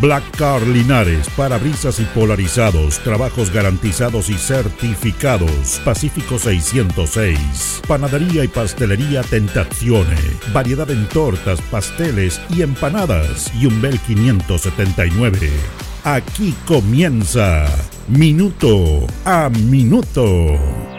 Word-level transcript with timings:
Black 0.00 0.36
Car 0.36 0.62
Linares, 0.62 1.28
parabrisas 1.36 1.98
y 1.98 2.04
polarizados, 2.04 3.00
trabajos 3.00 3.52
garantizados 3.52 4.30
y 4.30 4.34
certificados. 4.34 5.80
Pacífico 5.84 6.38
606. 6.38 7.82
Panadería 7.88 8.44
y 8.44 8.48
pastelería 8.48 9.22
Tentazione. 9.22 10.16
Variedad 10.52 10.88
en 10.90 11.08
tortas, 11.08 11.60
pasteles 11.62 12.40
y 12.54 12.62
empanadas. 12.62 13.52
Y 13.60 13.66
un 13.66 13.80
Bel 13.82 13.98
579. 13.98 15.50
Aquí 16.04 16.54
comienza 16.64 17.66
Minuto 18.06 19.04
a 19.24 19.48
Minuto. 19.48 20.97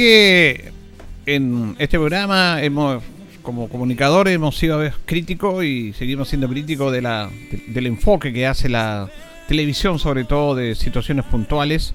Que 0.00 0.72
en 1.26 1.76
este 1.78 1.98
programa 1.98 2.62
hemos, 2.62 3.02
como 3.42 3.68
comunicadores, 3.68 4.34
hemos 4.34 4.56
sido 4.56 4.80
críticos 5.04 5.62
y 5.62 5.92
seguimos 5.92 6.30
siendo 6.30 6.48
críticos 6.48 6.90
de 6.90 7.02
la, 7.02 7.28
del 7.68 7.86
enfoque 7.86 8.32
que 8.32 8.46
hace 8.46 8.70
la 8.70 9.10
televisión, 9.46 9.98
sobre 9.98 10.24
todo 10.24 10.54
de 10.54 10.74
situaciones 10.74 11.26
puntuales, 11.26 11.92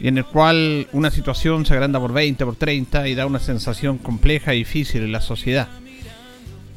y 0.00 0.08
en 0.08 0.16
el 0.16 0.24
cual 0.24 0.88
una 0.92 1.10
situación 1.10 1.66
se 1.66 1.74
agranda 1.74 2.00
por 2.00 2.14
20, 2.14 2.42
por 2.46 2.56
30 2.56 3.08
y 3.08 3.14
da 3.14 3.26
una 3.26 3.40
sensación 3.40 3.98
compleja 3.98 4.54
y 4.54 4.60
difícil 4.60 5.02
en 5.02 5.12
la 5.12 5.20
sociedad. 5.20 5.68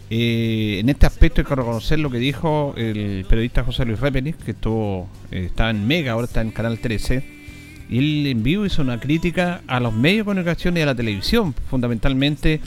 Eh, 0.10 0.80
en 0.80 0.90
este 0.90 1.06
aspecto 1.06 1.40
hay 1.40 1.48
que 1.48 1.56
reconocer 1.56 2.00
lo 2.00 2.12
que 2.12 2.18
dijo 2.18 2.74
el 2.76 3.26
periodista 3.30 3.64
José 3.64 3.86
Luis 3.86 4.02
Repenich, 4.02 4.36
que 4.36 4.52
estuvo, 4.52 5.08
eh, 5.32 5.46
estaba 5.46 5.70
en 5.70 5.88
Mega, 5.88 6.12
ahora 6.12 6.26
está 6.26 6.42
en 6.42 6.52
Canal 6.52 6.80
13 6.80 7.37
y 7.90 7.98
él 8.00 8.28
en 8.28 8.44
vivo 8.44 8.66
hizo 8.66 8.82
una 8.82 9.00
crítica 9.00 9.62
a 9.68 9.80
los 9.80 9.94
medios 9.94 10.20
de 10.20 10.26
comunicación 10.26 10.78
y 10.78 10.82
a 10.82 10.86
la 10.86 10.96
televisión, 10.96 11.54
fundamentalmente 11.70 12.62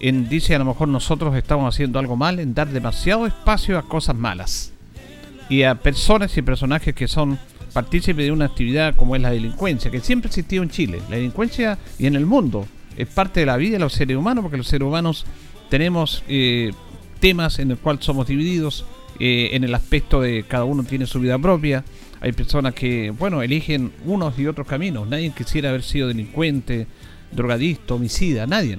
en 0.00 0.28
dice 0.28 0.54
a 0.54 0.58
lo 0.58 0.66
mejor 0.66 0.88
nosotros 0.88 1.34
estamos 1.36 1.74
haciendo 1.74 1.98
algo 1.98 2.16
mal 2.16 2.38
en 2.38 2.54
dar 2.54 2.68
demasiado 2.68 3.26
espacio 3.26 3.78
a 3.78 3.88
cosas 3.88 4.14
malas 4.14 4.72
y 5.48 5.62
a 5.62 5.76
personas 5.76 6.36
y 6.36 6.42
personajes 6.42 6.94
que 6.94 7.08
son 7.08 7.38
partícipes 7.72 8.24
de 8.24 8.32
una 8.32 8.46
actividad 8.46 8.94
como 8.94 9.16
es 9.16 9.22
la 9.22 9.30
delincuencia, 9.30 9.90
que 9.90 10.00
siempre 10.00 10.28
ha 10.28 10.30
existido 10.30 10.62
en 10.62 10.70
Chile. 10.70 11.00
La 11.10 11.16
delincuencia 11.16 11.78
y 11.98 12.06
en 12.06 12.16
el 12.16 12.26
mundo 12.26 12.66
es 12.96 13.06
parte 13.06 13.40
de 13.40 13.46
la 13.46 13.56
vida 13.56 13.74
de 13.74 13.80
los 13.80 13.92
seres 13.92 14.16
humanos, 14.16 14.42
porque 14.42 14.56
los 14.56 14.66
seres 14.66 14.86
humanos 14.86 15.26
tenemos 15.68 16.24
eh, 16.28 16.72
temas 17.20 17.58
en 17.58 17.70
el 17.70 17.76
cual 17.76 17.98
somos 18.00 18.28
divididos, 18.28 18.86
eh, 19.18 19.50
en 19.52 19.64
el 19.64 19.74
aspecto 19.74 20.20
de 20.20 20.44
cada 20.48 20.64
uno 20.64 20.84
tiene 20.84 21.06
su 21.06 21.20
vida 21.20 21.38
propia, 21.38 21.84
hay 22.26 22.32
personas 22.32 22.74
que, 22.74 23.10
bueno, 23.10 23.40
eligen 23.40 23.92
unos 24.04 24.36
y 24.36 24.48
otros 24.48 24.66
caminos. 24.66 25.06
Nadie 25.06 25.30
quisiera 25.30 25.68
haber 25.68 25.84
sido 25.84 26.08
delincuente, 26.08 26.88
drogadicto, 27.30 27.94
homicida, 27.94 28.48
nadie. 28.48 28.78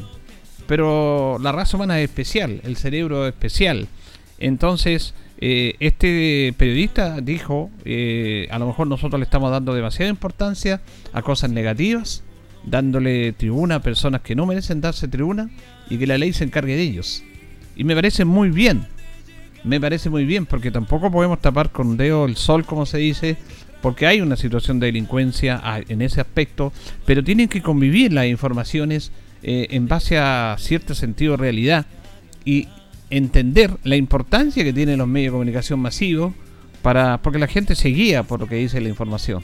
Pero 0.67 1.37
la 1.41 1.53
raza 1.53 1.77
humana 1.77 1.97
es 1.97 2.09
especial, 2.09 2.59
el 2.65 2.75
cerebro 2.75 3.25
es 3.25 3.33
especial. 3.33 3.87
Entonces, 4.37 5.13
eh, 5.39 5.75
este 5.79 6.53
periodista 6.57 7.21
dijo, 7.21 7.71
eh, 7.85 8.49
a 8.51 8.59
lo 8.59 8.67
mejor 8.67 8.87
nosotros 8.87 9.17
le 9.17 9.23
estamos 9.23 9.49
dando 9.49 9.73
demasiada 9.73 10.09
importancia 10.09 10.81
a 11.13 11.21
cosas 11.21 11.49
negativas, 11.49 12.23
dándole 12.65 13.31
tribuna 13.31 13.75
a 13.75 13.81
personas 13.81 14.19
que 14.19 14.35
no 14.35 14.45
merecen 14.45 14.81
darse 14.81 15.07
tribuna 15.07 15.49
y 15.89 15.97
que 15.97 16.05
la 16.05 16.17
ley 16.17 16.33
se 16.33 16.43
encargue 16.43 16.75
de 16.75 16.81
ellos. 16.81 17.23
Y 17.77 17.85
me 17.85 17.95
parece 17.95 18.25
muy 18.25 18.49
bien, 18.49 18.87
me 19.67 19.79
parece 19.79 20.09
muy 20.09 20.25
bien, 20.25 20.45
porque 20.45 20.72
tampoco 20.72 21.11
podemos 21.11 21.41
tapar 21.41 21.72
con 21.72 21.97
dedo 21.97 22.25
el 22.25 22.35
sol, 22.35 22.66
como 22.66 22.85
se 22.85 22.97
dice, 22.97 23.38
porque 23.81 24.07
hay 24.07 24.22
una 24.22 24.35
situación 24.35 24.79
de 24.79 24.88
delincuencia 24.88 25.61
en 25.88 26.01
ese 26.01 26.22
aspecto, 26.22 26.73
pero 27.05 27.23
tienen 27.23 27.47
que 27.47 27.61
convivir 27.61 28.13
las 28.13 28.25
informaciones 28.25 29.11
eh, 29.44 29.67
en 29.72 29.88
base 29.88 30.17
a 30.17 30.56
cierto 30.59 30.95
sentido 30.95 31.33
de 31.33 31.38
realidad 31.38 31.85
y 32.44 32.67
entender 33.09 33.72
la 33.83 33.95
importancia 33.95 34.63
que 34.63 34.73
tienen 34.73 34.97
los 34.97 35.07
medios 35.07 35.31
de 35.31 35.35
comunicación 35.35 35.79
masivos 35.79 36.33
para 36.81 37.22
porque 37.22 37.39
la 37.39 37.47
gente 37.47 37.75
se 37.75 37.89
guía 37.89 38.23
por 38.23 38.39
lo 38.39 38.47
que 38.47 38.56
dice 38.56 38.81
la 38.81 38.89
información. 38.89 39.44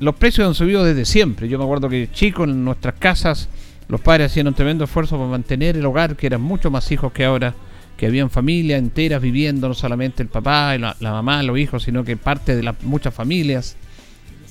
Los 0.00 0.16
precios 0.16 0.46
han 0.46 0.54
subido 0.54 0.84
desde 0.84 1.04
siempre. 1.04 1.48
Yo 1.48 1.58
me 1.58 1.64
acuerdo 1.64 1.88
que 1.88 2.10
chicos 2.12 2.48
en 2.48 2.64
nuestras 2.64 2.94
casas 2.94 3.48
los 3.88 4.00
padres 4.00 4.30
hacían 4.30 4.48
un 4.48 4.54
tremendo 4.54 4.84
esfuerzo 4.84 5.16
para 5.16 5.28
mantener 5.28 5.76
el 5.76 5.84
hogar, 5.86 6.16
que 6.16 6.26
eran 6.26 6.40
mucho 6.40 6.70
más 6.70 6.90
hijos 6.90 7.12
que 7.12 7.24
ahora 7.24 7.54
que 7.96 8.06
habían 8.06 8.30
familias 8.30 8.78
enteras 8.78 9.22
viviendo, 9.22 9.68
no 9.68 9.74
solamente 9.74 10.22
el 10.22 10.28
papá, 10.28 10.76
la, 10.78 10.96
mamá, 11.00 11.42
los 11.42 11.58
hijos, 11.58 11.84
sino 11.84 12.04
que 12.04 12.16
parte 12.16 12.56
de 12.56 12.62
las 12.62 12.82
muchas 12.82 13.14
familias. 13.14 13.76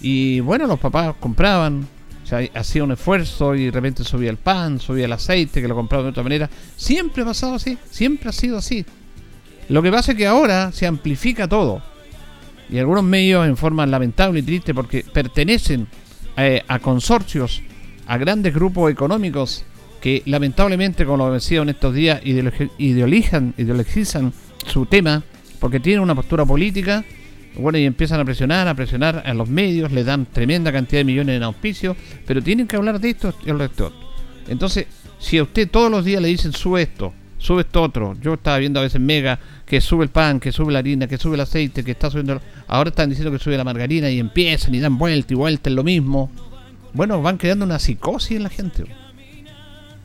Y 0.02 0.40
bueno, 0.40 0.66
los 0.68 0.80
papás 0.80 1.16
compraban, 1.20 1.88
o 2.24 2.26
sea, 2.26 2.40
hacía 2.54 2.84
un 2.84 2.92
esfuerzo 2.92 3.56
y 3.56 3.66
de 3.66 3.72
repente 3.72 4.04
subía 4.04 4.30
el 4.30 4.38
pan, 4.38 4.80
subía 4.80 5.06
el 5.06 5.14
aceite, 5.14 5.62
que 5.62 5.68
lo 5.68 5.76
compraban 5.76 6.06
de 6.06 6.12
otra 6.12 6.24
manera. 6.24 6.50
Siempre 6.76 7.24
ha 7.24 7.26
pasado 7.26 7.56
así, 7.56 7.78
siempre 7.90 8.30
ha 8.30 8.34
sido 8.34 8.58
así. 8.58 8.86
Lo 9.70 9.82
que 9.82 9.92
pasa 9.92 10.12
es 10.12 10.18
que 10.18 10.28
ahora 10.28 10.72
se 10.72 10.88
amplifica 10.88 11.48
todo. 11.48 11.82
Y 12.70 12.80
algunos 12.80 13.04
medios 13.04 13.46
en 13.46 13.58
forma 13.58 13.86
lamentable 13.86 14.40
y 14.40 14.44
triste 14.44 14.74
porque 14.74 15.06
pertenecen 15.14 15.88
eh, 16.38 16.64
a 16.68 16.80
consorcios, 16.80 17.62
a 18.08 18.18
grandes 18.18 18.54
grupos 18.54 18.92
económicos 18.92 19.66
que 20.04 20.22
lamentablemente, 20.26 21.06
como 21.06 21.30
lo 21.30 21.34
decía 21.34 21.62
en 21.62 21.70
estos 21.70 21.94
días, 21.94 22.20
ideologizan, 22.26 23.54
ideologizan 23.58 24.34
su 24.68 24.86
tema 24.86 25.24
porque 25.62 25.80
tienen 25.80 26.02
una 26.02 26.14
postura 26.14 26.46
política, 26.46 27.06
bueno, 27.56 27.78
y 27.78 27.86
empiezan 27.86 28.20
a 28.20 28.26
presionar, 28.26 28.68
a 28.68 28.76
presionar 28.76 29.24
a 29.26 29.34
los 29.34 29.48
medios, 29.48 29.94
le 29.94 30.04
dan 30.04 30.26
tremenda 30.26 30.74
cantidad 30.74 31.00
de 31.00 31.06
millones 31.06 31.38
en 31.38 31.44
auspicio, 31.44 31.96
pero 32.28 32.44
tienen 32.44 32.68
que 32.68 32.76
hablar 32.76 33.00
de 33.00 33.12
esto 33.12 33.34
el 33.46 33.58
resto. 33.58 33.94
Entonces, 34.50 34.88
si 35.20 35.38
a 35.38 35.44
usted 35.44 35.72
todos 35.72 35.90
los 35.90 36.04
días 36.04 36.22
le 36.22 36.28
dicen 36.28 36.52
sube 36.52 36.82
esto, 36.82 37.14
sube 37.38 37.62
esto 37.62 37.82
otro, 37.82 38.18
yo 38.22 38.34
estaba 38.34 38.58
viendo 38.58 38.82
a 38.82 38.84
veces 38.84 39.00
Mega 39.00 39.40
que 39.66 39.80
sube 39.80 40.04
el 40.04 40.10
pan, 40.10 40.42
que 40.42 40.52
sube 40.52 40.74
la 40.74 40.80
harina, 40.80 41.08
que 41.08 41.18
sube 41.18 41.36
el 41.36 41.42
aceite, 41.42 41.82
que 41.82 41.92
está 41.92 42.12
subiendo, 42.12 42.42
ahora 42.68 42.90
están 42.90 43.08
diciendo 43.08 43.32
que 43.32 43.42
sube 43.42 43.56
la 43.56 43.64
margarina 43.64 44.10
y 44.10 44.20
empiezan 44.20 44.76
y 44.76 44.82
dan 44.82 44.98
vuelta 44.98 45.32
y 45.32 45.38
vuelta 45.38 45.70
en 45.70 45.78
lo 45.78 45.84
mismo. 45.86 46.30
Bueno, 46.92 47.22
van 47.22 47.38
creando 47.38 47.64
una 47.64 47.80
psicosis 47.80 48.36
en 48.36 48.44
la 48.44 48.50
gente 48.50 48.84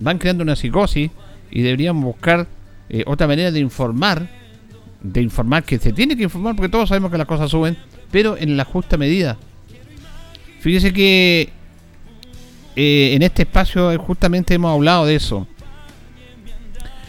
van 0.00 0.18
creando 0.18 0.42
una 0.42 0.56
psicosis 0.56 1.10
y 1.50 1.62
deberían 1.62 2.00
buscar 2.00 2.46
eh, 2.88 3.04
otra 3.06 3.26
manera 3.26 3.50
de 3.50 3.60
informar, 3.60 4.28
de 5.02 5.22
informar 5.22 5.64
que 5.64 5.78
se 5.78 5.92
tiene 5.92 6.16
que 6.16 6.24
informar 6.24 6.56
porque 6.56 6.70
todos 6.70 6.88
sabemos 6.88 7.10
que 7.10 7.18
las 7.18 7.26
cosas 7.26 7.50
suben, 7.50 7.76
pero 8.10 8.36
en 8.36 8.56
la 8.56 8.64
justa 8.64 8.96
medida. 8.96 9.36
Fíjese 10.60 10.92
que 10.92 11.50
eh, 12.76 13.14
en 13.14 13.22
este 13.22 13.42
espacio 13.42 13.96
justamente 13.98 14.54
hemos 14.54 14.72
hablado 14.72 15.06
de 15.06 15.16
eso. 15.16 15.46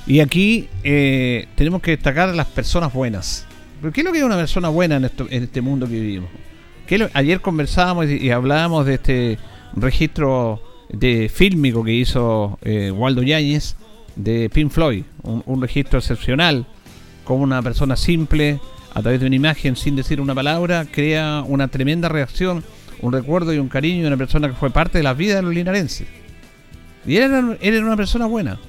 Y 0.05 0.21
aquí 0.21 0.67
eh, 0.83 1.47
tenemos 1.55 1.81
que 1.81 1.91
destacar 1.91 2.33
las 2.35 2.47
personas 2.47 2.91
buenas. 2.91 3.45
¿Qué 3.93 4.01
es 4.01 4.05
lo 4.05 4.11
que 4.11 4.19
es 4.19 4.23
una 4.23 4.35
persona 4.35 4.69
buena 4.69 4.97
en, 4.97 5.43
este 5.43 5.61
mundo 5.61 5.87
que 5.87 5.93
vivimos? 5.93 6.29
ayer 7.13 7.39
conversábamos 7.39 8.07
y 8.09 8.31
hablábamos 8.31 8.83
de 8.87 8.95
este 8.95 9.37
registro 9.75 10.68
de 10.89 11.29
fílmico 11.29 11.83
que 11.83 11.93
hizo 11.93 12.59
eh, 12.61 12.91
Waldo 12.91 13.23
Yáñez 13.23 13.75
de 14.15 14.49
Pink 14.49 14.71
Floyd, 14.71 15.03
un, 15.23 15.61
registro 15.61 15.99
excepcional, 15.99 16.65
como 17.23 17.43
una 17.43 17.61
persona 17.61 17.95
simple, 17.95 18.59
a 18.93 19.01
través 19.01 19.19
de 19.21 19.27
una 19.27 19.35
imagen 19.35 19.75
sin 19.75 19.95
decir 19.95 20.19
una 20.19 20.35
palabra, 20.35 20.85
crea 20.91 21.43
una 21.47 21.67
tremenda 21.67 22.09
reacción, 22.09 22.63
un 23.01 23.13
recuerdo 23.13 23.53
y 23.53 23.59
un 23.59 23.69
cariño 23.69 24.01
de 24.01 24.07
una 24.07 24.17
persona 24.17 24.49
que 24.49 24.55
fue 24.55 24.71
parte 24.71 24.97
de 24.97 25.03
la 25.03 25.13
vida 25.13 25.35
de 25.35 25.41
los 25.43 25.53
linarenses. 25.53 26.07
Y 27.05 27.15
él 27.15 27.23
era, 27.23 27.57
era 27.61 27.85
una 27.85 27.95
persona 27.95 28.25
buena. 28.25 28.59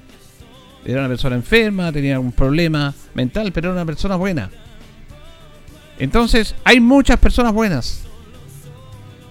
Era 0.84 1.00
una 1.00 1.08
persona 1.08 1.37
enferma, 1.37 1.90
tenía 1.90 2.20
un 2.20 2.32
problema 2.32 2.94
mental, 3.14 3.50
pero 3.52 3.69
era 3.69 3.75
una 3.75 3.87
persona 3.87 4.16
buena. 4.16 4.50
Entonces, 5.99 6.55
hay 6.64 6.81
muchas 6.81 7.19
personas 7.19 7.52
buenas. 7.52 8.05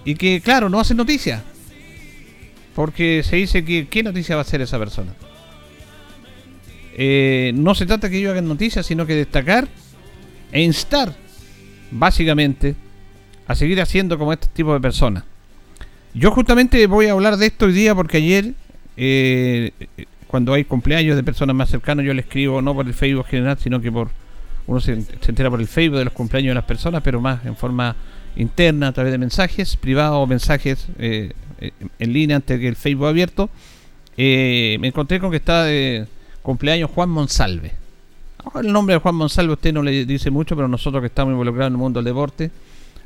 y 0.04 0.14
que, 0.14 0.40
claro, 0.40 0.68
no 0.68 0.80
hacen 0.80 0.96
noticia. 0.96 1.42
Porque 2.80 3.22
se 3.22 3.36
dice 3.36 3.62
que 3.62 3.88
qué 3.88 4.02
noticia 4.02 4.36
va 4.36 4.40
a 4.40 4.44
hacer 4.44 4.62
esa 4.62 4.78
persona. 4.78 5.12
Eh, 6.96 7.52
no 7.54 7.74
se 7.74 7.84
trata 7.84 8.08
que 8.08 8.16
ellos 8.16 8.30
hagan 8.30 8.48
noticias, 8.48 8.86
sino 8.86 9.04
que 9.04 9.14
destacar 9.14 9.68
e 10.50 10.62
instar, 10.62 11.14
básicamente, 11.90 12.74
a 13.46 13.54
seguir 13.54 13.82
haciendo 13.82 14.18
como 14.18 14.32
este 14.32 14.46
tipo 14.46 14.72
de 14.72 14.80
personas. 14.80 15.24
Yo 16.14 16.30
justamente 16.30 16.86
voy 16.86 17.08
a 17.08 17.12
hablar 17.12 17.36
de 17.36 17.48
esto 17.48 17.66
hoy 17.66 17.74
día 17.74 17.94
porque 17.94 18.16
ayer, 18.16 18.54
eh, 18.96 19.72
cuando 20.26 20.54
hay 20.54 20.64
cumpleaños 20.64 21.16
de 21.16 21.22
personas 21.22 21.54
más 21.54 21.68
cercanas, 21.68 22.06
yo 22.06 22.14
le 22.14 22.22
escribo 22.22 22.62
no 22.62 22.74
por 22.74 22.86
el 22.86 22.94
Facebook 22.94 23.26
general, 23.26 23.58
sino 23.58 23.82
que 23.82 23.92
por 23.92 24.08
uno 24.66 24.80
se, 24.80 24.92
entera 24.94 25.50
por 25.50 25.60
el 25.60 25.68
Facebook 25.68 25.98
de 25.98 26.06
los 26.06 26.14
cumpleaños 26.14 26.52
de 26.52 26.54
las 26.54 26.64
personas, 26.64 27.02
pero 27.02 27.20
más 27.20 27.44
en 27.44 27.56
forma 27.56 27.94
interna 28.36 28.88
a 28.88 28.92
través 28.92 29.12
de 29.12 29.18
mensajes 29.18 29.76
privados 29.76 30.16
o 30.16 30.26
mensajes 30.26 30.86
eh, 30.98 31.34
en 31.60 32.12
línea 32.12 32.36
antes 32.36 32.58
que 32.58 32.68
el 32.68 32.76
Facebook 32.76 33.06
abierto. 33.06 33.50
me 34.16 34.86
encontré 34.86 35.20
con 35.20 35.30
que 35.30 35.36
está 35.36 35.64
de 35.64 36.06
cumpleaños 36.42 36.90
Juan 36.90 37.10
Monsalve. 37.10 37.72
El 38.54 38.72
nombre 38.72 38.94
de 38.94 39.00
Juan 39.00 39.14
Monsalve 39.14 39.52
usted 39.52 39.72
no 39.72 39.82
le 39.82 40.04
dice 40.06 40.30
mucho, 40.30 40.56
pero 40.56 40.68
nosotros 40.68 41.00
que 41.02 41.08
estamos 41.08 41.32
involucrados 41.32 41.68
en 41.68 41.74
el 41.74 41.78
mundo 41.78 42.00
del 42.00 42.06
deporte 42.06 42.50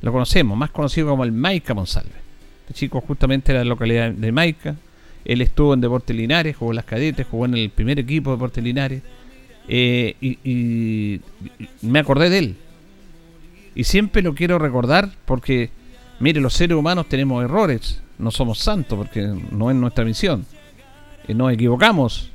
lo 0.05 0.13
conocemos, 0.13 0.57
más 0.57 0.71
conocido 0.71 1.09
como 1.09 1.25
el 1.25 1.33
Maica 1.33 1.73
Monsalve. 1.73 2.13
Este 2.63 2.75
chico 2.75 3.01
justamente 3.01 3.53
de 3.53 3.59
la 3.59 3.65
localidad 3.65 4.11
de 4.13 4.33
Maica. 4.33 4.77
Él 5.25 5.41
estuvo 5.41 5.73
en 5.73 5.81
Deportes 5.81 6.15
Linares, 6.15 6.57
jugó 6.57 6.73
en 6.73 6.77
las 6.77 6.85
cadetes, 6.85 7.27
jugó 7.27 7.47
en 7.47 7.55
el 7.55 7.71
primer 7.71 7.99
equipo 7.99 8.31
de 8.31 8.37
Deportes 8.37 8.63
Linares. 8.63 9.03
Eh, 9.67 10.15
y, 10.21 11.21
me 11.81 11.99
acordé 12.01 12.29
de 12.29 12.39
él. 12.39 12.57
Y 13.75 13.85
siempre 13.85 14.21
lo 14.21 14.35
quiero 14.35 14.59
recordar 14.59 15.11
porque, 15.25 15.71
mire, 16.21 16.41
los 16.41 16.53
seres 16.53 16.77
humanos 16.77 17.09
tenemos 17.09 17.43
errores, 17.43 18.03
no 18.19 18.31
somos 18.31 18.59
santos 18.59 18.97
porque 18.97 19.23
no 19.51 19.71
es 19.71 19.77
nuestra 19.77 20.05
misión. 20.05 20.47
Nos 21.29 21.53
equivocamos, 21.53 22.31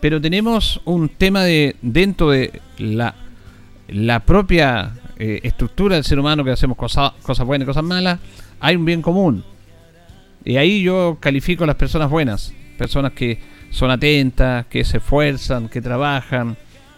pero 0.00 0.20
tenemos 0.20 0.80
un 0.84 1.08
tema 1.08 1.44
de 1.44 1.76
dentro 1.82 2.30
de 2.30 2.60
la, 2.78 3.14
la 3.88 4.20
propia 4.20 4.92
eh, 5.18 5.40
estructura 5.44 5.94
del 5.94 6.04
ser 6.04 6.18
humano 6.18 6.44
que 6.44 6.50
hacemos 6.50 6.76
cosas, 6.76 7.12
cosas 7.22 7.46
buenas 7.46 7.64
y 7.64 7.68
cosas 7.68 7.84
malas, 7.84 8.18
hay 8.60 8.76
un 8.76 8.84
bien 8.84 9.02
común. 9.02 9.44
Y 10.44 10.56
ahí 10.56 10.82
yo 10.82 11.18
califico 11.20 11.64
a 11.64 11.66
las 11.66 11.76
personas 11.76 12.10
buenas, 12.10 12.52
personas 12.76 13.12
que 13.12 13.40
son 13.70 13.90
atentas, 13.90 14.66
que 14.66 14.84
se 14.84 14.98
esfuerzan, 14.98 15.68
que 15.68 15.80
trabajan, 15.80 16.56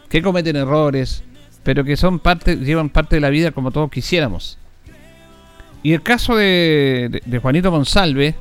que 0.08 0.22
cometen 0.22 0.56
errores, 0.56 1.22
pero 1.62 1.84
que 1.84 1.96
son 1.96 2.18
parte, 2.18 2.56
llevan 2.56 2.88
parte 2.88 3.16
de 3.16 3.20
la 3.20 3.30
vida 3.30 3.50
como 3.50 3.70
todos 3.70 3.90
quisiéramos. 3.90 4.58
Y 5.82 5.92
el 5.92 6.02
caso 6.02 6.36
de, 6.36 7.22
Juanito 7.40 7.70
Monsalve, 7.70 8.34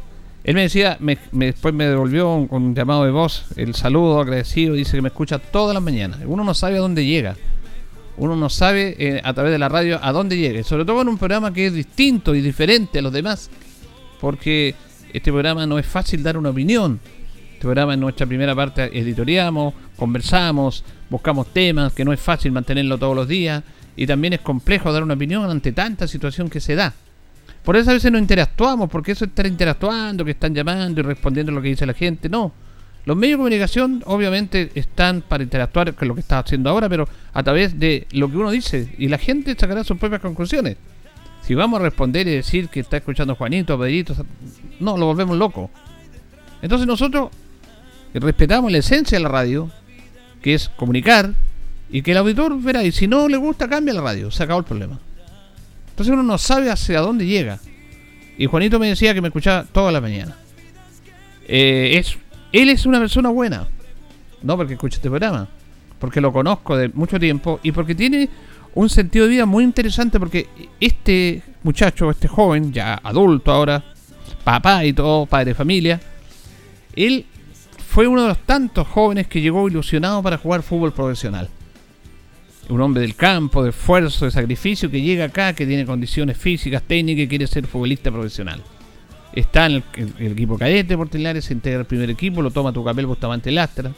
él 0.44 0.56
me 0.56 0.62
decía, 0.62 0.98
me, 1.00 1.18
después 1.32 1.74
me 1.74 1.88
devolvió 1.88 2.34
un, 2.34 2.48
un, 2.50 2.76
llamado 2.76 3.06
de 3.06 3.12
voz, 3.12 3.46
el 3.56 3.76
saludo 3.76 4.20
agradecido, 4.22 4.74
dice 4.74 4.98
que 4.98 5.02
me 5.02 5.10
escucha 5.10 5.40
todas 5.40 5.74
las 5.74 5.84
mañanas. 5.84 6.20
Uno 6.26 6.44
no 6.44 6.54
sabe 6.54 6.78
a 6.78 6.80
dónde 6.80 7.06
llega. 7.06 7.36
Uno 8.18 8.36
no 8.36 8.50
sabe 8.50 8.96
eh, 8.98 9.22
a 9.24 9.34
través 9.34 9.52
de 9.52 9.60
la 9.60 9.70
radio 9.70 10.00
a 10.02 10.12
dónde 10.12 10.38
llega. 10.38 10.64
Sobre 10.64 10.86
todo 10.86 11.02
en 11.02 11.10
un 11.10 11.18
programa 11.18 11.54
que 11.54 11.68
es 11.68 11.74
distinto 11.74 12.34
y 12.34 12.42
diferente 12.42 13.00
a 13.00 13.02
los 13.02 13.12
demás. 13.12 13.50
Porque 14.22 14.76
este 15.12 15.32
programa 15.32 15.66
no 15.66 15.78
es 15.78 15.86
fácil 15.86 16.24
dar 16.24 16.38
una 16.38 16.50
opinión. 16.50 17.00
Este 17.54 17.62
programa 17.62 17.94
en 17.94 18.00
nuestra 18.00 18.26
primera 18.26 18.56
parte 18.56 18.98
editoriamos, 18.98 19.74
conversamos, 19.98 20.84
buscamos 21.10 21.48
temas, 21.52 21.94
que 21.94 22.06
no 22.06 22.14
es 22.14 22.20
fácil 22.20 22.52
mantenerlo 22.52 22.98
todos 22.98 23.16
los 23.16 23.28
días. 23.28 23.64
Y 23.98 24.08
también 24.08 24.34
es 24.34 24.42
complejo 24.42 24.92
dar 24.94 25.04
una 25.04 25.14
opinión 25.14 25.50
ante 25.50 25.72
tanta 25.72 26.08
situación 26.08 26.50
que 26.50 26.62
se 26.62 26.76
da. 26.76 26.94
Por 27.66 27.76
eso 27.76 27.90
a 27.90 27.94
veces 27.94 28.12
no 28.12 28.20
interactuamos, 28.20 28.90
porque 28.90 29.14
eso 29.14 29.26
es 29.26 29.30
estar 29.30 29.48
interactuando, 29.48 30.24
que 30.24 30.32
están 30.32 30.54
llamando 30.54 31.02
y 31.02 31.04
respondiendo 31.04 31.52
a 31.52 31.56
lo 31.56 31.62
que 31.64 31.70
dice 31.70 31.86
la 31.86 31.94
gente. 31.94 32.30
No. 32.30 32.54
Los 33.06 33.18
medios 33.18 33.34
de 33.34 33.38
comunicación 33.38 34.04
obviamente 34.06 34.72
están 34.76 35.22
para 35.22 35.44
interactuar 35.44 35.94
con 35.96 36.08
lo 36.08 36.14
que 36.14 36.22
está 36.22 36.40
haciendo 36.40 36.70
ahora, 36.70 36.88
pero 36.88 37.08
a 37.34 37.44
través 37.44 37.80
de 37.80 38.08
lo 38.12 38.30
que 38.30 38.38
uno 38.38 38.52
dice. 38.52 38.94
Y 39.00 39.08
la 39.08 39.18
gente 39.18 39.56
sacará 39.58 39.84
sus 39.84 39.98
propias 39.98 40.22
conclusiones. 40.22 40.78
Si 41.42 41.56
vamos 41.56 41.80
a 41.80 41.84
responder 41.84 42.28
y 42.28 42.36
decir 42.36 42.70
que 42.70 42.80
está 42.80 42.98
escuchando 42.98 43.36
Juanito, 43.36 43.80
Pedrito, 43.80 44.16
no, 44.80 44.96
lo 44.98 45.08
volvemos 45.08 45.38
loco. 45.38 45.72
Entonces 46.62 46.88
nosotros 46.88 47.30
respetamos 48.14 48.72
la 48.72 48.78
esencia 48.78 49.18
de 49.18 49.24
la 49.24 49.30
radio, 49.30 49.72
que 50.42 50.54
es 50.54 50.70
comunicar, 50.70 51.34
y 51.90 52.02
que 52.02 52.12
el 52.12 52.18
auditor 52.18 52.60
verá, 52.60 52.84
y 52.84 52.92
si 52.92 53.08
no 53.08 53.28
le 53.28 53.38
gusta, 53.38 53.68
cambia 53.68 53.94
la 53.94 54.02
radio, 54.02 54.32
se 54.32 54.44
acabó 54.44 54.60
el 54.60 54.66
problema. 54.66 55.00
Entonces 55.96 56.14
uno 56.14 56.24
no 56.24 56.38
sabe 56.38 56.70
hacia 56.70 57.00
dónde 57.00 57.26
llega. 57.26 57.58
Y 58.38 58.48
Juanito 58.48 58.80
me 58.80 58.90
decía 58.90 59.14
que 59.14 59.22
me 59.22 59.30
escuchaba 59.30 59.64
toda 59.64 59.94
la 59.94 60.02
mañana. 60.02 60.36
Eh, 61.48 61.92
es, 61.98 62.18
él 62.52 62.70
es 62.70 62.86
una 62.86 63.00
persona 63.00 63.30
buena. 63.30 63.66
No 64.44 64.58
porque 64.58 64.74
escuche 64.74 64.98
este 64.98 65.08
programa. 65.08 65.48
Porque 65.98 66.20
lo 66.20 66.34
conozco 66.34 66.76
de 66.76 66.90
mucho 66.90 67.18
tiempo 67.18 67.62
y 67.64 67.72
porque 67.72 67.96
tiene 67.96 68.28
un 68.74 68.90
sentido 68.90 69.24
de 69.24 69.32
vida 69.32 69.46
muy 69.46 69.64
interesante 69.64 70.20
porque 70.20 70.50
este 70.82 71.42
muchacho, 71.64 72.12
este 72.12 72.28
joven, 72.28 72.74
ya 72.74 73.00
adulto 73.02 73.54
ahora, 73.54 73.82
papá 74.44 74.84
y 74.84 74.92
todo, 74.92 75.26
padre 75.26 75.46
de 75.46 75.56
familia, 75.56 76.02
él 76.94 77.26
fue 77.88 78.06
uno 78.06 78.24
de 78.24 78.28
los 78.28 78.40
tantos 78.40 78.86
jóvenes 78.86 79.28
que 79.28 79.40
llegó 79.40 79.70
ilusionado 79.70 80.22
para 80.22 80.38
jugar 80.38 80.62
fútbol 80.62 80.92
profesional 80.92 81.48
un 82.70 82.82
hombre 82.82 83.02
del 83.02 83.16
campo, 83.16 83.64
de 83.64 83.70
esfuerzo, 83.70 84.26
de 84.26 84.32
sacrificio, 84.32 84.90
que 84.90 85.02
llega 85.02 85.26
acá, 85.26 85.54
que 85.54 85.66
tiene 85.66 85.86
condiciones 85.86 86.38
físicas, 86.38 86.84
técnicas 86.84 87.26
y 87.26 87.28
quiere 87.28 87.48
ser 87.48 87.68
futbolista 87.68 88.12
profesional. 88.12 88.62
Está 89.34 89.66
en 89.66 89.84
el, 90.18 90.32
equipo 90.32 90.58
cadete 90.58 90.96
Portelares, 90.96 91.46
se 91.46 91.54
integra 91.54 91.80
al 91.80 91.86
primer 91.86 92.10
equipo, 92.10 92.42
lo 92.42 92.52
toma 92.52 92.72
Tucapel 92.72 93.06
Bustamante 93.06 93.52
Lastra. 93.52 93.92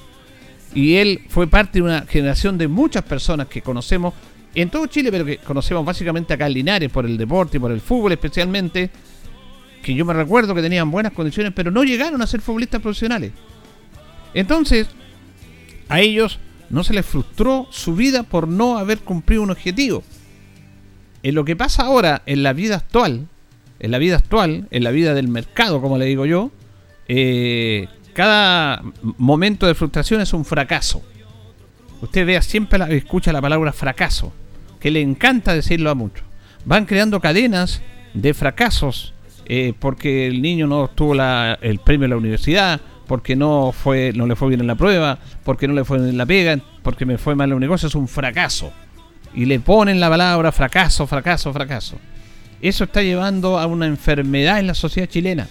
Y 0.73 0.95
él 0.95 1.21
fue 1.29 1.47
parte 1.47 1.79
de 1.79 1.83
una 1.83 2.01
generación 2.01 2.57
de 2.57 2.67
muchas 2.67 3.03
personas 3.03 3.47
que 3.47 3.61
conocemos 3.61 4.13
en 4.53 4.69
todo 4.69 4.87
Chile, 4.87 5.11
pero 5.11 5.23
que 5.23 5.37
conocemos 5.37 5.85
básicamente 5.85 6.33
acá 6.33 6.47
en 6.47 6.53
Linares 6.53 6.91
por 6.91 7.05
el 7.05 7.17
deporte 7.17 7.57
y 7.57 7.59
por 7.59 7.71
el 7.71 7.79
fútbol 7.79 8.11
especialmente, 8.11 8.89
que 9.83 9.93
yo 9.93 10.03
me 10.03 10.13
recuerdo 10.13 10.53
que 10.55 10.61
tenían 10.61 10.89
buenas 10.91 11.13
condiciones, 11.13 11.53
pero 11.55 11.71
no 11.71 11.83
llegaron 11.83 12.21
a 12.21 12.27
ser 12.27 12.41
futbolistas 12.41 12.81
profesionales. 12.81 13.31
Entonces, 14.33 14.87
a 15.87 16.01
ellos 16.01 16.39
no 16.69 16.83
se 16.83 16.93
les 16.93 17.05
frustró 17.05 17.67
su 17.69 17.95
vida 17.95 18.23
por 18.23 18.47
no 18.47 18.77
haber 18.77 18.99
cumplido 18.99 19.41
un 19.43 19.51
objetivo. 19.51 20.03
En 21.23 21.35
lo 21.35 21.45
que 21.45 21.55
pasa 21.55 21.83
ahora 21.83 22.21
en 22.25 22.43
la 22.43 22.53
vida 22.53 22.75
actual, 22.75 23.27
en 23.79 23.91
la 23.91 23.97
vida 23.97 24.15
actual, 24.15 24.67
en 24.71 24.83
la 24.83 24.91
vida 24.91 25.13
del 25.13 25.27
mercado, 25.27 25.81
como 25.81 25.97
le 25.97 26.05
digo 26.05 26.25
yo, 26.25 26.51
eh, 27.07 27.87
cada 28.13 28.83
momento 29.17 29.67
de 29.67 29.75
frustración 29.75 30.21
es 30.21 30.33
un 30.33 30.45
fracaso. 30.45 31.01
Usted 32.01 32.25
vea 32.25 32.41
siempre 32.41 32.79
la, 32.79 32.89
escucha 32.89 33.31
la 33.31 33.41
palabra 33.41 33.73
fracaso, 33.73 34.33
que 34.79 34.91
le 34.91 35.01
encanta 35.01 35.53
decirlo 35.53 35.89
a 35.89 35.95
muchos. 35.95 36.25
Van 36.65 36.85
creando 36.85 37.19
cadenas 37.19 37.81
de 38.13 38.33
fracasos 38.33 39.13
eh, 39.45 39.73
porque 39.79 40.27
el 40.27 40.41
niño 40.41 40.67
no 40.67 40.81
obtuvo 40.81 41.13
el 41.13 41.79
premio 41.79 42.05
en 42.05 42.11
la 42.11 42.17
universidad, 42.17 42.81
porque 43.07 43.35
no 43.35 43.71
fue 43.71 44.11
no 44.13 44.27
le 44.27 44.35
fue 44.35 44.49
bien 44.49 44.61
en 44.61 44.67
la 44.67 44.75
prueba, 44.75 45.19
porque 45.43 45.67
no 45.67 45.73
le 45.73 45.85
fue 45.85 45.97
bien 45.97 46.09
en 46.09 46.17
la 46.17 46.25
pega, 46.25 46.59
porque 46.83 47.05
me 47.05 47.17
fue 47.17 47.35
mal 47.35 47.49
en 47.49 47.55
un 47.55 47.61
negocio, 47.61 47.87
es 47.87 47.95
un 47.95 48.07
fracaso. 48.07 48.71
Y 49.33 49.45
le 49.45 49.59
ponen 49.59 49.99
la 49.99 50.09
palabra 50.09 50.51
fracaso, 50.51 51.05
fracaso, 51.07 51.53
fracaso. 51.53 51.97
Eso 52.61 52.85
está 52.85 53.03
llevando 53.03 53.59
a 53.59 53.67
una 53.67 53.85
enfermedad 53.85 54.59
en 54.59 54.67
la 54.67 54.73
sociedad 54.73 55.07
chilena. 55.07 55.47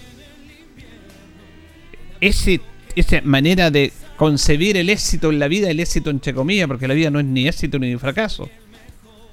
Ese, 2.19 2.59
esa 2.95 3.21
manera 3.23 3.71
de 3.71 3.93
concebir 4.17 4.77
el 4.77 4.89
éxito 4.89 5.29
en 5.29 5.39
la 5.39 5.47
vida, 5.47 5.69
el 5.69 5.79
éxito 5.79 6.09
entre 6.09 6.33
comillas, 6.33 6.67
porque 6.67 6.87
la 6.87 6.93
vida 6.93 7.09
no 7.09 7.19
es 7.19 7.25
ni 7.25 7.47
éxito 7.47 7.79
ni 7.79 7.95
fracaso. 7.97 8.49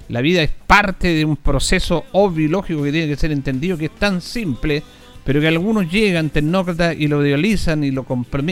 La 0.07 0.21
vida 0.21 0.43
es 0.43 0.51
parte 0.67 1.07
de 1.09 1.25
un 1.25 1.35
proceso 1.35 2.05
obvio 2.11 2.45
y 2.45 2.47
lógico 2.49 2.83
que 2.83 2.91
tiene 2.91 3.07
que 3.07 3.17
ser 3.17 3.31
entendido, 3.31 3.77
que 3.77 3.85
es 3.85 3.95
tan 3.95 4.21
simple 4.21 4.83
pero 5.25 5.41
que 5.41 5.47
algunos 5.47 5.91
llegan, 5.91 6.29
tecnócratas, 6.29 6.95
y 6.97 7.07
lo 7.07 7.25
idealizan 7.25 7.83
y 7.83 7.89
lo, 7.89 8.05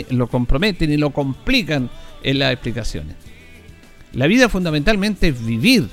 lo 0.10 0.28
comprometen 0.28 0.92
y 0.92 0.98
lo 0.98 1.12
complican 1.12 1.90
en 2.24 2.40
las 2.40 2.52
explicaciones. 2.52 3.16
La 4.12 4.26
vida 4.26 4.50
fundamentalmente 4.50 5.28
es 5.28 5.46
vivir. 5.46 5.88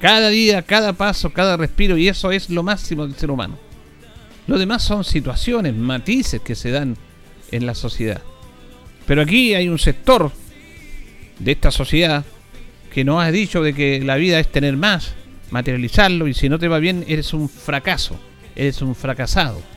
Cada 0.00 0.28
día, 0.28 0.62
cada 0.62 0.92
paso, 0.92 1.30
cada 1.30 1.56
respiro, 1.56 1.98
y 1.98 2.08
eso 2.08 2.30
es 2.30 2.48
lo 2.48 2.62
máximo 2.62 3.06
del 3.06 3.16
ser 3.16 3.32
humano. 3.32 3.58
Lo 4.46 4.56
demás 4.56 4.84
son 4.84 5.02
situaciones, 5.02 5.74
matices 5.74 6.40
que 6.40 6.54
se 6.54 6.70
dan 6.70 6.96
en 7.50 7.66
la 7.66 7.74
sociedad. 7.74 8.22
Pero 9.06 9.22
aquí 9.22 9.54
hay 9.54 9.68
un 9.68 9.80
sector 9.80 10.30
de 11.40 11.52
esta 11.52 11.72
sociedad 11.72 12.24
que 12.92 13.04
nos 13.04 13.20
ha 13.20 13.32
dicho 13.32 13.62
de 13.62 13.74
que 13.74 14.00
la 14.00 14.14
vida 14.14 14.38
es 14.38 14.46
tener 14.46 14.76
más, 14.76 15.14
materializarlo, 15.50 16.28
y 16.28 16.34
si 16.34 16.48
no 16.48 16.60
te 16.60 16.68
va 16.68 16.78
bien, 16.78 17.04
eres 17.08 17.32
un 17.32 17.48
fracaso, 17.48 18.16
eres 18.54 18.80
un 18.80 18.94
fracasado. 18.94 19.73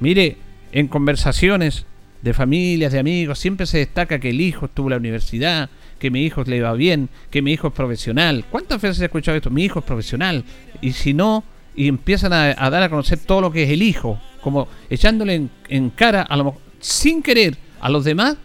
Mire, 0.00 0.36
en 0.72 0.88
conversaciones 0.88 1.86
de 2.22 2.34
familias, 2.34 2.92
de 2.92 2.98
amigos, 2.98 3.38
siempre 3.38 3.66
se 3.66 3.78
destaca 3.78 4.18
que 4.18 4.30
el 4.30 4.40
hijo 4.40 4.66
estuvo 4.66 4.88
en 4.88 4.92
la 4.92 4.96
universidad, 4.96 5.70
que 5.98 6.10
mi 6.10 6.24
hijo 6.24 6.42
le 6.44 6.60
va 6.60 6.72
bien, 6.74 7.08
que 7.30 7.42
mi 7.42 7.52
hijo 7.52 7.68
es 7.68 7.74
profesional. 7.74 8.44
¿Cuántas 8.50 8.80
veces 8.80 9.00
he 9.00 9.06
escuchado 9.06 9.36
esto? 9.36 9.50
Mi 9.50 9.64
hijo 9.64 9.78
es 9.78 9.84
profesional. 9.84 10.44
Y 10.80 10.92
si 10.92 11.14
no, 11.14 11.44
y 11.74 11.88
empiezan 11.88 12.32
a, 12.32 12.54
dar 12.54 12.82
a 12.82 12.88
conocer 12.88 13.18
todo 13.18 13.40
lo 13.40 13.52
que 13.52 13.64
es 13.64 13.70
el 13.70 13.82
hijo, 13.82 14.20
como 14.40 14.68
echándole 14.90 15.48
en, 15.68 15.90
cara, 15.90 16.22
a 16.22 16.36
lo 16.36 16.56
sin 16.80 17.22
querer, 17.22 17.56
a 17.80 17.88
los 17.90 18.04
demás, 18.04 18.36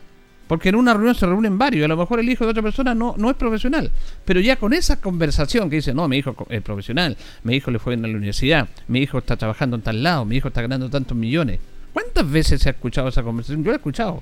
porque 0.52 0.68
en 0.68 0.76
una 0.76 0.94
reunión 0.94 1.16
se 1.16 1.26
reúnen 1.26 1.58
varios, 1.58 1.80
y 1.80 1.84
a 1.86 1.88
lo 1.88 1.96
mejor 1.96 2.20
el 2.20 2.28
hijo 2.28 2.44
de 2.44 2.52
otra 2.52 2.62
persona 2.62 2.94
no, 2.94 3.16
no 3.18 3.30
es 3.30 3.38
profesional. 3.38 3.90
Pero 4.26 4.42
ya 4.42 4.58
con 4.58 4.74
esa 4.74 5.00
conversación 5.00 5.70
que 5.70 5.78
dice, 5.78 5.94
no, 5.94 6.06
mi 6.10 6.18
hijo 6.18 6.36
es 6.50 6.62
profesional, 6.62 7.16
mi 7.46 7.56
hijo 7.56 7.72
le 7.72 7.80
fue 7.80 7.94
en 7.94 8.02
la 8.02 8.10
universidad, 8.10 8.68
mi 8.90 9.00
hijo 9.00 9.20
está 9.20 9.38
trabajando 9.38 9.78
en 9.78 9.82
tal 9.82 10.04
lado, 10.04 10.26
mi 10.26 10.36
hijo 10.36 10.50
está 10.50 10.62
ganando 10.62 10.90
tantos 10.90 11.16
millones. 11.16 11.62
¿Cuántas 11.94 12.30
veces 12.30 12.60
se 12.60 12.68
ha 12.68 12.74
escuchado 12.74 13.08
esa 13.08 13.24
conversación? 13.24 13.64
Yo 13.64 13.72
la 13.72 13.76
he 13.76 13.78
escuchado. 13.78 14.22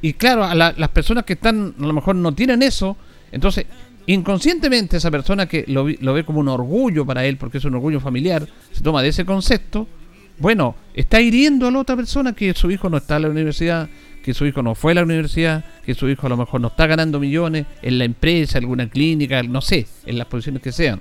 Y 0.00 0.14
claro, 0.14 0.44
a 0.44 0.54
las 0.54 0.88
personas 0.88 1.24
que 1.24 1.34
están, 1.34 1.74
a 1.78 1.86
lo 1.86 1.92
mejor 1.92 2.16
no 2.16 2.32
tienen 2.32 2.62
eso, 2.62 2.96
entonces 3.32 3.66
inconscientemente 4.06 4.96
esa 4.96 5.10
persona 5.10 5.44
que 5.44 5.66
lo, 5.68 5.86
lo, 6.00 6.14
ve 6.14 6.24
como 6.24 6.40
un 6.40 6.48
orgullo 6.48 7.04
para 7.04 7.26
él, 7.26 7.36
porque 7.36 7.58
es 7.58 7.64
un 7.66 7.74
orgullo 7.74 8.00
familiar, 8.00 8.48
se 8.72 8.82
toma 8.82 9.02
de 9.02 9.08
ese 9.08 9.26
concepto, 9.26 9.88
bueno, 10.38 10.74
está 10.94 11.20
hiriendo 11.20 11.66
a 11.66 11.70
la 11.70 11.80
otra 11.80 11.96
persona 11.96 12.32
que 12.32 12.54
su 12.54 12.70
hijo 12.70 12.88
no 12.88 12.96
está 12.96 13.16
en 13.16 13.22
la 13.22 13.28
universidad, 13.28 13.90
que 14.26 14.34
su 14.34 14.44
hijo 14.44 14.60
no 14.60 14.74
fue 14.74 14.90
a 14.90 14.96
la 14.96 15.04
universidad, 15.04 15.64
que 15.84 15.94
su 15.94 16.08
hijo 16.08 16.26
a 16.26 16.30
lo 16.30 16.36
mejor 16.36 16.60
no 16.60 16.66
está 16.66 16.88
ganando 16.88 17.20
millones 17.20 17.64
en 17.80 17.96
la 17.96 18.04
empresa, 18.04 18.58
alguna 18.58 18.88
clínica, 18.88 19.40
no 19.44 19.60
sé, 19.60 19.86
en 20.04 20.18
las 20.18 20.26
posiciones 20.26 20.60
que 20.62 20.72
sean. 20.72 21.00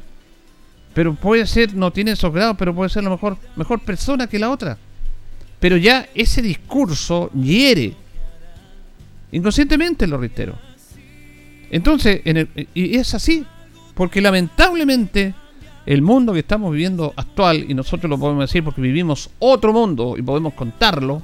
Pero 0.93 1.15
puede 1.15 1.47
ser, 1.47 1.73
no 1.73 1.89
tiene 1.89 2.11
esos 2.11 2.31
grados, 2.31 2.55
pero 2.55 2.75
puede 2.75 2.91
ser 2.91 2.99
a 2.99 3.05
lo 3.05 3.09
mejor 3.09 3.39
mejor 3.55 3.79
persona 3.79 4.27
que 4.27 4.37
la 4.37 4.51
otra. 4.51 4.77
Pero 5.59 5.75
ya 5.75 6.07
ese 6.13 6.43
discurso 6.43 7.31
hiere. 7.31 7.95
Inconscientemente 9.31 10.05
lo 10.05 10.19
reitero. 10.19 10.55
Entonces, 11.71 12.21
y 12.75 12.95
es 12.95 13.15
así, 13.15 13.43
porque 13.95 14.21
lamentablemente 14.21 15.33
el 15.87 16.03
mundo 16.03 16.31
que 16.31 16.41
estamos 16.41 16.71
viviendo 16.71 17.11
actual, 17.15 17.65
y 17.67 17.73
nosotros 17.73 18.07
lo 18.07 18.19
podemos 18.19 18.43
decir 18.43 18.63
porque 18.63 18.81
vivimos 18.81 19.31
otro 19.39 19.73
mundo 19.73 20.13
y 20.15 20.21
podemos 20.21 20.53
contarlo, 20.53 21.23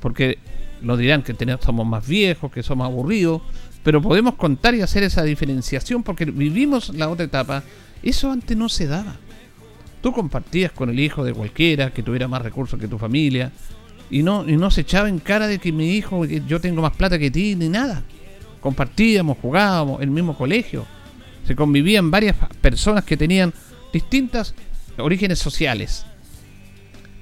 porque 0.00 0.38
nos 0.84 0.98
dirán 0.98 1.22
que 1.22 1.34
tenemos, 1.34 1.64
somos 1.64 1.86
más 1.86 2.06
viejos, 2.06 2.52
que 2.52 2.62
somos 2.62 2.86
aburridos, 2.86 3.42
pero 3.82 4.00
podemos 4.00 4.34
contar 4.34 4.74
y 4.74 4.82
hacer 4.82 5.02
esa 5.02 5.22
diferenciación 5.22 6.02
porque 6.02 6.24
vivimos 6.24 6.94
la 6.94 7.08
otra 7.08 7.26
etapa. 7.26 7.62
Eso 8.02 8.30
antes 8.30 8.56
no 8.56 8.68
se 8.68 8.86
daba. 8.86 9.16
Tú 10.00 10.12
compartías 10.12 10.72
con 10.72 10.90
el 10.90 11.00
hijo 11.00 11.24
de 11.24 11.32
cualquiera 11.32 11.90
que 11.90 12.02
tuviera 12.02 12.28
más 12.28 12.42
recursos 12.42 12.78
que 12.78 12.88
tu 12.88 12.98
familia 12.98 13.52
y 14.10 14.22
no, 14.22 14.48
y 14.48 14.56
no 14.56 14.70
se 14.70 14.82
echaba 14.82 15.08
en 15.08 15.18
cara 15.18 15.46
de 15.46 15.58
que 15.58 15.72
mi 15.72 15.92
hijo, 15.92 16.24
yo 16.24 16.60
tengo 16.60 16.82
más 16.82 16.96
plata 16.96 17.18
que 17.18 17.30
ti, 17.30 17.56
ni 17.56 17.68
nada. 17.68 18.02
Compartíamos, 18.60 19.38
jugábamos 19.40 20.02
el 20.02 20.10
mismo 20.10 20.36
colegio. 20.36 20.86
Se 21.46 21.56
convivían 21.56 22.10
varias 22.10 22.36
personas 22.60 23.04
que 23.04 23.16
tenían 23.16 23.52
distintas 23.92 24.54
orígenes 24.98 25.38
sociales. 25.38 26.06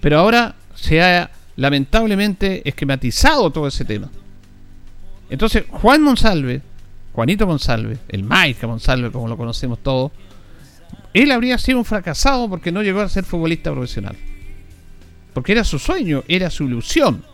Pero 0.00 0.18
ahora 0.18 0.54
se 0.74 1.02
ha 1.02 1.30
lamentablemente 1.62 2.68
esquematizado 2.68 3.52
todo 3.52 3.68
ese 3.68 3.84
tema. 3.84 4.10
Entonces, 5.30 5.64
Juan 5.70 6.02
Monsalve, 6.02 6.60
Juanito 7.12 7.46
Monsalve, 7.46 7.98
el 8.08 8.24
Maica 8.24 8.66
Monsalve, 8.66 9.12
como 9.12 9.28
lo 9.28 9.36
conocemos 9.36 9.78
todos, 9.78 10.10
él 11.14 11.30
habría 11.30 11.56
sido 11.58 11.78
un 11.78 11.84
fracasado 11.84 12.48
porque 12.50 12.72
no 12.72 12.82
llegó 12.82 13.00
a 13.00 13.08
ser 13.08 13.22
futbolista 13.22 13.70
profesional. 13.70 14.16
Porque 15.32 15.52
era 15.52 15.62
su 15.62 15.78
sueño, 15.78 16.24
era 16.26 16.50
su 16.50 16.64
ilusión. 16.64 17.24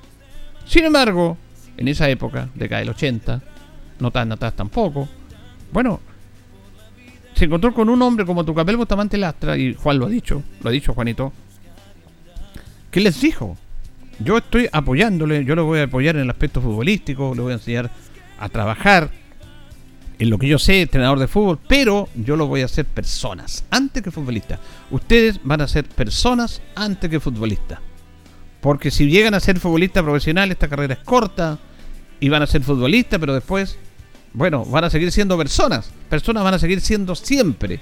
Sin 0.67 0.85
embargo, 0.85 1.39
en 1.79 1.89
esa 1.89 2.11
época, 2.11 2.51
década 2.55 2.81
del 2.81 2.91
80, 2.91 3.41
no 3.99 4.11
tan 4.11 4.31
atrás 4.31 4.55
tampoco, 4.55 5.09
bueno, 5.73 6.01
se 7.33 7.47
encontró 7.47 7.73
con 7.73 7.89
un 7.89 8.03
hombre 8.03 8.27
como 8.27 8.45
Tucapel 8.45 8.77
Bustamante 8.77 9.17
Lastra, 9.17 9.57
y 9.57 9.73
Juan 9.73 9.99
lo 9.99 10.05
ha 10.05 10.11
dicho, 10.11 10.43
lo 10.61 10.69
ha 10.69 10.73
dicho 10.73 10.93
Juanito, 10.93 11.33
que 12.91 13.01
les 13.01 13.19
dijo, 13.23 13.57
yo 14.19 14.39
estoy 14.39 14.69
apoyándole, 14.73 15.45
yo 15.45 15.55
lo 15.55 15.65
voy 15.65 15.81
a 15.81 15.85
apoyar 15.85 16.17
en 16.17 16.23
el 16.23 16.31
aspecto 16.31 16.61
futbolístico, 16.61 17.35
le 17.35 17.43
voy 17.43 17.53
a 17.53 17.57
enseñar 17.57 17.91
a 18.39 18.49
trabajar 18.49 19.11
en 20.19 20.31
lo 20.31 20.39
que 20.39 20.49
yo 20.49 20.59
sé, 20.59 20.83
entrenador 20.83 21.19
de 21.19 21.29
fútbol, 21.29 21.59
pero 21.69 22.09
yo 22.17 22.37
lo 22.37 22.47
voy 22.47 22.63
a 22.63 22.65
hacer 22.65 22.85
personas 22.85 23.65
antes 23.71 24.03
que 24.03 24.11
futbolistas. 24.11 24.59
Ustedes 24.91 25.41
van 25.45 25.61
a 25.61 25.69
ser 25.69 25.85
personas 25.85 26.61
antes 26.75 27.09
que 27.09 27.21
futbolistas. 27.21 27.79
Porque 28.61 28.91
si 28.91 29.09
llegan 29.09 29.35
a 29.35 29.41
ser 29.41 29.61
futbolistas 29.61 30.03
profesionales, 30.03 30.57
esta 30.57 30.69
carrera 30.69 30.95
es 30.95 31.01
corta 31.01 31.59
y 32.19 32.29
van 32.29 32.43
a 32.43 32.49
ser 32.49 32.63
futbolistas, 32.63 33.21
pero 33.21 33.33
después, 33.33 33.79
bueno, 34.33 34.65
van 34.65 34.85
a 34.85 34.91
seguir 34.91 35.13
siendo 35.13 35.39
personas. 35.39 35.93
Personas 36.11 36.43
van 36.43 36.55
a 36.55 36.59
seguir 36.59 36.81
siendo 36.81 37.15
siempre. 37.15 37.79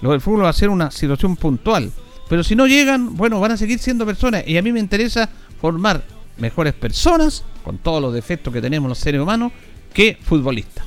Lo 0.00 0.12
del 0.12 0.22
fútbol 0.22 0.44
va 0.44 0.48
a 0.48 0.54
ser 0.54 0.70
una 0.70 0.90
situación 0.90 1.36
puntual. 1.36 1.92
Pero 2.30 2.42
si 2.42 2.56
no 2.56 2.66
llegan, 2.66 3.16
bueno, 3.16 3.38
van 3.40 3.52
a 3.52 3.56
seguir 3.58 3.78
siendo 3.78 4.06
personas. 4.06 4.44
Y 4.46 4.56
a 4.56 4.62
mí 4.62 4.72
me 4.72 4.80
interesa 4.80 5.28
formar 5.64 6.02
mejores 6.36 6.74
personas, 6.74 7.42
con 7.64 7.78
todos 7.78 8.02
los 8.02 8.12
defectos 8.12 8.52
que 8.52 8.60
tenemos 8.60 8.86
los 8.86 8.98
seres 8.98 9.18
humanos, 9.18 9.50
que 9.94 10.18
futbolistas. 10.20 10.84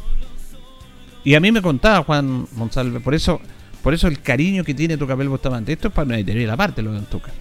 Y 1.24 1.34
a 1.34 1.40
mí 1.40 1.52
me 1.52 1.64
contaba 1.64 2.04
Juan 2.04 2.46
Monsalve, 2.52 3.00
por 3.00 3.16
eso, 3.16 3.42
por 3.82 3.96
eso 3.96 4.08
el 4.08 4.22
cariño 4.22 4.64
que 4.64 4.76
tiene 4.76 4.96
Tucapel 4.96 5.30
Bustamante. 5.30 5.74
Esto 5.74 5.88
es 5.88 5.96
para 5.96 6.06
una 6.06 6.20
la 6.20 6.56
parte 6.56 6.84
lo 6.84 6.92
de 6.92 7.00
Tuca. 7.02 7.32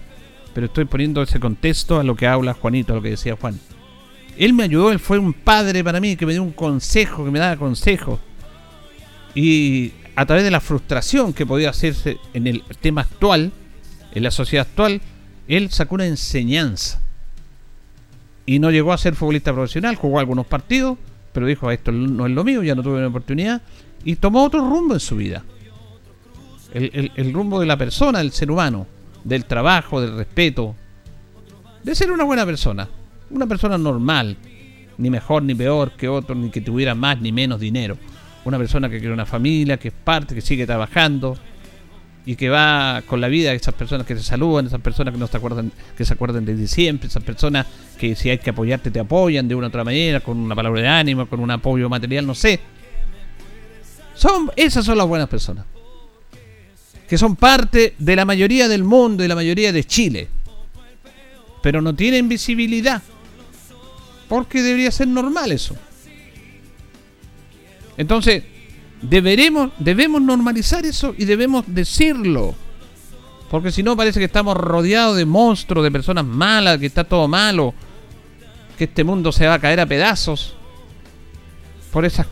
Pero 0.51 0.65
estoy 0.65 0.85
poniendo 0.85 1.21
ese 1.21 1.39
contexto 1.39 1.99
a 1.99 2.03
lo 2.03 2.15
que 2.15 2.25
habla 2.25 2.55
Juanito, 2.55 2.93
a 2.93 2.95
lo 2.95 3.03
que 3.03 3.11
decía 3.11 3.37
Juan. 3.39 3.59
Él 4.35 4.53
me 4.53 4.63
ayudó, 4.63 4.91
él 4.91 4.97
fue 4.97 5.19
un 5.19 5.33
padre 5.33 5.83
para 5.83 5.99
mí, 5.99 6.15
que 6.15 6.25
me 6.25 6.33
dio 6.33 6.41
un 6.41 6.53
consejo, 6.53 7.23
que 7.23 7.29
me 7.29 7.37
daba 7.37 7.55
consejos. 7.57 8.19
Y 9.35 9.91
a 10.15 10.25
través 10.25 10.43
de 10.43 10.49
la 10.49 10.59
frustración 10.59 11.33
que 11.33 11.45
podía 11.45 11.69
hacerse 11.69 12.17
en 12.33 12.47
el 12.47 12.63
tema 12.81 13.01
actual, 13.01 13.51
en 14.11 14.23
la 14.23 14.31
sociedad 14.31 14.65
actual, 14.67 15.01
él 15.47 15.69
sacó 15.69 15.93
una 15.93 16.07
enseñanza 16.07 17.03
y 18.47 18.59
no 18.59 18.71
llegó 18.71 18.93
a 18.93 18.97
ser 18.97 19.13
futbolista 19.13 19.53
profesional, 19.53 19.97
jugó 19.97 20.19
algunos 20.19 20.47
partidos, 20.47 20.97
pero 21.33 21.45
dijo, 21.45 21.69
esto 21.69 21.91
no 21.91 22.25
es 22.25 22.31
lo 22.31 22.45
mío, 22.45 22.63
ya 22.63 22.75
no 22.75 22.81
tuve 22.81 22.97
una 22.97 23.07
oportunidad, 23.07 23.61
y 24.05 24.15
tomó 24.15 24.45
otro 24.45 24.61
rumbo 24.61 24.93
en 24.93 25.01
su 25.01 25.17
vida. 25.17 25.43
El, 26.73 27.33
rumbo 27.33 27.59
de 27.59 27.65
la 27.65 27.77
persona, 27.77 28.19
del 28.19 28.31
ser 28.31 28.49
humano, 28.49 28.87
del 29.25 29.43
trabajo, 29.45 29.99
del 29.99 30.15
respeto, 30.15 30.75
de 31.83 31.93
ser 31.93 32.09
una 32.09 32.23
buena 32.23 32.45
persona, 32.45 32.87
una 33.31 33.47
persona 33.47 33.77
normal, 33.77 34.37
ni 34.97 35.09
mejor 35.09 35.43
ni 35.43 35.53
peor 35.53 35.91
que 35.91 36.07
otro, 36.07 36.33
ni 36.33 36.49
que 36.49 36.61
tuviera 36.61 36.95
más 36.95 37.19
ni 37.19 37.33
menos 37.33 37.59
dinero. 37.59 37.97
Una 38.45 38.57
persona 38.57 38.89
que 38.89 38.99
quiere 38.99 39.13
una 39.13 39.25
familia, 39.25 39.77
que 39.77 39.89
es 39.89 39.93
parte, 39.93 40.33
que 40.33 40.41
sigue 40.41 40.65
trabajando, 40.65 41.37
y 42.27 42.35
que 42.35 42.49
va 42.49 43.03
con 43.05 43.21
la 43.21 43.29
vida, 43.29 43.53
esas 43.53 43.73
personas 43.73 44.05
que 44.05 44.13
se 44.13 44.21
saludan, 44.21 44.67
esas 44.67 44.81
personas 44.81 45.13
que 45.13 45.17
no 45.17 45.27
se 45.27 45.37
acuerdan, 45.37 45.71
que 45.97 46.03
se 46.03 46.13
acuerdan 46.13 46.43
de 46.43 46.67
siempre, 46.67 47.07
esas 47.07 47.23
personas 47.23 47.65
que 47.97 48.17
si 48.17 48.29
hay 48.29 48.37
que 48.37 48.49
apoyarte 48.49 48.91
te 48.91 48.99
apoyan 48.99 49.47
de 49.47 49.55
una 49.55 49.67
u 49.67 49.69
otra 49.69 49.85
manera, 49.85 50.19
con 50.19 50.37
una 50.37 50.53
palabra 50.53 50.81
de 50.81 50.87
ánimo, 50.89 51.25
con 51.27 51.39
un 51.39 51.49
apoyo 51.49 51.87
material, 51.87 52.27
no 52.27 52.35
sé. 52.35 52.59
Son, 54.13 54.51
esas 54.57 54.83
son 54.83 54.97
las 54.97 55.07
buenas 55.07 55.29
personas. 55.29 55.65
Que 57.07 57.17
son 57.17 57.37
parte 57.37 57.95
de 57.97 58.15
la 58.17 58.25
mayoría 58.25 58.67
del 58.67 58.83
mundo 58.83 59.23
y 59.23 59.29
la 59.29 59.35
mayoría 59.35 59.71
de 59.71 59.85
Chile. 59.85 60.27
Pero 61.63 61.81
no 61.81 61.95
tienen 61.95 62.27
visibilidad. 62.27 63.01
Porque 64.27 64.61
debería 64.61 64.91
ser 64.91 65.07
normal 65.07 65.53
eso. 65.53 65.77
Entonces, 67.95 68.43
Deberemos, 69.01 69.71
debemos 69.77 70.21
normalizar 70.21 70.85
eso 70.85 71.13
y 71.17 71.25
debemos 71.25 71.65
decirlo. 71.67 72.55
Porque 73.49 73.71
si 73.71 73.83
no 73.83 73.95
parece 73.95 74.19
que 74.19 74.25
estamos 74.25 74.57
rodeados 74.57 75.17
de 75.17 75.25
monstruos, 75.25 75.83
de 75.83 75.91
personas 75.91 76.25
malas, 76.25 76.79
que 76.79 76.85
está 76.87 77.03
todo 77.03 77.27
malo, 77.27 77.73
que 78.77 78.85
este 78.85 79.03
mundo 79.03 79.31
se 79.31 79.47
va 79.47 79.55
a 79.55 79.59
caer 79.59 79.79
a 79.79 79.85
pedazos. 79.85 80.55
Por 81.91 82.05
esas 82.05 82.27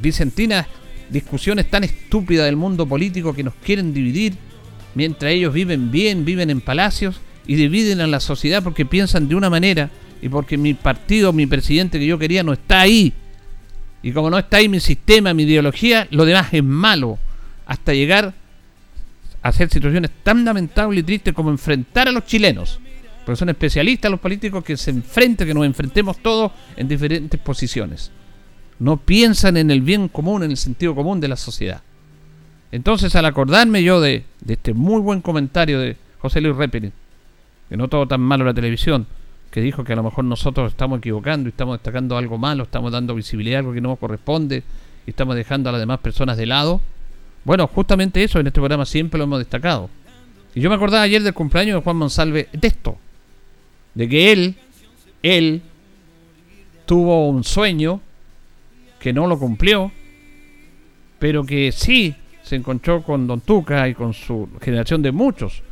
vicentinas 0.00 0.66
discusiones 1.10 1.70
tan 1.70 1.84
estúpidas 1.84 2.46
del 2.46 2.56
mundo 2.56 2.86
político 2.86 3.34
que 3.34 3.44
nos 3.44 3.54
quieren 3.54 3.92
dividir, 3.92 4.34
mientras 4.94 5.32
ellos 5.32 5.52
viven 5.52 5.90
bien, 5.90 6.24
viven 6.24 6.50
en 6.50 6.60
palacios 6.60 7.20
y 7.46 7.54
dividen 7.54 8.00
a 8.00 8.06
la 8.06 8.20
sociedad 8.20 8.62
porque 8.62 8.84
piensan 8.84 9.28
de 9.28 9.34
una 9.34 9.50
manera 9.50 9.90
y 10.20 10.28
porque 10.28 10.56
mi 10.56 10.74
partido, 10.74 11.32
mi 11.32 11.46
presidente 11.46 11.98
que 11.98 12.06
yo 12.06 12.18
quería 12.18 12.42
no 12.42 12.52
está 12.52 12.80
ahí. 12.80 13.12
Y 14.02 14.12
como 14.12 14.30
no 14.30 14.38
está 14.38 14.58
ahí 14.58 14.68
mi 14.68 14.80
sistema, 14.80 15.34
mi 15.34 15.44
ideología, 15.44 16.06
lo 16.10 16.24
demás 16.24 16.52
es 16.52 16.62
malo. 16.62 17.18
Hasta 17.66 17.92
llegar 17.92 18.34
a 19.42 19.48
hacer 19.48 19.68
situaciones 19.68 20.10
tan 20.22 20.44
lamentables 20.44 21.00
y 21.00 21.02
tristes 21.02 21.34
como 21.34 21.50
enfrentar 21.50 22.08
a 22.08 22.12
los 22.12 22.24
chilenos. 22.24 22.80
Porque 23.24 23.38
son 23.38 23.48
especialistas 23.48 24.10
los 24.10 24.20
políticos 24.20 24.62
que 24.62 24.76
se 24.76 24.90
enfrentan, 24.90 25.48
que 25.48 25.54
nos 25.54 25.66
enfrentemos 25.66 26.18
todos 26.18 26.52
en 26.76 26.86
diferentes 26.86 27.40
posiciones. 27.40 28.12
No 28.78 28.98
piensan 28.98 29.56
en 29.56 29.70
el 29.70 29.80
bien 29.80 30.08
común, 30.08 30.44
en 30.44 30.52
el 30.52 30.56
sentido 30.56 30.94
común 30.94 31.20
de 31.20 31.28
la 31.28 31.36
sociedad. 31.36 31.82
Entonces, 32.72 33.14
al 33.16 33.24
acordarme 33.24 33.82
yo 33.82 34.00
de, 34.00 34.24
este 34.46 34.74
muy 34.74 35.00
buen 35.00 35.22
comentario 35.22 35.80
de 35.80 35.96
José 36.18 36.40
Luis 36.40 36.56
Reperin, 36.56 36.92
que 37.68 37.76
no 37.76 37.88
todo 37.88 38.06
tan 38.06 38.20
malo 38.20 38.44
la 38.44 38.54
televisión, 38.54 39.06
que 39.50 39.60
dijo 39.60 39.84
que 39.84 39.92
a 39.92 39.96
lo 39.96 40.02
mejor 40.02 40.24
nosotros 40.24 40.72
estamos 40.72 40.98
equivocando 40.98 41.48
y 41.48 41.50
estamos 41.50 41.76
destacando 41.78 42.16
algo 42.16 42.38
malo, 42.38 42.64
estamos 42.64 42.92
dando 42.92 43.14
visibilidad 43.14 43.56
a 43.56 43.60
algo 43.60 43.72
que 43.72 43.80
no 43.80 43.90
nos 43.90 43.98
corresponde 43.98 44.62
y 45.06 45.10
estamos 45.10 45.36
dejando 45.36 45.68
a 45.68 45.72
las 45.72 45.80
demás 45.80 46.00
personas 46.00 46.36
de 46.36 46.46
lado. 46.46 46.80
Bueno, 47.44 47.66
justamente 47.66 48.22
eso 48.22 48.40
en 48.40 48.46
este 48.48 48.60
programa 48.60 48.84
siempre 48.84 49.18
lo 49.18 49.24
hemos 49.24 49.38
destacado. 49.38 49.88
Y 50.54 50.60
yo 50.60 50.68
me 50.68 50.76
acordaba 50.76 51.02
ayer 51.02 51.22
del 51.22 51.34
cumpleaños 51.34 51.76
de 51.76 51.82
Juan 51.82 51.96
Monsalve 51.96 52.48
de 52.52 52.68
esto. 52.68 52.98
De 53.94 54.08
que 54.08 54.32
él, 54.32 54.56
él, 55.22 55.62
tuvo 56.86 57.28
un 57.28 57.44
sueño 57.44 58.00
que 58.98 59.12
no 59.12 59.26
lo 59.26 59.38
cumplió, 59.38 59.92
pero 61.18 61.44
que 61.44 61.72
sí 61.72 62.14
se 62.42 62.56
encontró 62.56 63.02
con 63.02 63.26
Don 63.26 63.40
Tuca 63.40 63.88
y 63.88 63.94
con 63.94 64.14
su 64.14 64.48
generación 64.60 65.02
de 65.02 65.12
muchos 65.12 65.62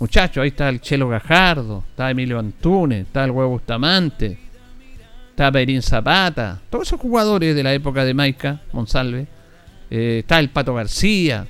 muchachos. 0.00 0.42
Ahí 0.42 0.48
está 0.48 0.68
el 0.68 0.80
Chelo 0.80 1.08
Gajardo, 1.08 1.84
está 1.90 2.10
Emilio 2.10 2.38
Antunes, 2.38 3.06
está 3.06 3.24
el 3.24 3.30
Huevo 3.30 3.50
Bustamante, 3.50 4.36
está 5.30 5.52
Perín 5.52 5.82
Zapata, 5.82 6.60
todos 6.68 6.88
esos 6.88 7.00
jugadores 7.00 7.54
de 7.54 7.62
la 7.62 7.72
época 7.72 8.04
de 8.04 8.14
Maica, 8.14 8.60
Monsalve 8.72 9.26
eh, 9.90 10.18
está 10.20 10.38
el 10.38 10.48
Pato 10.48 10.74
García. 10.74 11.46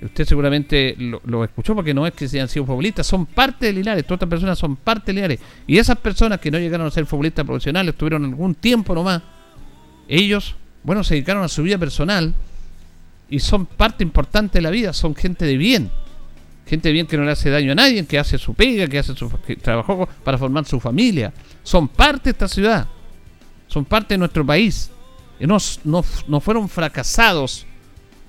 Usted 0.00 0.24
seguramente 0.26 0.96
lo, 0.98 1.42
escuchó 1.42 1.74
porque 1.74 1.92
no 1.92 2.06
es 2.06 2.12
que 2.12 2.28
sean 2.28 2.48
sido 2.48 2.64
futbolistas, 2.64 3.04
son 3.04 3.26
parte 3.26 3.66
de 3.66 3.72
Linares. 3.72 4.04
Todas 4.04 4.18
estas 4.18 4.28
personas 4.28 4.58
son 4.58 4.76
parte 4.76 5.06
de 5.06 5.14
Linares. 5.14 5.40
Y 5.66 5.76
esas 5.76 5.98
personas 5.98 6.38
que 6.38 6.52
no 6.52 6.58
llegaron 6.58 6.86
a 6.86 6.90
ser 6.90 7.04
futbolistas 7.04 7.44
profesionales, 7.44 7.96
tuvieron 7.96 8.24
algún 8.24 8.54
tiempo 8.54 8.94
nomás, 8.94 9.22
ellos, 10.06 10.54
bueno, 10.84 11.02
se 11.02 11.14
dedicaron 11.14 11.42
a 11.42 11.48
su 11.48 11.64
vida 11.64 11.78
personal 11.78 12.32
y 13.28 13.40
son 13.40 13.66
parte 13.66 14.04
importante 14.04 14.58
de 14.58 14.62
la 14.62 14.70
vida, 14.70 14.92
son 14.92 15.16
gente 15.16 15.44
de 15.44 15.56
bien. 15.56 15.90
Gente 16.68 16.92
bien 16.92 17.06
que 17.06 17.16
no 17.16 17.24
le 17.24 17.32
hace 17.32 17.50
daño 17.50 17.72
a 17.72 17.74
nadie, 17.74 18.04
que 18.06 18.18
hace 18.18 18.38
su 18.38 18.54
pega, 18.54 18.86
que 18.86 18.98
hace 18.98 19.14
su 19.14 19.30
que 19.46 19.56
trabajó 19.56 20.08
para 20.22 20.36
formar 20.36 20.64
su 20.66 20.78
familia. 20.78 21.32
Son 21.62 21.88
parte 21.88 22.24
de 22.24 22.30
esta 22.30 22.48
ciudad. 22.48 22.86
Son 23.66 23.84
parte 23.84 24.14
de 24.14 24.18
nuestro 24.18 24.44
país 24.44 24.90
no, 25.46 25.58
no, 25.84 26.40
fueron 26.40 26.68
fracasados, 26.68 27.64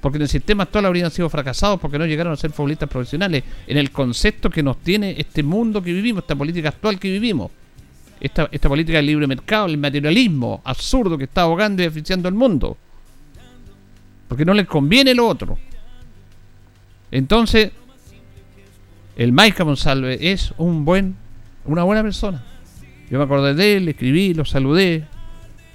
porque 0.01 0.17
en 0.17 0.24
el 0.24 0.29
sistema 0.29 0.63
actual 0.63 0.86
habrían 0.86 1.10
sido 1.10 1.29
fracasados 1.29 1.79
porque 1.79 1.98
no 1.98 2.05
llegaron 2.05 2.34
a 2.34 2.36
ser 2.36 2.51
futbolistas 2.51 2.89
profesionales, 2.89 3.43
en 3.65 3.77
el 3.77 3.91
concepto 3.91 4.50
que 4.50 4.62
nos 4.62 4.77
tiene 4.77 5.15
este 5.17 5.41
mundo 5.41 5.81
que 5.81 5.91
vivimos, 5.91 6.24
esta 6.24 6.36
política 6.36 6.69
actual 6.69 7.00
que 7.00 7.12
vivimos. 7.12 7.51
Esta, 8.22 8.50
esta 8.51 8.67
política 8.67 8.98
del 8.98 9.05
libre 9.05 9.27
mercado, 9.27 9.67
el 9.67 9.77
materialismo 9.77 10.62
absurdo 10.65 11.17
que 11.17 11.24
está 11.24 11.43
ahogando 11.43 11.81
y 11.81 11.86
beneficiando 11.86 12.27
al 12.27 12.34
mundo. 12.34 12.77
Porque 14.27 14.43
no 14.43 14.53
les 14.53 14.67
conviene 14.67 15.15
lo 15.15 15.25
otro. 15.25 15.58
Entonces, 17.12 17.72
el 19.19 19.33
Maica 19.33 19.65
Monsalve 19.65 20.31
es 20.31 20.53
un 20.57 20.85
buen, 20.85 21.17
una 21.65 21.83
buena 21.83 22.01
persona. 22.01 22.41
Yo 23.11 23.17
me 23.17 23.25
acordé 23.25 23.53
de 23.53 23.75
él, 23.75 23.83
le 23.83 23.91
escribí, 23.91 24.33
lo 24.33 24.45
saludé, 24.45 25.03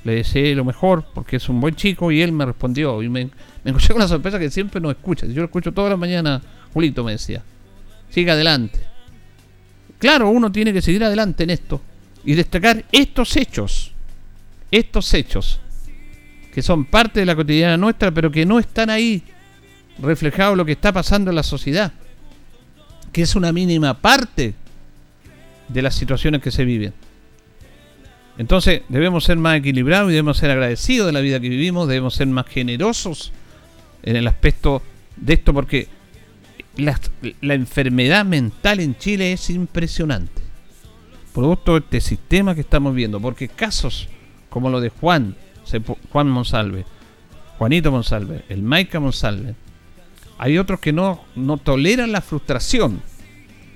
le 0.02 0.14
deseé 0.14 0.54
lo 0.54 0.64
mejor 0.64 1.04
porque 1.12 1.36
es 1.36 1.46
un 1.50 1.60
buen 1.60 1.74
chico 1.74 2.10
y 2.10 2.22
él 2.22 2.32
me 2.32 2.46
respondió. 2.46 3.02
Y 3.02 3.10
me, 3.10 3.26
me 3.62 3.70
encontré 3.70 3.88
con 3.88 3.98
la 4.00 4.08
sorpresa 4.08 4.38
que 4.38 4.50
siempre 4.50 4.80
nos 4.80 4.92
escucha. 4.92 5.26
Yo 5.26 5.42
lo 5.42 5.44
escucho 5.44 5.72
todas 5.72 5.90
las 5.90 5.98
mañanas, 5.98 6.40
Julito 6.72 7.04
me 7.04 7.12
decía. 7.12 7.42
Siga 8.08 8.32
adelante. 8.32 8.80
Claro, 9.98 10.30
uno 10.30 10.50
tiene 10.50 10.72
que 10.72 10.80
seguir 10.80 11.04
adelante 11.04 11.44
en 11.44 11.50
esto 11.50 11.82
y 12.24 12.32
destacar 12.32 12.82
estos 12.92 13.36
hechos. 13.36 13.92
Estos 14.70 15.12
hechos 15.12 15.60
que 16.50 16.62
son 16.62 16.86
parte 16.86 17.20
de 17.20 17.26
la 17.26 17.36
cotidiana 17.36 17.76
nuestra, 17.76 18.10
pero 18.10 18.30
que 18.30 18.46
no 18.46 18.58
están 18.58 18.88
ahí 18.88 19.22
reflejados 20.00 20.56
lo 20.56 20.64
que 20.64 20.72
está 20.72 20.92
pasando 20.92 21.30
en 21.30 21.36
la 21.36 21.42
sociedad, 21.42 21.92
que 23.14 23.22
es 23.22 23.36
una 23.36 23.52
mínima 23.52 23.94
parte 23.94 24.54
de 25.68 25.82
las 25.82 25.94
situaciones 25.94 26.42
que 26.42 26.50
se 26.50 26.64
viven. 26.64 26.92
Entonces 28.38 28.82
debemos 28.88 29.22
ser 29.22 29.36
más 29.36 29.56
equilibrados 29.56 30.08
y 30.08 30.14
debemos 30.14 30.36
ser 30.36 30.50
agradecidos 30.50 31.06
de 31.06 31.12
la 31.12 31.20
vida 31.20 31.38
que 31.38 31.48
vivimos, 31.48 31.86
debemos 31.86 32.16
ser 32.16 32.26
más 32.26 32.46
generosos 32.46 33.30
en 34.02 34.16
el 34.16 34.26
aspecto 34.26 34.82
de 35.16 35.34
esto 35.34 35.54
porque 35.54 35.86
la, 36.76 36.98
enfermedad 37.54 38.24
mental 38.24 38.80
en 38.80 38.98
Chile 38.98 39.32
es 39.32 39.48
impresionante. 39.48 40.42
Producto 41.32 41.74
de 41.74 41.78
este 41.78 42.00
sistema 42.00 42.56
que 42.56 42.62
estamos 42.62 42.96
viendo, 42.96 43.20
porque 43.20 43.46
casos 43.46 44.08
como 44.50 44.70
lo 44.70 44.80
de 44.80 44.88
Juan, 44.88 45.36
Juan 46.10 46.28
Monsalve, 46.28 46.84
Juanito 47.58 47.92
Monsalve, 47.92 48.42
el 48.48 48.62
Maica 48.62 48.98
Monsalve, 48.98 49.54
hay 50.44 50.58
otros 50.58 50.80
que 50.80 50.92
no, 50.92 51.24
no 51.36 51.56
toleran 51.56 52.12
la 52.12 52.20
frustración 52.20 53.00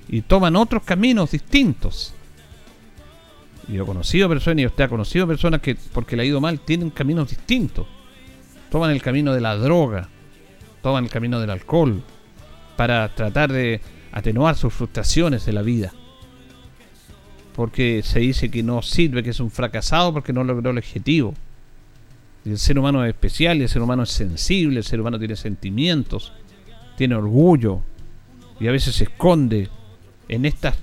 y 0.07 0.21
toman 0.21 0.55
otros 0.55 0.83
caminos 0.83 1.31
distintos 1.31 2.13
yo 3.73 3.83
he 3.83 3.85
conocido 3.85 4.27
personas, 4.27 4.63
y 4.63 4.65
usted 4.65 4.83
ha 4.83 4.89
conocido 4.89 5.27
personas 5.27 5.61
que, 5.61 5.75
porque 5.93 6.15
le 6.15 6.23
ha 6.23 6.25
ido 6.25 6.41
mal, 6.41 6.59
tienen 6.59 6.89
caminos 6.89 7.29
distintos. 7.29 7.85
Toman 8.71 8.91
el 8.91 9.01
camino 9.01 9.33
de 9.33 9.41
la 9.41 9.55
droga, 9.55 10.09
toman 10.81 11.05
el 11.05 11.09
camino 11.09 11.39
del 11.39 11.49
alcohol, 11.49 12.01
para 12.75 13.07
tratar 13.13 13.51
de 13.51 13.81
atenuar 14.11 14.55
sus 14.55 14.73
frustraciones 14.73 15.45
de 15.45 15.53
la 15.53 15.61
vida. 15.61 15.93
Porque 17.55 18.01
se 18.03 18.19
dice 18.19 18.49
que 18.49 18.63
no 18.63 18.81
sirve, 18.81 19.21
que 19.21 19.31
es 19.31 19.39
un 19.39 19.51
fracasado 19.51 20.13
porque 20.13 20.33
no 20.33 20.43
logró 20.43 20.71
el 20.71 20.77
objetivo. 20.77 21.33
el 22.45 22.57
ser 22.57 22.79
humano 22.79 23.03
es 23.03 23.09
especial, 23.09 23.61
el 23.61 23.69
ser 23.69 23.81
humano 23.81 24.03
es 24.03 24.09
sensible, 24.09 24.79
el 24.79 24.83
ser 24.83 25.01
humano 25.01 25.19
tiene 25.19 25.35
sentimientos, 25.35 26.33
tiene 26.99 27.15
orgullo 27.15 27.79
y 28.59 28.67
a 28.67 28.73
veces 28.73 28.95
se 28.95 29.05
esconde 29.05 29.69
en 30.27 30.43
estas 30.43 30.75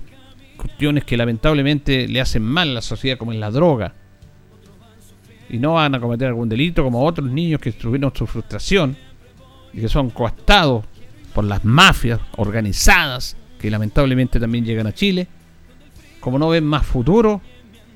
cuestiones 0.57 1.03
que 1.03 1.15
lamentablemente 1.15 2.07
le 2.07 2.19
hacen 2.19 2.41
mal 2.41 2.71
a 2.71 2.73
la 2.73 2.81
sociedad, 2.81 3.19
como 3.19 3.33
en 3.33 3.39
la 3.39 3.51
droga. 3.51 3.93
Y 5.47 5.59
no 5.59 5.73
van 5.73 5.93
a 5.93 5.99
cometer 5.99 6.29
algún 6.29 6.49
delito 6.49 6.83
como 6.83 7.05
otros 7.05 7.29
niños 7.29 7.61
que 7.61 7.71
tuvieron 7.71 8.11
su 8.15 8.25
frustración 8.25 8.97
y 9.71 9.79
que 9.79 9.87
son 9.89 10.09
coastados 10.09 10.85
por 11.35 11.43
las 11.43 11.63
mafias 11.63 12.19
organizadas 12.37 13.37
que 13.59 13.69
lamentablemente 13.69 14.39
también 14.39 14.65
llegan 14.65 14.87
a 14.87 14.93
Chile. 14.95 15.27
Como 16.19 16.39
no 16.39 16.49
ven 16.49 16.63
más 16.63 16.83
futuro, 16.83 17.41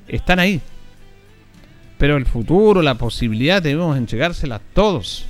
están 0.06 0.38
ahí. 0.38 0.60
Pero 1.98 2.16
el 2.16 2.26
futuro, 2.26 2.82
la 2.82 2.94
posibilidad, 2.94 3.60
debemos 3.60 3.96
entregársela 3.96 4.56
a 4.56 4.60
todos. 4.60 5.26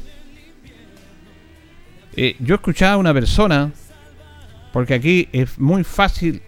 Eh, 2.16 2.36
yo 2.40 2.56
escuchaba 2.56 2.94
a 2.94 2.96
una 2.98 3.14
persona, 3.14 3.72
porque 4.72 4.94
aquí 4.94 5.28
es 5.32 5.58
muy 5.58 5.84
fácil 5.84 6.42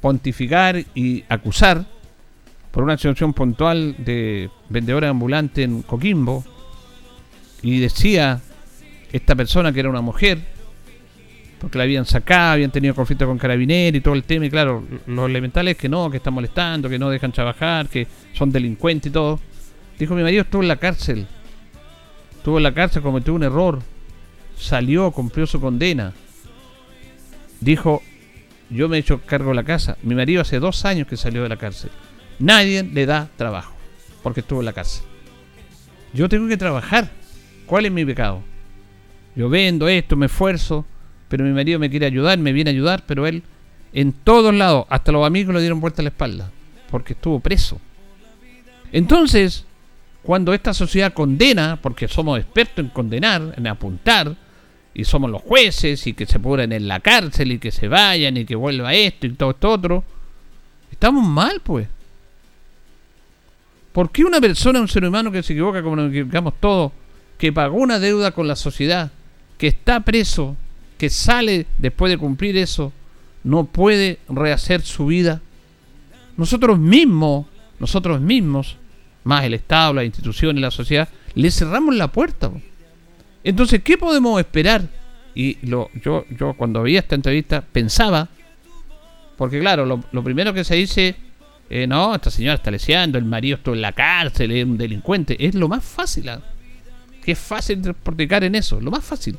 pontificar 0.00 0.84
y 0.94 1.24
acusar 1.28 1.84
por 2.70 2.84
una 2.84 2.96
situación 2.96 3.32
puntual 3.32 3.96
de 3.98 4.50
vendedora 4.68 5.08
ambulante 5.08 5.62
en 5.62 5.82
Coquimbo 5.82 6.44
y 7.62 7.80
decía 7.80 8.40
esta 9.12 9.34
persona 9.34 9.72
que 9.72 9.80
era 9.80 9.88
una 9.88 10.02
mujer 10.02 10.38
porque 11.58 11.78
la 11.78 11.84
habían 11.84 12.04
sacado, 12.04 12.52
habían 12.52 12.70
tenido 12.70 12.94
conflicto 12.94 13.26
con 13.26 13.38
carabineros 13.38 13.98
y 13.98 14.00
todo 14.02 14.14
el 14.14 14.24
tema 14.24 14.46
y 14.46 14.50
claro, 14.50 14.84
lo 15.06 15.26
elemental 15.26 15.68
es 15.68 15.76
que 15.76 15.88
no, 15.88 16.10
que 16.10 16.18
están 16.18 16.34
molestando, 16.34 16.88
que 16.88 16.98
no 16.98 17.08
dejan 17.08 17.32
trabajar, 17.32 17.88
que 17.88 18.06
son 18.34 18.52
delincuentes 18.52 19.10
y 19.10 19.12
todo. 19.12 19.40
Dijo 19.98 20.14
mi 20.14 20.22
marido 20.22 20.42
estuvo 20.42 20.62
en 20.62 20.68
la 20.68 20.76
cárcel, 20.76 21.26
estuvo 22.36 22.58
en 22.58 22.62
la 22.62 22.74
cárcel, 22.74 23.02
cometió 23.02 23.32
un 23.32 23.42
error, 23.42 23.80
salió, 24.56 25.10
cumplió 25.10 25.46
su 25.46 25.60
condena. 25.60 26.12
Dijo, 27.60 28.02
yo 28.70 28.88
me 28.88 28.96
he 28.96 29.00
hecho 29.00 29.20
cargo 29.20 29.50
de 29.50 29.56
la 29.56 29.64
casa. 29.64 29.96
Mi 30.02 30.14
marido 30.14 30.42
hace 30.42 30.58
dos 30.58 30.84
años 30.84 31.06
que 31.06 31.16
salió 31.16 31.42
de 31.42 31.48
la 31.48 31.56
cárcel. 31.56 31.90
Nadie 32.38 32.82
le 32.82 33.06
da 33.06 33.28
trabajo 33.36 33.74
porque 34.22 34.40
estuvo 34.40 34.60
en 34.60 34.66
la 34.66 34.72
cárcel. 34.72 35.04
Yo 36.12 36.28
tengo 36.28 36.48
que 36.48 36.56
trabajar. 36.56 37.10
¿Cuál 37.66 37.86
es 37.86 37.92
mi 37.92 38.04
pecado? 38.04 38.42
Yo 39.34 39.48
vendo 39.48 39.88
esto, 39.88 40.16
me 40.16 40.26
esfuerzo, 40.26 40.84
pero 41.28 41.44
mi 41.44 41.50
marido 41.50 41.78
me 41.78 41.90
quiere 41.90 42.06
ayudar, 42.06 42.38
me 42.38 42.52
viene 42.52 42.70
a 42.70 42.72
ayudar, 42.72 43.04
pero 43.06 43.26
él 43.26 43.42
en 43.92 44.12
todos 44.12 44.54
lados, 44.54 44.86
hasta 44.90 45.12
los 45.12 45.26
amigos 45.26 45.54
le 45.54 45.60
dieron 45.60 45.80
vuelta 45.80 46.02
a 46.02 46.04
la 46.04 46.10
espalda, 46.10 46.50
porque 46.90 47.14
estuvo 47.14 47.40
preso. 47.40 47.80
Entonces, 48.92 49.64
cuando 50.22 50.52
esta 50.52 50.74
sociedad 50.74 51.14
condena, 51.14 51.78
porque 51.80 52.08
somos 52.08 52.38
expertos 52.38 52.84
en 52.84 52.90
condenar, 52.90 53.54
en 53.56 53.66
apuntar, 53.66 54.36
y 54.96 55.04
somos 55.04 55.30
los 55.30 55.42
jueces 55.42 56.06
y 56.06 56.14
que 56.14 56.24
se 56.24 56.40
pudren 56.40 56.72
en 56.72 56.88
la 56.88 57.00
cárcel 57.00 57.52
y 57.52 57.58
que 57.58 57.70
se 57.70 57.86
vayan 57.86 58.38
y 58.38 58.46
que 58.46 58.56
vuelva 58.56 58.94
esto 58.94 59.26
y 59.26 59.32
todo 59.32 59.50
esto 59.50 59.70
otro. 59.70 60.04
Estamos 60.90 61.22
mal, 61.22 61.60
pues. 61.62 61.86
¿Por 63.92 64.10
qué 64.10 64.24
una 64.24 64.40
persona, 64.40 64.80
un 64.80 64.88
ser 64.88 65.04
humano 65.04 65.30
que 65.30 65.42
se 65.42 65.52
equivoca 65.52 65.82
como 65.82 65.96
nos 65.96 66.08
equivocamos 66.08 66.54
todos, 66.60 66.92
que 67.36 67.52
pagó 67.52 67.76
una 67.76 67.98
deuda 67.98 68.30
con 68.30 68.48
la 68.48 68.56
sociedad, 68.56 69.12
que 69.58 69.66
está 69.66 70.00
preso, 70.00 70.56
que 70.96 71.10
sale 71.10 71.66
después 71.76 72.10
de 72.10 72.16
cumplir 72.16 72.56
eso, 72.56 72.90
no 73.44 73.64
puede 73.64 74.18
rehacer 74.30 74.80
su 74.80 75.04
vida? 75.04 75.42
Nosotros 76.38 76.78
mismos, 76.78 77.44
nosotros 77.78 78.18
mismos, 78.22 78.78
más 79.24 79.44
el 79.44 79.52
Estado, 79.52 79.92
las 79.92 80.06
instituciones, 80.06 80.62
la 80.62 80.70
sociedad, 80.70 81.10
le 81.34 81.50
cerramos 81.50 81.94
la 81.94 82.10
puerta. 82.10 82.50
Entonces, 83.48 83.82
¿qué 83.82 83.96
podemos 83.96 84.38
esperar? 84.40 84.82
Y 85.34 85.58
lo, 85.66 85.90
yo, 86.02 86.24
yo 86.30 86.54
cuando 86.54 86.82
veía 86.82 87.00
esta 87.00 87.14
entrevista 87.14 87.60
pensaba, 87.60 88.28
porque 89.36 89.60
claro, 89.60 89.86
lo, 89.86 90.24
primero 90.24 90.52
que 90.52 90.64
se 90.64 90.74
dice, 90.74 91.14
eh, 91.70 91.86
no, 91.86 92.14
esta 92.14 92.30
señora 92.30 92.54
está 92.54 92.70
leseando, 92.70 93.18
el 93.18 93.24
marido 93.24 93.56
estuvo 93.56 93.74
en 93.74 93.82
la 93.82 93.92
cárcel, 93.92 94.50
es 94.50 94.64
un 94.64 94.76
delincuente, 94.76 95.36
es 95.38 95.54
lo 95.54 95.68
más 95.68 95.84
fácil. 95.84 96.28
¿ah? 96.28 96.40
que 97.26 97.32
es 97.32 97.38
fácil 97.40 97.82
despotricar 97.82 98.44
en 98.44 98.54
eso, 98.54 98.80
lo 98.80 98.92
más 98.92 99.04
fácil. 99.04 99.36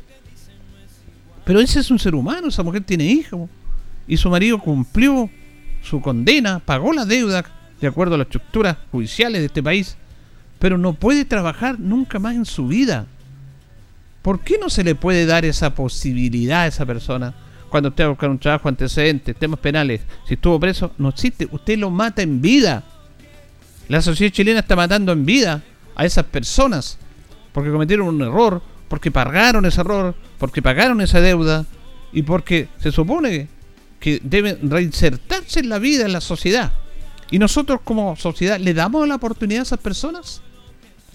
Pero 1.46 1.62
ese 1.62 1.80
es 1.80 1.90
un 1.90 1.98
ser 1.98 2.16
humano, 2.16 2.50
esa 2.50 2.62
mujer 2.62 2.84
tiene 2.84 3.06
hijos. 3.06 3.50
Y 4.08 4.18
su 4.18 4.30
marido 4.30 4.60
cumplió 4.60 5.30
su 5.82 6.02
condena, 6.02 6.60
pagó 6.60 6.92
la 6.92 7.06
deuda 7.06 7.46
de 7.80 7.88
acuerdo 7.88 8.16
a 8.16 8.18
las 8.18 8.28
estructuras 8.28 8.76
judiciales 8.92 9.40
de 9.40 9.46
este 9.46 9.64
país, 9.64 9.96
pero 10.60 10.78
no 10.78 10.94
puede 10.94 11.24
trabajar 11.24 11.80
nunca 11.80 12.20
más 12.20 12.36
en 12.36 12.44
su 12.44 12.68
vida. 12.68 13.08
¿Por 14.28 14.42
qué 14.42 14.58
no 14.60 14.70
se 14.70 14.84
le 14.84 14.94
puede 14.94 15.26
dar 15.26 15.46
esa 15.46 15.74
posibilidad 15.74 16.64
a 16.64 16.68
esa 16.68 16.86
persona? 16.86 17.34
Cuando 17.70 17.88
usted 17.88 18.04
va 18.04 18.08
a 18.08 18.10
buscar 18.10 18.30
un 18.30 18.40
trabajo 18.40 18.68
antecedente, 18.68 19.34
temas 19.34 19.58
penales, 19.62 20.02
si 20.28 20.34
estuvo 20.34 20.60
preso, 20.60 20.92
no 20.98 21.08
existe. 21.08 21.48
Usted 21.50 21.78
lo 21.78 21.90
mata 21.92 22.24
en 22.24 22.42
vida. 22.42 22.84
La 23.88 24.02
sociedad 24.02 24.34
chilena 24.34 24.60
está 24.60 24.76
matando 24.76 25.14
en 25.14 25.26
vida 25.26 25.64
a 25.96 26.06
esas 26.06 26.26
personas 26.26 26.98
porque 27.54 27.72
cometieron 27.72 28.10
un 28.10 28.22
error, 28.22 28.62
porque 28.90 29.12
pagaron 29.12 29.66
ese 29.66 29.80
error, 29.80 30.14
porque 30.38 30.62
pagaron 30.62 31.00
esa 31.00 31.22
deuda 31.22 31.66
y 32.12 32.24
porque 32.24 32.68
se 32.80 32.92
supone 32.92 33.48
que 34.02 34.20
deben 34.22 34.70
reinsertarse 34.70 35.62
en 35.62 35.70
la 35.70 35.80
vida, 35.80 36.06
en 36.06 36.12
la 36.12 36.20
sociedad. 36.20 36.74
Y 37.32 37.40
nosotros 37.40 37.80
como 37.82 38.18
sociedad 38.18 38.60
le 38.60 38.74
damos 38.74 39.08
la 39.08 39.16
oportunidad 39.16 39.62
a 39.62 39.64
esas 39.64 39.80
personas. 39.80 40.42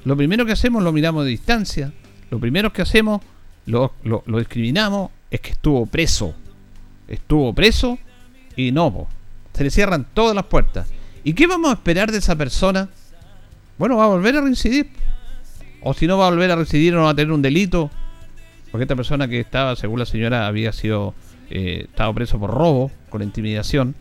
Lo 0.06 0.16
primero 0.16 0.46
que 0.46 0.52
hacemos 0.52 0.82
lo 0.82 0.92
miramos 0.92 1.24
de 1.24 1.30
distancia. 1.32 1.92
Lo 2.32 2.40
primero 2.40 2.72
que 2.72 2.80
hacemos 2.80 3.20
lo, 3.66 3.92
discriminamos 4.26 5.10
es 5.30 5.38
que 5.42 5.50
estuvo 5.50 5.84
preso. 5.84 6.34
Estuvo 7.06 7.52
preso 7.52 7.98
y 8.56 8.72
no, 8.72 9.06
se 9.52 9.64
le 9.64 9.70
cierran 9.70 10.06
todas 10.14 10.34
las 10.34 10.46
puertas. 10.46 10.88
¿Y 11.24 11.34
qué 11.34 11.46
vamos 11.46 11.68
a 11.68 11.74
esperar 11.74 12.10
de 12.10 12.16
esa 12.16 12.34
persona? 12.34 12.88
Bueno, 13.76 13.98
va 13.98 14.04
a 14.04 14.08
volver 14.08 14.34
a 14.38 14.40
reincidir 14.40 14.88
o 15.82 15.92
si 15.92 16.06
no 16.06 16.16
va 16.16 16.28
a 16.28 16.30
volver 16.30 16.50
a 16.50 16.56
residir 16.56 16.94
o 16.94 17.00
no 17.00 17.04
va 17.04 17.10
a 17.10 17.14
tener 17.14 17.32
un 17.32 17.42
delito, 17.42 17.90
porque 18.70 18.84
esta 18.84 18.96
persona 18.96 19.28
que 19.28 19.38
estaba, 19.38 19.76
según 19.76 19.98
la 19.98 20.06
señora, 20.06 20.46
había 20.46 20.72
sido 20.72 21.12
eh, 21.50 21.86
estado 21.90 22.14
preso 22.14 22.40
por 22.40 22.48
robo, 22.48 22.90
con 23.10 23.22
intimidación, 23.22 23.94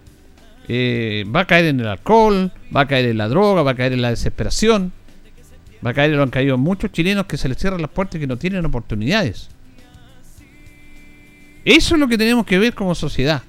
eh, 0.69 1.25
va 1.35 1.41
a 1.41 1.47
caer 1.47 1.65
en 1.65 1.81
el 1.81 1.87
alcohol, 1.87 2.53
va 2.73 2.81
a 2.81 2.87
caer 2.87 3.07
en 3.07 3.17
la 3.17 3.27
droga, 3.27 3.61
va 3.61 3.71
a 3.71 3.75
caer 3.75 3.91
en 3.91 4.01
la 4.01 4.09
desesperación, 4.09 4.93
va 5.85 5.91
a 5.91 5.93
caer 5.93 6.19
han 6.19 6.29
caído 6.29 6.57
muchos 6.57 6.91
chilenos 6.91 7.25
que 7.25 7.37
se 7.37 7.49
les 7.49 7.57
cierran 7.57 7.81
las 7.81 7.91
puertas 7.91 8.15
y 8.15 8.19
que 8.19 8.27
no 8.27 8.37
tienen 8.37 8.65
oportunidades. 8.65 9.49
Eso 11.63 11.95
es 11.95 11.99
lo 11.99 12.07
que 12.07 12.17
tenemos 12.17 12.45
que 12.45 12.57
ver 12.57 12.73
como 12.73 12.95
sociedad. 12.95 13.43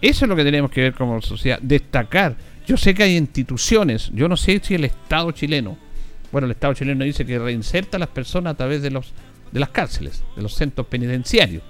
Eso 0.00 0.24
es 0.24 0.28
lo 0.28 0.36
que 0.36 0.44
tenemos 0.44 0.70
que 0.70 0.82
ver 0.82 0.94
como 0.94 1.20
sociedad. 1.20 1.58
Destacar. 1.60 2.36
Yo 2.66 2.76
sé 2.76 2.94
que 2.94 3.02
hay 3.02 3.16
instituciones, 3.16 4.10
yo 4.14 4.28
no 4.28 4.36
sé 4.36 4.60
si 4.62 4.74
el 4.74 4.84
Estado 4.84 5.32
chileno, 5.32 5.76
bueno, 6.30 6.44
el 6.46 6.52
Estado 6.52 6.74
chileno 6.74 7.04
dice 7.04 7.26
que 7.26 7.38
reinserta 7.38 7.96
a 7.96 8.00
las 8.00 8.10
personas 8.10 8.52
a 8.52 8.56
través 8.56 8.80
de 8.82 8.90
los 8.90 9.12
de 9.50 9.60
las 9.60 9.70
cárceles, 9.70 10.22
de 10.36 10.42
los 10.42 10.54
centros 10.54 10.86
penitenciarios. 10.86 11.62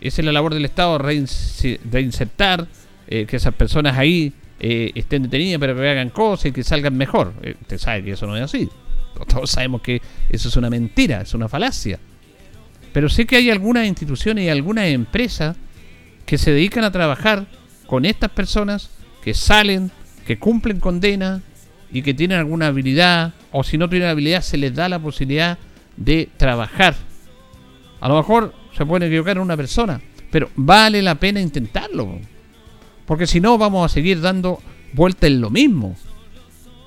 Esa 0.00 0.20
es 0.20 0.24
la 0.24 0.32
labor 0.32 0.54
del 0.54 0.64
Estado, 0.64 0.98
reinsertar, 0.98 2.68
eh, 3.08 3.26
que 3.26 3.36
esas 3.36 3.54
personas 3.54 3.96
ahí 3.96 4.32
eh, 4.58 4.92
estén 4.94 5.24
detenidas, 5.24 5.60
pero 5.60 5.76
que 5.76 5.88
hagan 5.88 6.10
cosas 6.10 6.46
y 6.46 6.52
que 6.52 6.64
salgan 6.64 6.96
mejor. 6.96 7.34
Eh, 7.42 7.56
usted 7.60 7.78
sabe 7.78 8.04
que 8.04 8.12
eso 8.12 8.26
no 8.26 8.36
es 8.36 8.42
así. 8.42 8.68
Todos 9.28 9.50
sabemos 9.50 9.80
que 9.80 10.00
eso 10.28 10.48
es 10.48 10.56
una 10.56 10.70
mentira, 10.70 11.22
es 11.22 11.34
una 11.34 11.48
falacia. 11.48 11.98
Pero 12.92 13.08
sé 13.08 13.26
que 13.26 13.36
hay 13.36 13.50
algunas 13.50 13.86
instituciones 13.86 14.44
y 14.44 14.48
algunas 14.48 14.86
empresas 14.86 15.56
que 16.24 16.38
se 16.38 16.52
dedican 16.52 16.84
a 16.84 16.90
trabajar 16.90 17.46
con 17.86 18.04
estas 18.04 18.30
personas 18.30 18.90
que 19.22 19.34
salen, 19.34 19.90
que 20.26 20.38
cumplen 20.38 20.80
condena 20.80 21.42
y 21.92 22.02
que 22.02 22.14
tienen 22.14 22.38
alguna 22.38 22.68
habilidad 22.68 23.34
o 23.52 23.62
si 23.64 23.78
no 23.78 23.88
tienen 23.88 24.08
habilidad 24.08 24.42
se 24.42 24.56
les 24.56 24.74
da 24.74 24.88
la 24.88 24.98
posibilidad 24.98 25.58
de 25.96 26.28
trabajar. 26.36 26.94
A 28.00 28.08
lo 28.08 28.16
mejor 28.16 28.54
se 28.76 28.84
puede 28.84 29.06
equivocar 29.06 29.36
en 29.36 29.42
una 29.42 29.56
persona, 29.56 30.00
pero 30.30 30.50
vale 30.56 31.00
la 31.02 31.14
pena 31.14 31.40
intentarlo. 31.40 32.18
Porque 33.06 33.26
si 33.26 33.40
no 33.40 33.56
vamos 33.56 33.90
a 33.90 33.94
seguir 33.94 34.20
dando 34.20 34.60
vuelta 34.92 35.26
en 35.26 35.40
lo 35.40 35.50
mismo. 35.50 35.96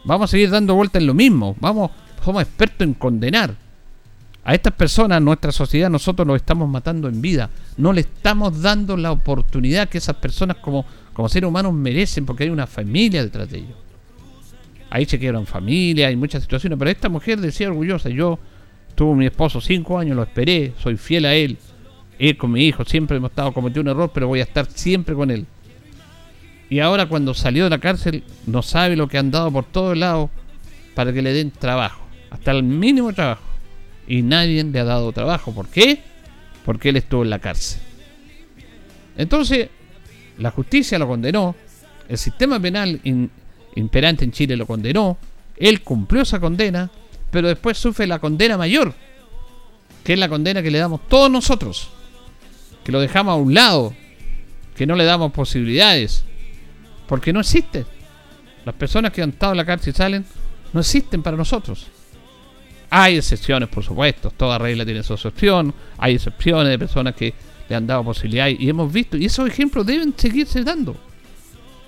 Vamos 0.04 0.30
a 0.30 0.32
seguir 0.32 0.50
dando 0.50 0.76
vuelta 0.76 1.00
en 1.00 1.08
lo 1.08 1.14
mismo. 1.14 1.56
Vamos, 1.60 1.92
somos 2.24 2.44
expertos 2.44 2.86
en 2.88 2.94
condenar. 2.94 3.56
A 4.44 4.56
estas 4.56 4.74
personas, 4.74 5.22
nuestra 5.22 5.52
sociedad, 5.52 5.90
nosotros 5.90 6.28
los 6.28 6.38
estamos 6.38 6.68
matando 6.68 7.08
en 7.08 7.22
vida. 7.22 7.50
No 7.78 7.94
le 7.94 8.02
estamos 8.02 8.62
dando 8.62 8.98
la 8.98 9.12
oportunidad 9.12 9.90
que 9.90 10.00
esas 10.00 10.16
personas 10.16 10.58
como, 10.58 10.86
como 11.14 11.30
seres 11.30 11.48
humanos 11.48 11.74
merecen 11.74 12.26
porque 12.26 12.46
hay 12.46 12.50
una 12.50 12.66
familia 12.66 13.24
detrás 13.24 13.50
de 13.50 13.60
ellos. 13.60 13.76
Ahí 14.90 15.06
se 15.06 15.20
quiebran 15.20 15.46
familia, 15.46 16.08
hay 16.08 16.16
muchas 16.16 16.42
situaciones, 16.42 16.80
pero 16.80 16.90
esta 16.90 17.10
mujer 17.10 17.40
decía 17.40 17.68
orgullosa, 17.68 18.10
yo 18.10 18.40
tuve 18.96 19.16
mi 19.16 19.28
esposo 19.28 19.62
cinco 19.62 20.00
años, 20.00 20.16
lo 20.16 20.24
esperé, 20.24 20.74
soy 20.82 20.98
fiel 20.98 21.26
a 21.26 21.36
él, 21.36 21.60
él 22.18 22.38
con 22.38 22.52
mi 22.52 22.66
hijo, 22.66 22.84
siempre 22.86 23.18
hemos 23.18 23.30
estado 23.30 23.54
cometiendo 23.54 23.92
un 23.92 23.98
error, 23.98 24.10
pero 24.12 24.28
voy 24.28 24.40
a 24.40 24.44
estar 24.44 24.66
siempre 24.66 25.14
con 25.14 25.30
él. 25.30 25.46
Y 26.70 26.80
ahora 26.80 27.08
cuando 27.08 27.34
salió 27.34 27.64
de 27.64 27.72
la 27.72 27.80
cárcel, 27.80 28.24
no 28.46 28.62
sabe 28.62 28.96
lo 28.96 29.08
que 29.08 29.18
han 29.18 29.32
dado 29.32 29.52
por 29.52 29.66
todos 29.66 29.98
lados 29.98 30.30
para 30.94 31.12
que 31.14 31.22
le 31.22 31.34
den 31.34 31.52
trabajo, 31.52 32.02
hasta 32.30 32.52
el 32.52 32.64
mínimo 32.64 33.14
trabajo. 33.14 33.44
Y 34.08 34.22
nadie 34.22 34.64
le 34.64 34.80
ha 34.80 34.84
dado 34.84 35.12
trabajo. 35.12 35.54
¿Por 35.54 35.68
qué? 35.68 36.02
Porque 36.66 36.90
él 36.90 36.98
estuvo 36.98 37.24
en 37.24 37.30
la 37.30 37.40
cárcel. 37.40 37.82
Entonces, 39.18 39.70
la 40.38 40.52
justicia 40.52 40.98
lo 40.98 41.08
condenó, 41.08 41.56
el 42.08 42.18
sistema 42.18 42.60
penal 42.60 43.02
imperante 43.76 44.24
en 44.24 44.32
Chile 44.32 44.56
lo 44.56 44.66
condenó, 44.66 45.18
él 45.58 45.82
cumplió 45.82 46.24
esa 46.24 46.40
condena, 46.40 46.90
pero 47.30 47.50
después 47.50 47.78
sufre 47.78 48.08
la 48.08 48.20
condena 48.20 48.58
mayor, 48.58 48.94
que 50.04 50.14
es 50.14 50.20
la 50.20 50.30
condena 50.30 50.64
que 50.64 50.72
le 50.72 50.80
damos 50.80 51.02
todos 51.10 51.30
nosotros, 51.30 51.90
que 52.84 52.92
lo 52.92 53.02
dejamos 53.02 53.34
a 53.34 53.36
un 53.36 53.54
lado, 53.54 53.94
que 54.76 54.88
no 54.88 54.96
le 54.96 55.04
damos 55.04 55.34
posibilidades, 55.34 56.24
porque 57.10 57.34
no 57.34 57.40
existe. 57.40 57.86
Las 58.64 58.76
personas 58.76 59.12
que 59.12 59.24
han 59.24 59.32
estado 59.32 59.54
en 59.54 59.58
la 59.58 59.66
cárcel 59.66 59.94
y 59.94 59.98
salen, 59.98 60.26
no 60.72 60.80
existen 60.80 61.24
para 61.24 61.36
nosotros. 61.36 61.88
Hay 62.92 63.18
excepciones, 63.18 63.68
por 63.68 63.84
supuesto, 63.84 64.30
toda 64.30 64.60
regla 64.60 64.86
tiene 64.86 65.02
su 65.02 65.14
excepción, 65.14 65.74
hay 65.98 66.16
excepciones 66.16 66.70
de 66.70 66.78
personas 66.78 67.16
que 67.16 67.34
le 67.68 67.76
han 67.76 67.88
dado 67.88 68.04
posibilidades 68.04 68.58
y 68.60 68.70
hemos 68.70 68.94
visto, 68.94 69.18
y 69.18 69.26
esos 69.26 69.48
ejemplos 69.48 69.86
deben 69.86 70.14
seguirse 70.16 70.64
dando. 70.64 70.96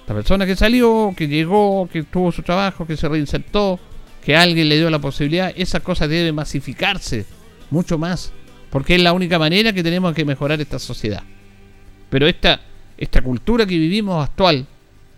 La 0.08 0.16
persona 0.16 0.46
que 0.46 0.56
salió, 0.56 1.14
que 1.16 1.28
llegó, 1.28 1.88
que 1.88 2.04
tuvo 2.04 2.32
su 2.32 2.42
trabajo, 2.42 2.86
que 2.88 2.98
se 2.98 3.08
reinsertó, 3.08 3.80
que 4.26 4.36
alguien 4.36 4.70
le 4.70 4.78
dio 4.78 4.90
la 4.90 5.00
posibilidad, 5.00 5.54
esa 5.56 5.80
cosa 5.82 6.08
debe 6.08 6.32
masificarse 6.32 7.26
mucho 7.70 7.98
más, 8.00 8.32
porque 8.72 8.96
es 8.96 9.02
la 9.02 9.14
única 9.14 9.38
manera 9.38 9.72
que 9.72 9.84
tenemos 9.84 10.14
que 10.16 10.26
mejorar 10.26 10.60
esta 10.62 10.80
sociedad. 10.80 11.24
Pero 12.10 12.28
esta, 12.28 12.60
esta 12.98 13.22
cultura 13.22 13.66
que 13.66 13.78
vivimos 13.78 14.24
actual, 14.24 14.68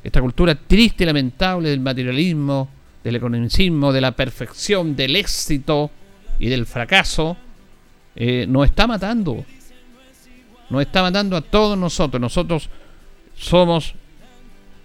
esta 0.03 0.21
cultura 0.21 0.55
triste 0.55 1.03
y 1.03 1.07
lamentable 1.07 1.69
del 1.69 1.79
materialismo, 1.79 2.69
del 3.03 3.15
economicismo, 3.15 3.91
de 3.93 4.01
la 4.01 4.11
perfección, 4.11 4.95
del 4.95 5.15
éxito 5.15 5.91
y 6.39 6.49
del 6.49 6.65
fracaso, 6.65 7.37
eh, 8.15 8.45
nos 8.47 8.65
está 8.65 8.87
matando. 8.87 9.45
Nos 10.69 10.81
está 10.81 11.01
matando 11.01 11.37
a 11.37 11.41
todos 11.41 11.77
nosotros. 11.77 12.19
Nosotros 12.19 12.69
somos 13.35 13.95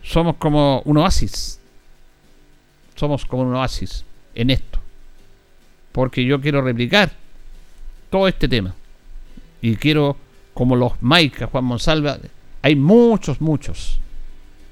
somos 0.09 0.37
como 0.37 0.81
un 0.87 0.97
oasis. 0.97 1.61
Somos 2.95 3.27
como 3.27 3.43
un 3.43 3.55
oasis 3.55 4.05
en 4.35 4.51
esto. 4.51 4.79
Porque 5.93 6.25
yo 6.25 6.41
quiero 6.41 6.63
replicar 6.63 7.13
todo 8.11 8.27
este 8.27 8.49
tema. 8.49 8.75
Y 9.61 9.77
quiero, 9.77 10.17
como 10.55 10.77
los 10.77 10.93
Maicas, 11.03 11.51
Juan 11.51 11.65
Monsalva, 11.65 12.19
hay 12.63 12.75
muchos, 12.75 13.41
muchos. 13.41 14.01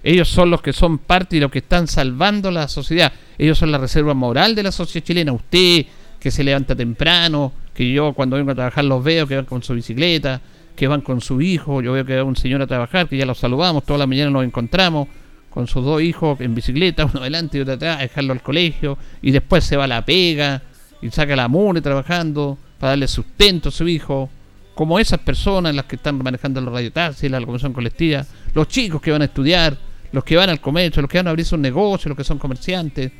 Ellos 0.06 0.28
son 0.28 0.50
los 0.50 0.62
que 0.62 0.72
son 0.72 0.98
parte 0.98 1.36
y 1.36 1.40
los 1.40 1.50
que 1.50 1.58
están 1.58 1.88
salvando 1.88 2.52
la 2.52 2.68
sociedad. 2.68 3.12
Ellos 3.36 3.58
son 3.58 3.72
la 3.72 3.78
reserva 3.78 4.14
moral 4.14 4.54
de 4.54 4.62
la 4.62 4.70
sociedad 4.70 5.04
chilena. 5.04 5.32
Usted 5.32 5.84
que 6.20 6.30
se 6.30 6.44
levanta 6.44 6.76
temprano, 6.76 7.52
que 7.74 7.90
yo 7.90 8.12
cuando 8.12 8.36
vengo 8.36 8.52
a 8.52 8.54
trabajar 8.54 8.84
los 8.84 9.02
veo 9.02 9.26
que 9.26 9.34
van 9.34 9.46
con 9.46 9.64
su 9.64 9.74
bicicleta, 9.74 10.40
que 10.76 10.86
van 10.86 11.00
con 11.00 11.20
su 11.20 11.40
hijo. 11.40 11.82
Yo 11.82 11.92
veo 11.92 12.04
que 12.04 12.14
va 12.18 12.22
un 12.22 12.36
señor 12.36 12.62
a 12.62 12.68
trabajar, 12.68 13.08
que 13.08 13.16
ya 13.16 13.26
lo 13.26 13.34
saludamos, 13.34 13.82
toda 13.82 13.98
la 13.98 14.06
mañana 14.06 14.30
nos 14.30 14.44
encontramos 14.44 15.08
con 15.50 15.66
sus 15.66 15.84
dos 15.84 16.00
hijos 16.00 16.40
en 16.40 16.54
bicicleta, 16.54 17.04
uno 17.12 17.18
adelante 17.18 17.58
y 17.58 17.62
otro 17.62 17.74
atrás, 17.74 17.98
a 17.98 18.02
dejarlo 18.02 18.32
al 18.32 18.42
colegio, 18.42 18.96
y 19.22 19.32
después 19.32 19.64
se 19.64 19.76
va 19.76 19.84
a 19.84 19.88
la 19.88 20.04
pega, 20.04 20.62
y 21.02 21.10
saca 21.10 21.34
la 21.34 21.48
mure 21.48 21.80
trabajando 21.80 22.56
para 22.78 22.90
darle 22.90 23.08
sustento 23.08 23.70
a 23.70 23.72
su 23.72 23.88
hijo, 23.88 24.30
como 24.76 25.00
esas 25.00 25.18
personas 25.18 25.74
las 25.74 25.86
que 25.86 25.96
están 25.96 26.22
manejando 26.22 26.60
los 26.60 26.72
radiotaxis, 26.72 27.28
la 27.28 27.40
locomoción 27.40 27.72
colectiva, 27.72 28.24
los 28.54 28.68
chicos 28.68 29.02
que 29.02 29.10
van 29.10 29.22
a 29.22 29.24
estudiar, 29.24 29.76
los 30.12 30.24
que 30.24 30.36
van 30.36 30.50
al 30.50 30.60
comercio, 30.60 31.02
los 31.02 31.10
que 31.10 31.18
van 31.18 31.26
a 31.26 31.30
abrir 31.30 31.46
sus 31.46 31.58
negocios, 31.58 32.06
los 32.06 32.16
que 32.16 32.24
son 32.24 32.38
comerciantes, 32.38 33.12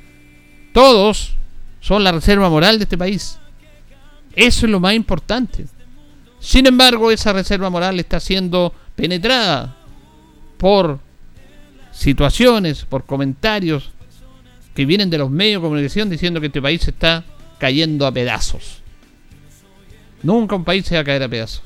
todos 0.73 1.35
son 1.81 2.05
la 2.05 2.13
reserva 2.13 2.51
moral 2.51 2.79
de 2.79 2.85
este 2.85 2.99
país. 2.99 3.39
Eso 4.35 4.67
es 4.67 4.73
lo 4.73 4.81
más 4.81 4.95
importante. 4.95 5.67
Sin 6.39 6.67
embargo, 6.67 7.11
esa 7.11 7.33
reserva 7.33 7.71
moral 7.71 7.99
está 7.99 8.21
siendo 8.21 8.75
penetrada 8.95 9.77
por 10.59 11.01
situaciones, 11.93 12.85
por 12.85 13.05
comentarios 13.05 13.91
que 14.75 14.85
vienen 14.85 15.09
de 15.09 15.19
los 15.19 15.31
medios 15.31 15.63
de 15.63 15.67
comunicación 15.67 16.11
diciendo 16.11 16.41
que 16.41 16.49
este 16.49 16.61
país 16.61 16.87
está 16.87 17.25
cayendo 17.59 18.07
a 18.07 18.13
pedazos. 18.13 18.83
Nunca 20.23 20.57
un 20.57 20.65
país 20.65 20.85
se 20.85 20.97
va 20.97 21.01
a 21.01 21.05
caer 21.05 21.23
a 21.23 21.29
pedazos. 21.29 21.63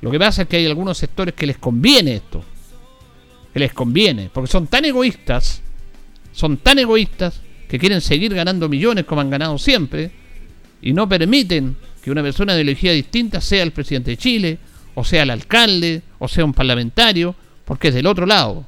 Lo 0.00 0.10
que 0.10 0.18
pasa 0.18 0.42
es 0.42 0.48
que 0.48 0.58
hay 0.58 0.66
algunos 0.66 0.98
sectores 0.98 1.34
que 1.34 1.46
les 1.46 1.58
conviene 1.58 2.16
esto. 2.16 2.44
Les 3.58 3.72
conviene. 3.72 4.30
Porque 4.32 4.50
son 4.50 4.66
tan 4.66 4.84
egoístas. 4.84 5.62
Son 6.32 6.58
tan 6.58 6.78
egoístas 6.78 7.40
que 7.68 7.78
quieren 7.78 8.00
seguir 8.00 8.34
ganando 8.34 8.68
millones 8.68 9.04
como 9.04 9.20
han 9.20 9.30
ganado 9.30 9.58
siempre. 9.58 10.10
Y 10.80 10.92
no 10.92 11.08
permiten 11.08 11.76
que 12.02 12.10
una 12.10 12.22
persona 12.22 12.54
de 12.54 12.62
ideología 12.62 12.92
distinta 12.92 13.40
sea 13.40 13.62
el 13.62 13.72
presidente 13.72 14.12
de 14.12 14.16
Chile. 14.16 14.58
O 14.94 15.04
sea 15.04 15.22
el 15.22 15.30
alcalde. 15.30 16.02
O 16.18 16.28
sea 16.28 16.44
un 16.44 16.54
parlamentario. 16.54 17.34
Porque 17.64 17.88
es 17.88 17.94
del 17.94 18.06
otro 18.06 18.26
lado. 18.26 18.64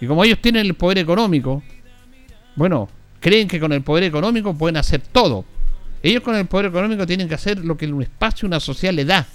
Y 0.00 0.06
como 0.06 0.24
ellos 0.24 0.38
tienen 0.40 0.66
el 0.66 0.74
poder 0.74 0.98
económico. 0.98 1.62
Bueno, 2.56 2.88
creen 3.20 3.48
que 3.48 3.58
con 3.58 3.72
el 3.72 3.82
poder 3.82 4.04
económico 4.04 4.54
pueden 4.54 4.76
hacer 4.76 5.00
todo. 5.00 5.44
Ellos 6.02 6.22
con 6.22 6.36
el 6.36 6.46
poder 6.46 6.66
económico 6.66 7.06
tienen 7.06 7.28
que 7.28 7.34
hacer 7.34 7.64
lo 7.64 7.76
que 7.76 7.86
un 7.86 8.02
espacio, 8.02 8.46
una 8.46 8.60
sociedad 8.60 8.94
le 8.94 9.04
da 9.06 9.26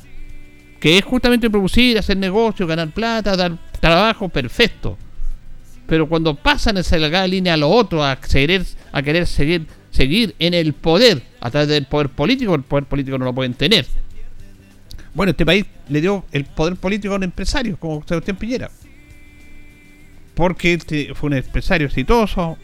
que 0.80 0.98
es 0.98 1.04
justamente 1.04 1.50
producir, 1.50 1.98
hacer 1.98 2.18
negocio, 2.18 2.66
ganar 2.66 2.92
plata, 2.92 3.36
dar 3.36 3.58
trabajo, 3.80 4.30
perfecto. 4.30 4.98
Pero 5.88 6.08
cuando 6.08 6.36
pasan 6.36 6.78
esa 6.78 6.98
delgada 6.98 7.28
línea 7.28 7.56
a 7.56 7.58
lo 7.58 7.70
otro, 7.70 8.06
a 8.06 8.20
querer, 8.20 8.63
a 8.92 9.02
querer 9.02 9.26
seguir, 9.26 9.65
seguir 9.89 10.36
en 10.38 10.54
el 10.54 10.74
poder, 10.74 11.24
a 11.42 11.50
través 11.50 11.70
del 11.70 11.86
poder 11.86 12.10
político, 12.10 12.54
el 12.54 12.62
poder 12.62 12.86
político 12.86 13.18
no 13.18 13.26
lo 13.26 13.34
pueden 13.34 13.56
tener. 13.56 13.88
Bueno, 15.13 15.32
este 15.32 15.46
país 15.46 15.65
le 15.89 16.02
dio 16.02 16.26
el 16.32 16.46
poder 16.46 16.76
político 16.76 17.13
a 17.13 17.18
un 17.18 17.24
empresario, 17.24 17.78
como 17.78 18.04
Sebastián 18.08 18.38
Piñera. 18.38 18.70
Porque 20.36 20.74
este 20.74 21.13
fue 21.15 21.28
un 21.28 21.34
empresario 21.34 21.88
exitoso, 21.88 22.58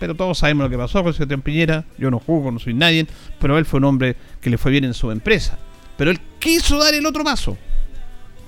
pero 0.00 0.16
todos 0.16 0.38
sabemos 0.38 0.64
lo 0.64 0.70
que 0.70 0.76
pasó 0.76 1.04
con 1.04 1.14
Sebastián 1.14 1.42
Piñera. 1.42 1.84
Yo 1.98 2.10
no 2.10 2.18
juzgo, 2.18 2.50
no 2.50 2.58
soy 2.58 2.74
nadie, 2.74 3.06
pero 3.38 3.56
él 3.56 3.64
fue 3.64 3.78
un 3.78 3.84
hombre 3.84 4.16
que 4.40 4.50
le 4.50 4.58
fue 4.58 4.72
bien 4.72 4.84
en 4.84 4.94
su 4.94 5.12
empresa. 5.12 5.56
Pero 5.96 6.10
él 6.10 6.20
quiso 6.40 6.78
dar 6.78 6.94
el 6.94 7.06
otro 7.06 7.22
paso. 7.22 7.56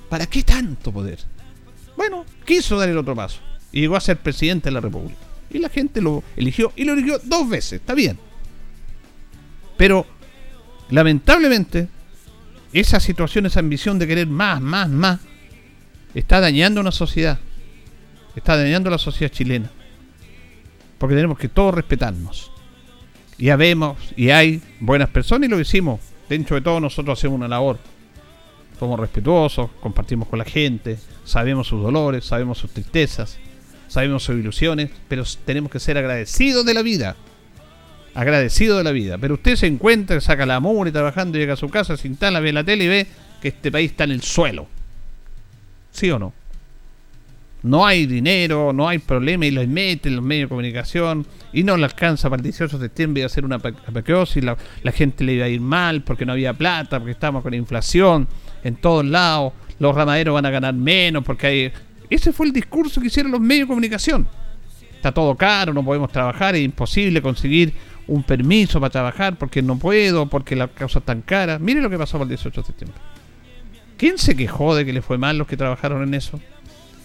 ¿Para 0.09 0.27
qué 0.27 0.43
tanto 0.43 0.91
poder? 0.91 1.19
Bueno, 1.95 2.25
quiso 2.45 2.77
dar 2.77 2.89
el 2.89 2.97
otro 2.97 3.15
paso. 3.15 3.39
Y 3.71 3.81
llegó 3.81 3.95
a 3.95 4.01
ser 4.01 4.17
presidente 4.17 4.69
de 4.69 4.73
la 4.73 4.81
República. 4.81 5.19
Y 5.49 5.59
la 5.59 5.69
gente 5.69 6.01
lo 6.01 6.23
eligió. 6.35 6.71
Y 6.75 6.83
lo 6.83 6.93
eligió 6.93 7.19
dos 7.23 7.49
veces. 7.49 7.73
Está 7.73 7.93
bien. 7.93 8.17
Pero, 9.77 10.05
lamentablemente, 10.89 11.87
esa 12.73 12.99
situación, 12.99 13.45
esa 13.45 13.59
ambición 13.59 13.99
de 13.99 14.07
querer 14.07 14.27
más, 14.27 14.61
más, 14.61 14.89
más, 14.89 15.19
está 16.13 16.39
dañando 16.39 16.81
una 16.81 16.91
sociedad. 16.91 17.39
Está 18.35 18.57
dañando 18.57 18.89
la 18.89 18.97
sociedad 18.97 19.31
chilena. 19.31 19.71
Porque 20.97 21.15
tenemos 21.15 21.37
que 21.37 21.49
todos 21.49 21.73
respetarnos. 21.73 22.51
Ya 23.37 23.55
vemos 23.57 23.97
y 24.15 24.29
hay 24.29 24.61
buenas 24.79 25.09
personas 25.09 25.47
y 25.47 25.51
lo 25.51 25.57
decimos 25.57 25.99
dentro 26.29 26.55
de 26.55 26.61
todo 26.61 26.79
nosotros 26.79 27.19
hacemos 27.19 27.35
una 27.35 27.47
labor. 27.47 27.79
Somos 28.77 28.99
respetuosos, 28.99 29.69
compartimos 29.81 30.27
con 30.27 30.39
la 30.39 30.45
gente, 30.45 30.97
sabemos 31.23 31.67
sus 31.67 31.81
dolores, 31.81 32.25
sabemos 32.25 32.57
sus 32.57 32.71
tristezas, 32.71 33.37
sabemos 33.87 34.23
sus 34.23 34.37
ilusiones, 34.37 34.89
pero 35.07 35.23
tenemos 35.45 35.71
que 35.71 35.79
ser 35.79 35.97
agradecidos 35.97 36.65
de 36.65 36.73
la 36.73 36.81
vida. 36.81 37.15
Agradecidos 38.13 38.77
de 38.77 38.83
la 38.83 38.91
vida. 38.91 39.17
Pero 39.17 39.35
usted 39.35 39.55
se 39.55 39.67
encuentra, 39.67 40.19
saca 40.21 40.45
la 40.45 40.61
y 40.87 40.91
trabajando, 40.91 41.37
llega 41.37 41.53
a 41.53 41.57
su 41.57 41.69
casa, 41.69 41.97
se 41.97 42.07
instala, 42.07 42.39
ve 42.39 42.53
la 42.53 42.63
tele 42.63 42.83
y 42.85 42.87
ve 42.87 43.07
que 43.41 43.49
este 43.49 43.71
país 43.71 43.91
está 43.91 44.03
en 44.03 44.11
el 44.11 44.21
suelo. 44.21 44.67
¿Sí 45.91 46.11
o 46.11 46.19
no? 46.19 46.33
no 47.65 47.83
hay 47.83 48.05
dinero, 48.05 48.73
no 48.73 48.87
hay 48.87 48.99
problema 48.99 49.47
y 49.47 49.51
lo 49.51 49.65
meten 49.65 50.11
en 50.11 50.17
los 50.17 50.25
medios 50.25 50.45
de 50.45 50.49
comunicación 50.49 51.25
y 51.51 51.63
no 51.63 51.75
le 51.75 51.85
alcanza 51.85 52.29
para 52.29 52.39
el 52.39 52.43
18 52.43 52.77
de 52.77 52.85
septiembre 52.85 53.23
a 53.23 53.25
hacer 53.25 53.43
una 53.43 53.55
apoteosis, 53.55 54.43
la, 54.43 54.55
la 54.83 54.91
gente 54.91 55.23
le 55.23 55.33
iba 55.33 55.45
a 55.45 55.49
ir 55.49 55.61
mal 55.61 56.03
porque 56.03 56.27
no 56.27 56.33
había 56.33 56.53
plata, 56.53 56.99
porque 56.99 57.13
estábamos 57.13 57.41
con 57.41 57.55
inflación 57.55 58.27
en 58.63 58.75
todos 58.75 59.05
lados, 59.05 59.53
los 59.79 59.93
ramaderos 59.93 60.33
van 60.33 60.45
a 60.45 60.49
ganar 60.49 60.73
menos 60.73 61.23
porque 61.23 61.47
hay... 61.47 61.73
Ese 62.09 62.31
fue 62.31 62.45
el 62.45 62.53
discurso 62.53 63.01
que 63.01 63.07
hicieron 63.07 63.31
los 63.31 63.41
medios 63.41 63.67
de 63.67 63.69
comunicación. 63.69 64.27
Está 64.95 65.11
todo 65.11 65.35
caro, 65.35 65.73
no 65.73 65.83
podemos 65.83 66.11
trabajar, 66.11 66.55
es 66.55 66.63
imposible 66.63 67.21
conseguir 67.21 67.73
un 68.07 68.23
permiso 68.23 68.79
para 68.79 68.91
trabajar 68.91 69.35
porque 69.37 69.61
no 69.61 69.77
puedo, 69.77 70.27
porque 70.27 70.55
la 70.55 70.67
causa 70.67 70.99
es 70.99 71.05
tan 71.05 71.21
cara. 71.21 71.59
Mire 71.59 71.81
lo 71.81 71.89
que 71.89 71.97
pasó 71.97 72.21
el 72.21 72.29
18 72.29 72.61
de 72.61 72.67
septiembre. 72.67 72.99
¿Quién 73.97 74.17
se 74.17 74.35
quejó 74.35 74.75
de 74.75 74.85
que 74.85 74.93
le 74.93 75.01
fue 75.01 75.17
mal 75.17 75.37
los 75.37 75.47
que 75.47 75.57
trabajaron 75.57 76.03
en 76.03 76.13
eso? 76.13 76.39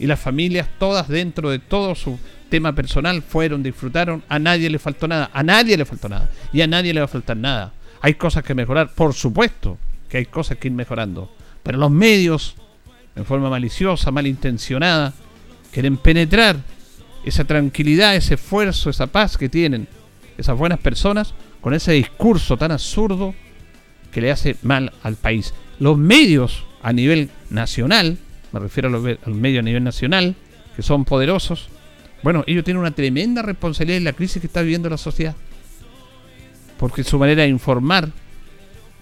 y 0.00 0.06
las 0.06 0.18
familias 0.18 0.66
todas 0.78 1.06
dentro 1.08 1.50
de 1.50 1.58
todo 1.58 1.94
su 1.94 2.18
tema 2.48 2.74
personal 2.74 3.22
fueron, 3.22 3.62
disfrutaron, 3.62 4.24
a 4.28 4.38
nadie 4.38 4.70
le 4.70 4.78
faltó 4.78 5.06
nada, 5.06 5.30
a 5.32 5.42
nadie 5.42 5.76
le 5.76 5.84
faltó 5.84 6.08
nada 6.08 6.28
y 6.52 6.62
a 6.62 6.66
nadie 6.66 6.92
le 6.92 7.00
va 7.00 7.04
a 7.04 7.08
faltar 7.08 7.36
nada. 7.36 7.72
Hay 8.00 8.14
cosas 8.14 8.42
que 8.42 8.54
mejorar, 8.54 8.90
por 8.94 9.12
supuesto 9.12 9.78
que 10.08 10.16
hay 10.16 10.24
cosas 10.24 10.56
que 10.56 10.68
ir 10.68 10.74
mejorando, 10.74 11.30
pero 11.62 11.78
los 11.78 11.90
medios, 11.90 12.54
en 13.16 13.24
forma 13.24 13.50
maliciosa, 13.50 14.10
malintencionada, 14.10 15.12
quieren 15.72 15.96
penetrar 15.96 16.56
esa 17.24 17.44
tranquilidad, 17.44 18.16
ese 18.16 18.34
esfuerzo, 18.34 18.90
esa 18.90 19.06
paz 19.06 19.36
que 19.36 19.48
tienen 19.48 19.88
esas 20.38 20.56
buenas 20.56 20.78
personas 20.78 21.34
con 21.60 21.74
ese 21.74 21.92
discurso 21.92 22.56
tan 22.56 22.72
absurdo 22.72 23.34
que 24.10 24.20
le 24.20 24.30
hace 24.30 24.56
mal 24.62 24.92
al 25.02 25.16
país. 25.16 25.52
Los 25.78 25.98
medios 25.98 26.64
a 26.82 26.92
nivel 26.92 27.30
nacional 27.50 28.18
me 28.52 28.60
refiero 28.60 28.88
a 28.88 28.92
los, 28.92 29.02
medios 29.26 29.60
a 29.60 29.64
nivel 29.64 29.84
nacional, 29.84 30.34
que 30.74 30.82
son 30.82 31.04
poderosos, 31.04 31.68
bueno, 32.22 32.44
ellos 32.46 32.64
tienen 32.64 32.80
una 32.80 32.90
tremenda 32.90 33.42
responsabilidad 33.42 33.98
en 33.98 34.04
la 34.04 34.12
crisis 34.12 34.40
que 34.40 34.46
está 34.46 34.60
viviendo 34.62 34.90
la 34.90 34.98
sociedad. 34.98 35.34
Porque 36.78 37.04
su 37.04 37.18
manera 37.18 37.42
de 37.42 37.48
informar 37.48 38.10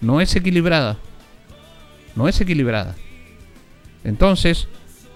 no 0.00 0.20
es 0.20 0.34
equilibrada. 0.36 0.98
No 2.18 2.26
es 2.26 2.40
equilibrada. 2.40 2.96
Entonces, 4.02 4.66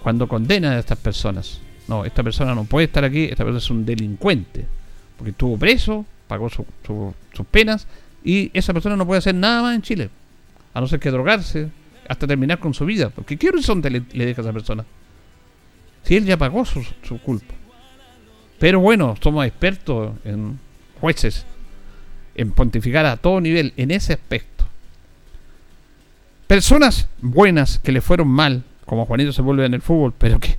cuando 0.04 0.28
condenan 0.28 0.74
a 0.74 0.78
estas 0.78 0.98
personas, 0.98 1.60
no, 1.88 2.04
esta 2.04 2.22
persona 2.22 2.54
no 2.54 2.62
puede 2.62 2.86
estar 2.86 3.04
aquí, 3.04 3.24
esta 3.24 3.42
persona 3.42 3.58
es 3.58 3.70
un 3.70 3.84
delincuente, 3.84 4.64
porque 5.18 5.32
estuvo 5.32 5.58
preso, 5.58 6.06
pagó 6.28 6.48
sus 6.48 7.46
penas, 7.50 7.88
y 8.22 8.52
esa 8.54 8.72
persona 8.72 8.96
no 8.96 9.04
puede 9.04 9.18
hacer 9.18 9.34
nada 9.34 9.62
más 9.62 9.74
en 9.74 9.82
Chile, 9.82 10.10
a 10.72 10.80
no 10.80 10.86
ser 10.86 11.00
que 11.00 11.10
drogarse, 11.10 11.70
hasta 12.08 12.28
terminar 12.28 12.60
con 12.60 12.72
su 12.72 12.84
vida. 12.84 13.10
Porque 13.10 13.36
¿qué 13.36 13.48
horizonte 13.48 13.90
le, 13.90 14.00
deja 14.00 14.40
a 14.40 14.44
esa 14.44 14.52
persona? 14.52 14.84
Si 16.04 16.14
él 16.14 16.24
ya 16.24 16.36
pagó 16.36 16.64
su, 16.64 16.86
su 17.02 17.18
culpa. 17.20 17.54
Pero 18.60 18.78
bueno, 18.78 19.16
somos 19.20 19.44
expertos 19.44 20.12
en 20.24 20.56
jueces, 21.00 21.46
en 22.36 22.52
pontificar 22.52 23.06
a 23.06 23.16
todo 23.16 23.40
nivel 23.40 23.72
en 23.76 23.90
ese 23.90 24.12
aspecto. 24.12 24.51
Personas 26.52 27.08
buenas 27.22 27.78
que 27.78 27.92
le 27.92 28.02
fueron 28.02 28.28
mal, 28.28 28.62
como 28.84 29.06
Juanito 29.06 29.32
se 29.32 29.40
vuelve 29.40 29.64
en 29.64 29.72
el 29.72 29.80
fútbol, 29.80 30.12
pero 30.18 30.38
que 30.38 30.58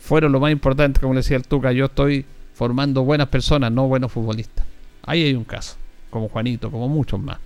fueron 0.00 0.32
lo 0.32 0.40
más 0.40 0.50
importante, 0.50 0.98
como 0.98 1.14
le 1.14 1.20
decía 1.20 1.36
el 1.36 1.44
Tuca, 1.44 1.70
yo 1.70 1.84
estoy 1.84 2.24
formando 2.52 3.04
buenas 3.04 3.28
personas, 3.28 3.70
no 3.70 3.86
buenos 3.86 4.10
futbolistas. 4.10 4.66
Ahí 5.04 5.22
hay 5.22 5.34
un 5.34 5.44
caso, 5.44 5.76
como 6.10 6.28
Juanito, 6.28 6.68
como 6.68 6.88
muchos 6.88 7.20
más. 7.20 7.38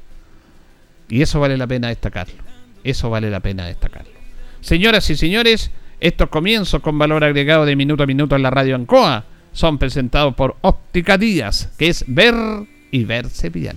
Y 1.11 1.20
eso 1.20 1.40
vale 1.40 1.59
la 1.59 1.66
pena 1.66 1.88
destacarlo. 1.88 2.42
Eso 2.85 3.11
vale 3.11 3.28
la 3.28 3.40
pena 3.40 3.66
destacarlo. 3.66 4.14
Señoras 4.62 5.11
y 5.11 5.16
señores, 5.16 5.70
estos 6.00 6.31
comienzos 6.31 6.81
con 6.81 6.98
valor 6.98 7.22
agregado 7.22 7.66
de 7.66 7.76
minuto 7.76 8.02
a 8.02 8.07
minuto 8.07 8.35
en 8.35 8.44
la 8.44 8.50
radio 8.50 8.76
Ancoa 8.76 9.26
son 9.52 9.76
presentados 9.76 10.35
por 10.35 10.57
Óptica 10.62 11.18
Díaz, 11.18 11.68
que 11.76 11.88
es 11.88 12.02
ver 12.09 12.35
y 12.90 13.04
verse 13.04 13.50
bien. 13.50 13.76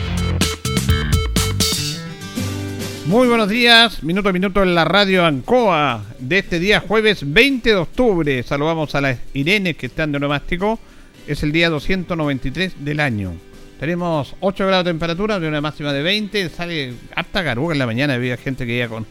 Muy 3.07 3.27
buenos 3.27 3.49
días, 3.49 4.03
minuto 4.03 4.29
a 4.29 4.33
minuto 4.33 4.61
en 4.61 4.75
la 4.75 4.85
radio 4.85 5.25
Ancoa 5.25 6.03
de 6.19 6.37
este 6.37 6.59
día 6.59 6.79
jueves 6.79 7.33
20 7.33 7.69
de 7.69 7.75
octubre. 7.75 8.43
Saludamos 8.43 8.93
a 8.93 9.01
las 9.01 9.17
Irene 9.33 9.73
que 9.73 9.87
están 9.87 10.11
de 10.11 10.19
nomástico. 10.19 10.79
Es 11.25 11.41
el 11.41 11.51
día 11.51 11.69
293 11.71 12.75
del 12.85 12.99
año. 12.99 13.33
Tenemos 13.79 14.35
8 14.39 14.67
grados 14.67 14.85
de 14.85 14.91
temperatura, 14.91 15.39
de 15.39 15.47
una 15.47 15.61
máxima 15.61 15.91
de 15.93 16.03
20. 16.03 16.49
Sale 16.49 16.93
harta 17.15 17.41
garuga 17.41 17.73
en 17.73 17.79
la 17.79 17.87
mañana. 17.87 18.13
Había 18.13 18.37
gente 18.37 18.67
que 18.67 18.77
iba 18.77 18.87
con, 18.87 19.07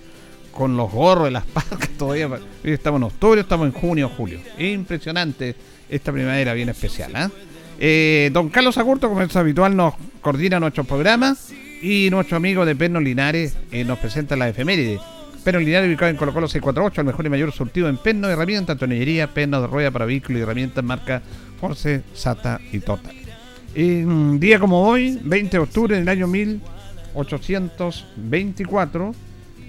con 0.53 0.77
los 0.77 0.91
gorros 0.91 1.25
de 1.25 1.33
las 1.33 1.45
parcas 1.47 1.91
todavía. 1.99 2.29
Estamos 2.63 3.01
en 3.01 3.05
octubre, 3.05 3.41
estamos 3.41 3.67
en 3.67 3.73
junio, 3.73 4.09
julio. 4.09 4.39
Impresionante 4.57 5.57
esta 5.89 6.13
primavera 6.13 6.55
bien 6.55 6.69
especial. 6.69 7.11
¿ah? 7.17 7.31
¿eh? 7.81 8.31
don 8.33 8.51
Carlos 8.51 8.79
Agurto, 8.79 9.09
como 9.09 9.21
es 9.21 9.35
habitual, 9.35 9.75
nos 9.77 9.95
coordina 10.23 10.61
nuestro 10.61 10.85
programa 10.85 11.37
y 11.81 12.11
nuestro 12.11 12.37
amigo 12.37 12.67
de 12.67 12.77
Perno 12.77 13.01
Linares 13.01 13.57
eh, 13.73 13.83
nos 13.85 13.99
presenta 13.99 14.37
la 14.37 14.49
efeméride. 14.49 15.01
Pero 15.43 15.59
Linares 15.59 15.89
ubicado 15.89 16.11
en 16.11 16.17
Colo 16.17 16.35
Colo 16.35 16.49
648, 16.49 17.01
el 17.01 17.07
mejor 17.07 17.25
y 17.25 17.31
mayor 17.31 17.51
surtido 17.53 17.89
en 17.89 17.97
perno 17.97 18.27
de 18.27 18.35
herramientas, 18.35 18.77
tonellería, 18.77 19.33
perno 19.33 19.63
de 19.63 19.69
rueda 19.69 19.91
para 19.91 20.05
vehículos 20.05 20.41
y 20.41 20.43
herramientas 20.43 20.85
marca 20.85 21.23
Force, 21.59 22.03
SATA 22.13 22.61
y 22.73 22.81
Total. 22.81 23.17
Un 23.75 24.39
día 24.39 24.59
como 24.59 24.87
hoy, 24.87 25.19
20 25.23 25.57
de 25.57 25.63
octubre 25.63 25.97
del 25.97 26.07
año 26.09 26.27
1824, 26.27 29.15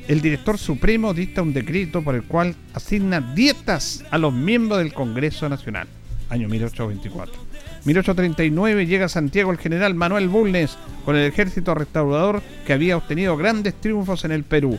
el 0.08 0.22
director 0.22 0.58
supremo 0.58 1.14
dicta 1.14 1.42
un 1.42 1.54
decreto 1.54 2.02
por 2.02 2.16
el 2.16 2.24
cual 2.24 2.54
asigna 2.74 3.22
dietas 3.22 4.04
a 4.12 4.18
los 4.18 4.34
miembros 4.34 4.80
del 4.80 4.94
Congreso 4.94 5.48
Nacional, 5.48 5.88
año 6.30 6.50
1824. 6.50 7.51
1839 7.84 8.86
llega 8.86 9.06
a 9.06 9.10
Santiago 9.10 9.52
el 9.52 9.58
general 9.58 9.96
Manuel 9.96 10.30
Bulnes 10.30 10.78
con 11.04 11.16
el 11.16 11.26
ejército 11.26 11.74
restaurador 11.74 12.42
que 12.66 12.74
había 12.74 12.98
obtenido 12.98 13.36
grandes 13.38 13.74
triunfos 13.74 14.24
en 14.24 14.32
el 14.32 14.44
Perú. 14.44 14.78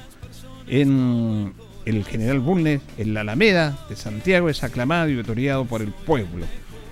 En 0.68 1.52
el 1.84 2.04
general 2.04 2.38
Bulnes, 2.38 2.80
en 2.96 3.14
la 3.14 3.22
Alameda 3.22 3.76
de 3.88 3.96
Santiago, 3.96 4.48
es 4.48 4.62
aclamado 4.62 5.08
y 5.08 5.16
vetoriado 5.16 5.64
por 5.64 5.82
el 5.82 5.90
pueblo. 5.90 6.46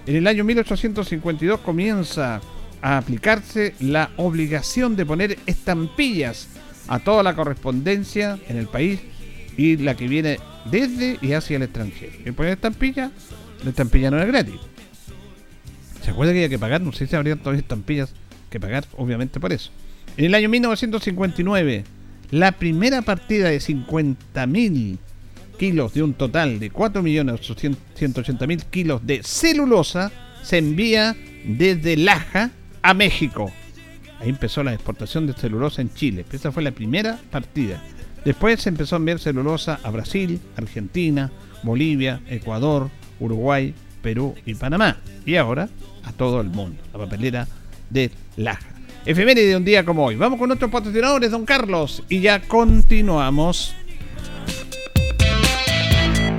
En 0.06 0.16
el 0.16 0.26
año 0.26 0.42
1852 0.42 1.60
comienza 1.60 2.40
a 2.82 2.98
aplicarse 2.98 3.74
la 3.78 4.10
obligación 4.16 4.96
de 4.96 5.06
poner 5.06 5.38
estampillas 5.46 6.48
a 6.88 6.98
toda 6.98 7.22
la 7.22 7.36
correspondencia 7.36 8.38
en 8.48 8.56
el 8.56 8.66
país 8.66 9.00
y 9.56 9.76
la 9.76 9.94
que 9.94 10.08
viene 10.08 10.38
desde 10.70 11.18
y 11.22 11.34
hacia 11.34 11.56
el 11.56 11.62
extranjero. 11.62 12.12
Y 12.24 12.32
poner 12.32 12.54
estampilla, 12.54 13.12
la 13.62 13.70
estampilla 13.70 14.10
no 14.10 14.16
era 14.16 14.26
gratis. 14.26 14.69
¿Se 16.02 16.10
acuerda 16.10 16.32
que 16.32 16.38
había 16.40 16.48
que 16.48 16.58
pagar? 16.58 16.80
No 16.80 16.92
sé 16.92 17.06
si 17.06 17.16
habrían 17.16 17.38
todavía 17.38 17.60
estampillas 17.60 18.12
que 18.48 18.58
pagar, 18.58 18.84
obviamente 18.96 19.38
por 19.40 19.52
eso. 19.52 19.70
En 20.16 20.26
el 20.26 20.34
año 20.34 20.48
1959, 20.48 21.84
la 22.30 22.52
primera 22.52 23.02
partida 23.02 23.48
de 23.48 23.58
50.000 23.58 24.98
kilos 25.58 25.94
de 25.94 26.02
un 26.02 26.14
total 26.14 26.58
de 26.58 26.72
4.180.000 26.72 28.64
kilos 28.70 29.06
de 29.06 29.22
celulosa 29.22 30.10
se 30.42 30.58
envía 30.58 31.14
desde 31.44 31.96
Laja 31.96 32.50
a 32.82 32.94
México. 32.94 33.52
Ahí 34.20 34.28
empezó 34.30 34.62
la 34.62 34.72
exportación 34.72 35.26
de 35.26 35.32
celulosa 35.34 35.82
en 35.82 35.92
Chile. 35.92 36.24
Esa 36.32 36.52
fue 36.52 36.62
la 36.62 36.72
primera 36.72 37.18
partida. 37.30 37.82
Después 38.24 38.60
se 38.60 38.68
empezó 38.68 38.96
a 38.96 38.98
enviar 38.98 39.18
celulosa 39.18 39.80
a 39.82 39.90
Brasil, 39.90 40.40
Argentina, 40.56 41.30
Bolivia, 41.62 42.20
Ecuador, 42.28 42.90
Uruguay, 43.18 43.74
Perú 44.02 44.34
y 44.44 44.54
Panamá. 44.54 44.98
Y 45.24 45.36
ahora 45.36 45.68
a 46.04 46.12
todo 46.12 46.40
el 46.40 46.48
mundo. 46.48 46.82
La 46.92 46.98
papelera 46.98 47.46
de 47.88 48.10
Laja. 48.36 48.66
Efeméride 49.06 49.48
de 49.48 49.56
un 49.56 49.64
día 49.64 49.84
como 49.84 50.04
hoy. 50.04 50.16
Vamos 50.16 50.38
con 50.38 50.50
otros 50.50 50.70
patrocinadores, 50.70 51.30
don 51.30 51.46
Carlos. 51.46 52.02
Y 52.08 52.20
ya 52.20 52.40
continuamos. 52.40 53.74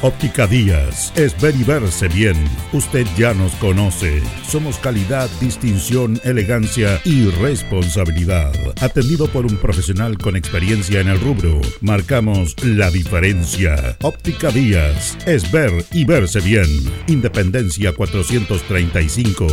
Óptica 0.00 0.46
Díaz 0.46 1.12
es 1.16 1.40
ver 1.40 1.56
y 1.56 1.64
verse 1.64 2.06
bien. 2.06 2.36
Usted 2.72 3.04
ya 3.16 3.34
nos 3.34 3.50
conoce. 3.56 4.22
Somos 4.46 4.78
calidad, 4.78 5.28
distinción, 5.40 6.20
elegancia 6.22 7.00
y 7.04 7.28
responsabilidad. 7.30 8.52
Atendido 8.80 9.26
por 9.26 9.44
un 9.44 9.56
profesional 9.56 10.16
con 10.16 10.36
experiencia 10.36 11.00
en 11.00 11.08
el 11.08 11.18
rubro, 11.18 11.60
marcamos 11.80 12.54
la 12.64 12.92
diferencia. 12.92 13.96
Óptica 14.02 14.52
Díaz 14.52 15.18
es 15.26 15.50
ver 15.50 15.72
y 15.90 16.04
verse 16.04 16.38
bien. 16.42 16.68
Independencia 17.08 17.92
435. 17.92 19.48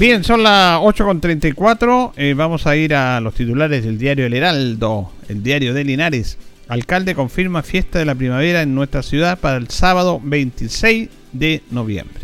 Bien, 0.00 0.24
son 0.24 0.42
las 0.42 0.80
8.34. 0.80 2.14
Eh, 2.16 2.34
vamos 2.36 2.66
a 2.66 2.74
ir 2.74 2.96
a 2.96 3.20
los 3.20 3.32
titulares 3.32 3.84
del 3.84 3.96
diario 3.96 4.26
El 4.26 4.34
Heraldo, 4.34 5.12
el 5.28 5.44
diario 5.44 5.72
de 5.72 5.84
Linares. 5.84 6.36
Alcalde 6.68 7.14
confirma 7.14 7.62
fiesta 7.62 7.98
de 7.98 8.06
la 8.06 8.14
primavera 8.14 8.62
en 8.62 8.74
nuestra 8.74 9.02
ciudad 9.02 9.38
para 9.38 9.58
el 9.58 9.68
sábado 9.68 10.20
26 10.22 11.10
de 11.32 11.62
noviembre. 11.70 12.22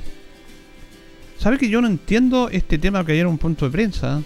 ¿Sabe 1.38 1.58
que 1.58 1.68
yo 1.68 1.80
no 1.80 1.88
entiendo 1.88 2.48
este 2.50 2.78
tema 2.78 3.04
que 3.04 3.12
ayer 3.12 3.26
un 3.26 3.38
punto 3.38 3.66
de 3.66 3.72
prensa? 3.72 4.22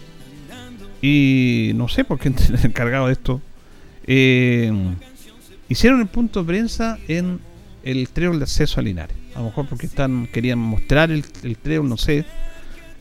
Y 1.03 1.73
no 1.75 1.89
sé 1.89 2.05
por 2.05 2.19
qué 2.19 2.29
el 2.49 2.65
encargado 2.65 3.07
de 3.07 3.13
esto. 3.13 3.43
Eh, 4.07 4.73
hicieron 5.69 6.01
el 6.01 6.07
punto 6.07 6.41
de 6.41 6.47
prensa 6.47 6.99
en 7.09 7.41
el 7.83 8.09
trébol 8.09 8.39
de 8.39 8.45
acceso 8.45 8.81
a 8.81 8.83
Linares. 8.83 9.17
A 9.35 9.41
lo 9.41 9.47
mejor 9.47 9.67
porque 9.69 9.87
están 9.87 10.29
querían 10.33 10.61
mostrar 10.61 11.11
el, 11.11 11.25
el 11.43 11.89
no 11.89 11.97
sé. 11.97 12.25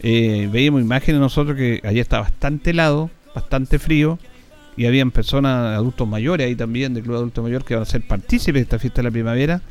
Eh, 0.01 0.49
veíamos 0.51 0.81
imágenes 0.81 1.21
nosotros 1.21 1.55
que 1.55 1.79
allá 1.83 2.01
está 2.01 2.19
bastante 2.19 2.71
helado, 2.71 3.09
bastante 3.35 3.77
frío 3.79 4.17
y 4.75 4.85
habían 4.85 5.11
personas, 5.11 5.75
adultos 5.75 6.07
mayores 6.07 6.47
ahí 6.47 6.55
también, 6.55 6.93
del 6.93 7.03
Club 7.03 7.15
Adulto 7.15 7.43
Mayor, 7.43 7.63
que 7.63 7.75
van 7.75 7.83
a 7.83 7.85
ser 7.85 8.01
partícipes 8.01 8.55
de 8.55 8.61
esta 8.61 8.79
fiesta 8.79 9.01
de 9.01 9.03
la 9.03 9.11
primavera. 9.11 9.61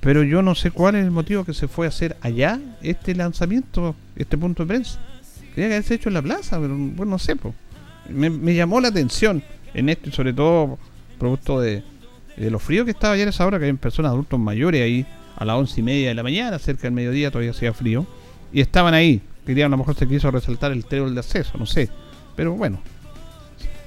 Pero 0.00 0.22
yo 0.22 0.42
no 0.42 0.54
sé 0.54 0.70
cuál 0.70 0.94
es 0.94 1.04
el 1.04 1.10
motivo 1.10 1.44
que 1.44 1.54
se 1.54 1.66
fue 1.66 1.86
a 1.86 1.88
hacer 1.88 2.16
allá 2.20 2.60
este 2.82 3.14
lanzamiento, 3.14 3.96
este 4.14 4.38
punto 4.38 4.62
de 4.62 4.68
prensa. 4.68 5.00
Quería 5.54 5.68
que 5.68 5.74
haberse 5.74 5.94
hecho 5.94 6.08
en 6.08 6.14
la 6.14 6.22
plaza, 6.22 6.60
pero 6.60 6.76
bueno, 6.76 7.12
no 7.12 7.18
sé. 7.18 7.34
Me, 8.08 8.54
llamó 8.54 8.80
la 8.80 8.88
atención 8.88 9.42
en 9.74 9.88
esto, 9.88 10.08
y 10.08 10.12
sobre 10.12 10.32
todo 10.32 10.78
producto 11.18 11.60
de, 11.60 11.82
de 12.36 12.50
lo 12.50 12.60
frío 12.60 12.84
que 12.84 12.92
estaba 12.92 13.14
ayer 13.14 13.26
a 13.26 13.30
esa 13.30 13.44
hora, 13.44 13.58
que 13.58 13.64
había 13.64 13.80
personas, 13.80 14.10
adultos 14.10 14.38
mayores 14.38 14.82
ahí 14.82 15.04
a 15.36 15.44
las 15.44 15.56
once 15.56 15.80
y 15.80 15.82
media 15.82 16.08
de 16.08 16.14
la 16.14 16.22
mañana, 16.22 16.58
cerca 16.60 16.82
del 16.82 16.92
mediodía, 16.92 17.30
todavía 17.30 17.50
hacía 17.50 17.72
frío. 17.72 18.06
Y 18.52 18.60
estaban 18.60 18.94
ahí. 18.94 19.20
Querían, 19.44 19.66
a 19.66 19.76
lo 19.76 19.78
mejor 19.78 19.96
se 19.96 20.06
quiso 20.06 20.30
resaltar 20.30 20.72
el 20.72 20.84
trébol 20.84 21.14
de 21.14 21.20
acceso, 21.20 21.58
no 21.58 21.66
sé. 21.66 21.88
Pero 22.36 22.52
bueno, 22.52 22.80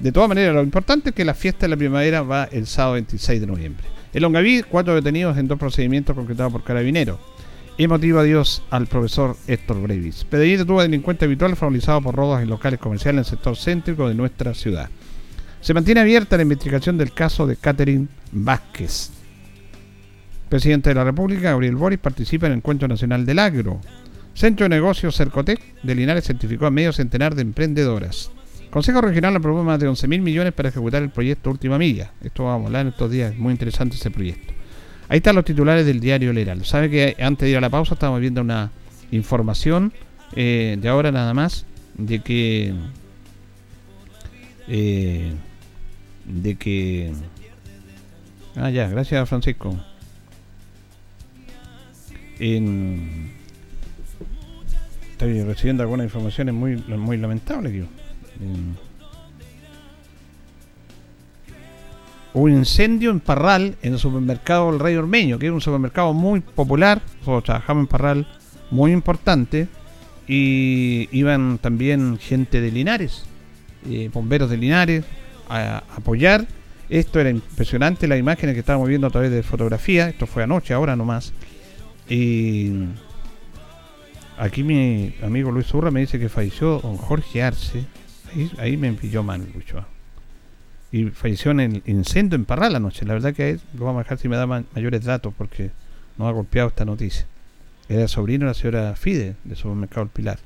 de 0.02 0.12
todas 0.12 0.30
maneras, 0.30 0.56
lo 0.56 0.64
importante 0.64 1.10
es 1.10 1.16
que 1.16 1.24
la 1.24 1.36
fiesta 1.36 1.66
de 1.66 1.70
la 1.70 1.78
primavera 1.78 2.24
va 2.24 2.46
el 2.46 2.66
sábado 2.66 2.94
26 2.94 3.40
de 3.40 3.48
noviembre. 3.48 3.86
En 4.14 4.24
Longaví, 4.24 4.64
cuatro 4.64 4.96
detenidos 4.96 5.38
en 5.38 5.48
dos 5.48 5.60
procedimientos 5.60 6.16
concretados 6.16 6.52
por 6.52 6.64
carabineros. 6.64 7.20
Emotivo 7.78 8.20
adiós 8.20 8.64
al 8.72 8.88
profesor 8.88 9.38
Héctor 9.48 9.82
Brevis. 9.82 10.24
Pedellín 10.24 10.58
detuvo 10.58 10.80
a 10.80 10.84
delincuente 10.84 11.26
habitual 11.26 11.56
favorizado 11.56 12.02
por 12.02 12.16
robos 12.16 12.42
en 12.42 12.50
locales 12.50 12.80
comerciales 12.80 13.14
en 13.14 13.20
el 13.20 13.26
sector 13.26 13.56
céntrico 13.56 14.10
de 14.10 14.16
nuestra 14.16 14.54
ciudad. 14.54 14.90
Se 15.62 15.74
mantiene 15.74 16.02
abierta 16.02 16.36
la 16.36 16.44
investigación 16.44 16.98
del 16.98 17.14
caso 17.14 17.46
de 17.46 17.56
Catherine 17.56 18.08
Vázquez. 18.32 19.12
Presidente 20.50 20.90
de 20.90 20.96
la 20.96 21.04
República, 21.04 21.52
Gabriel 21.52 21.76
Boris, 21.76 22.00
participa 22.00 22.48
en 22.48 22.54
el 22.54 22.58
Encuentro 22.58 22.88
Nacional 22.88 23.26
del 23.26 23.40
Agro. 23.40 23.80
Centro 24.34 24.66
de 24.66 24.70
Negocios 24.70 25.16
Cercotec 25.16 25.62
de 25.84 25.96
Linares 25.96 26.26
certificó 26.26 26.66
a 26.66 26.72
medio 26.72 26.92
centenar 26.92 27.36
de 27.36 27.44
emprendedoras. 27.44 28.32
Consejo 28.72 29.02
Regional 29.02 29.36
aprobó 29.36 29.64
más 29.66 29.80
de 29.82 29.88
11 29.90 30.08
mil 30.08 30.22
millones 30.22 30.54
para 30.54 30.70
ejecutar 30.70 31.04
el 31.04 31.10
proyecto 31.10 31.52
Última 31.52 31.78
Milla. 31.78 32.12
Esto 32.24 32.46
vamos 32.46 32.64
a 32.64 32.68
hablar 32.68 32.82
en 32.84 32.88
estos 32.94 33.12
días, 33.12 33.34
es 33.34 33.38
muy 33.38 33.52
interesante 33.52 33.98
ese 33.98 34.10
proyecto. 34.10 34.54
Ahí 35.10 35.18
están 35.18 35.36
los 35.36 35.44
titulares 35.44 35.86
del 35.86 36.00
diario 36.00 36.32
El 36.32 36.66
Sabe 36.66 36.90
que 36.90 37.18
antes 37.20 37.46
de 37.46 37.50
ir 37.50 37.58
a 37.58 37.62
la 37.62 37.70
pausa 37.70 37.96
estábamos 37.96 38.22
viendo 38.22 38.40
una 38.40 38.72
información 39.12 39.92
eh, 40.38 40.78
de 40.80 40.88
ahora 40.88 41.12
nada 41.12 41.34
más 41.34 41.66
de 41.96 42.20
que 42.20 42.74
eh, 44.70 45.34
de 46.24 46.56
que 46.56 47.12
ah 48.56 48.70
ya 48.70 48.88
gracias 48.88 49.28
Francisco 49.28 49.78
estoy 55.12 55.44
recibiendo 55.44 55.84
algunas 55.84 56.06
informaciones 56.06 56.56
muy 56.56 56.78
muy 56.78 57.18
lamentables 57.18 57.74
yo 57.74 58.01
Hubo 62.34 62.44
un 62.44 62.52
incendio 62.52 63.12
en 63.12 63.20
Parral, 63.20 63.76
en 63.82 63.94
el 63.94 64.00
supermercado 64.00 64.70
El 64.70 64.80
Rey 64.80 64.96
Ormeño, 64.96 65.38
que 65.38 65.48
es 65.48 65.52
un 65.52 65.60
supermercado 65.60 66.14
muy 66.14 66.40
popular. 66.40 67.02
Nosotros 67.20 67.44
trabajamos 67.44 67.84
en 67.84 67.88
Parral, 67.88 68.28
muy 68.70 68.92
importante. 68.92 69.68
Y 70.28 71.10
iban 71.12 71.58
también 71.58 72.18
gente 72.18 72.62
de 72.62 72.72
Linares, 72.72 73.26
eh, 73.90 74.10
bomberos 74.14 74.50
de 74.50 74.58
Linares, 74.58 75.04
a, 75.50 75.84
apoyar. 75.98 76.48
Esto 76.90 77.20
era 77.20 77.30
impresionante, 77.30 78.08
las 78.08 78.20
imágenes 78.20 78.54
que 78.54 78.60
estábamos 78.60 78.88
viendo 78.88 79.08
a 79.08 79.10
través 79.10 79.32
de 79.32 79.44
fotografía. 79.44 80.08
Esto 80.08 80.26
fue 80.26 80.44
anoche, 80.44 80.74
ahora 80.74 80.96
nomás. 80.96 81.34
Y 82.10 82.72
aquí 84.38 84.64
mi 84.64 85.16
amigo 85.22 85.52
Luis 85.52 85.74
Urra 85.74 85.92
me 85.92 86.00
dice 86.00 86.18
que 86.18 86.30
falleció 86.30 86.80
don 86.80 86.96
Jorge 86.96 87.44
Arce. 87.44 87.86
Ahí, 88.58 88.78
me 88.78 88.94
pilló 88.94 89.24
mal, 89.24 89.46
Lucho 89.54 89.86
y 90.92 91.06
falleció 91.06 91.52
en 91.52 91.60
el 91.62 91.84
incendio 91.86 92.36
en 92.36 92.46
Parral 92.46 92.76
anoche. 92.76 93.06
La 93.06 93.14
verdad 93.14 93.34
que 93.34 93.60
lo 93.78 93.86
vamos 93.86 94.02
a 94.02 94.04
dejar 94.04 94.18
si 94.18 94.28
me 94.28 94.36
da 94.36 94.46
mayores 94.46 95.04
datos 95.04 95.34
porque 95.38 95.72
nos 96.18 96.28
ha 96.28 96.32
golpeado 96.32 96.68
esta 96.68 96.86
noticia. 96.86 97.26
Era 97.88 98.08
sobrino 98.08 98.46
de 98.46 98.50
la 98.50 98.54
señora 98.54 98.96
Fide 98.96 99.36
de 99.44 99.56
Supermercado 99.56 100.04
El 100.04 100.10
Pilar. 100.10 100.40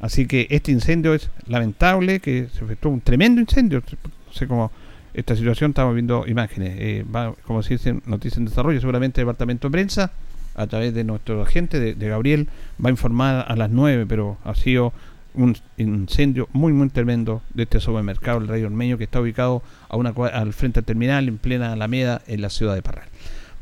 Así 0.00 0.26
que 0.26 0.46
este 0.50 0.72
incendio 0.72 1.14
es 1.14 1.30
lamentable, 1.46 2.20
que 2.20 2.48
se 2.52 2.64
efectuó 2.64 2.90
un 2.90 3.00
tremendo 3.00 3.40
incendio. 3.40 3.82
No 4.26 4.32
sé 4.32 4.48
cómo 4.48 4.72
esta 5.14 5.36
situación, 5.36 5.70
estamos 5.70 5.94
viendo 5.94 6.26
imágenes. 6.26 6.76
Eh, 6.78 7.04
va, 7.04 7.34
como 7.44 7.62
se 7.62 7.74
dice, 7.74 8.00
noticia 8.06 8.38
en 8.38 8.46
desarrollo, 8.46 8.80
seguramente 8.80 9.20
el 9.20 9.26
departamento 9.26 9.68
de 9.68 9.72
prensa, 9.72 10.12
a 10.54 10.66
través 10.66 10.94
de 10.94 11.04
nuestro 11.04 11.42
agente, 11.42 11.78
de, 11.78 11.94
de 11.94 12.08
Gabriel, 12.08 12.48
va 12.82 12.88
a 12.88 12.90
informar 12.90 13.44
a 13.46 13.56
las 13.56 13.70
9, 13.70 14.06
pero 14.06 14.38
ha 14.44 14.54
sido 14.54 14.92
un 15.34 15.56
incendio 15.76 16.48
muy 16.52 16.72
muy 16.72 16.88
tremendo 16.88 17.42
de 17.54 17.64
este 17.64 17.80
supermercado 17.80 18.38
El 18.38 18.48
Rey 18.48 18.62
Ormeño 18.62 18.98
que 18.98 19.04
está 19.04 19.20
ubicado 19.20 19.62
a 19.88 19.96
una, 19.96 20.10
al 20.10 20.52
frente 20.52 20.80
del 20.80 20.86
terminal 20.86 21.28
en 21.28 21.38
plena 21.38 21.72
Alameda 21.72 22.22
en 22.26 22.42
la 22.42 22.50
ciudad 22.50 22.74
de 22.74 22.82
Parral. 22.82 23.08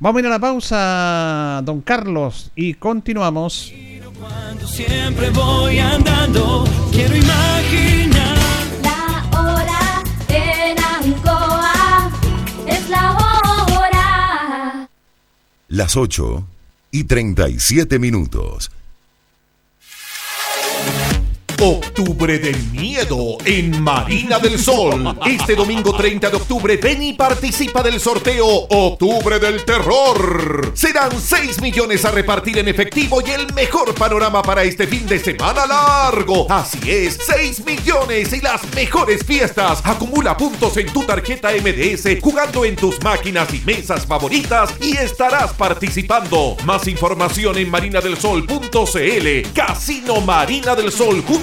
Vamos 0.01 0.19
a 0.19 0.21
ir 0.21 0.27
a 0.27 0.31
la 0.31 0.39
pausa, 0.39 1.61
don 1.65 1.81
Carlos, 1.81 2.53
y 2.55 2.75
continuamos. 2.75 3.73
Cuando 4.19 4.67
siempre 4.67 5.31
voy 5.31 5.79
andando, 5.79 6.65
quiero 6.91 7.17
imaginar 7.17 8.37
la 8.83 9.29
hora 9.39 10.03
en 10.29 10.77
Ancoa, 10.79 12.11
es 12.67 12.89
la 12.89 13.13
hora. 13.13 14.89
Las 15.69 15.97
8 15.97 16.47
y 16.91 17.05
37 17.05 17.99
minutos. 18.01 18.73
Octubre 21.61 22.39
del 22.39 22.57
Miedo 22.71 23.37
en 23.45 23.83
Marina 23.83 24.39
del 24.39 24.61
Sol. 24.61 25.19
Este 25.27 25.57
domingo 25.57 25.93
30 25.93 26.31
de 26.31 26.37
octubre 26.37 26.77
ven 26.77 27.03
y 27.03 27.15
participa 27.15 27.83
del 27.83 27.99
sorteo 27.99 28.47
Octubre 28.47 29.41
del 29.41 29.65
Terror. 29.65 30.71
Serán 30.75 31.11
6 31.21 31.61
millones 31.61 32.05
a 32.05 32.13
repartir 32.13 32.59
en 32.59 32.69
efectivo 32.69 33.21
y 33.27 33.31
el 33.31 33.53
mejor 33.55 33.93
panorama 33.95 34.41
para 34.41 34.63
este 34.63 34.87
fin 34.87 35.05
de 35.07 35.19
semana 35.19 35.67
largo. 35.67 36.47
Así 36.49 36.79
es, 36.87 37.19
6 37.27 37.67
millones 37.67 38.33
y 38.33 38.41
las 38.41 38.63
mejores 38.77 39.25
fiestas. 39.25 39.81
Acumula 39.85 40.37
puntos 40.37 40.77
en 40.77 40.93
tu 40.93 41.03
tarjeta 41.03 41.51
MDS 41.51 42.21
jugando 42.23 42.65
en 42.65 42.77
tus 42.77 43.03
máquinas 43.03 43.53
y 43.53 43.59
mesas 43.63 44.07
favoritas 44.07 44.71
y 44.81 44.97
estarás 44.97 45.53
participando. 45.55 46.57
Más 46.65 46.87
información 46.87 47.59
en 47.59 47.69
marinadelsol.cl. 47.69 49.53
Casino 49.53 50.21
Marina 50.21 50.77
del 50.77 50.93
Sol 50.93 51.25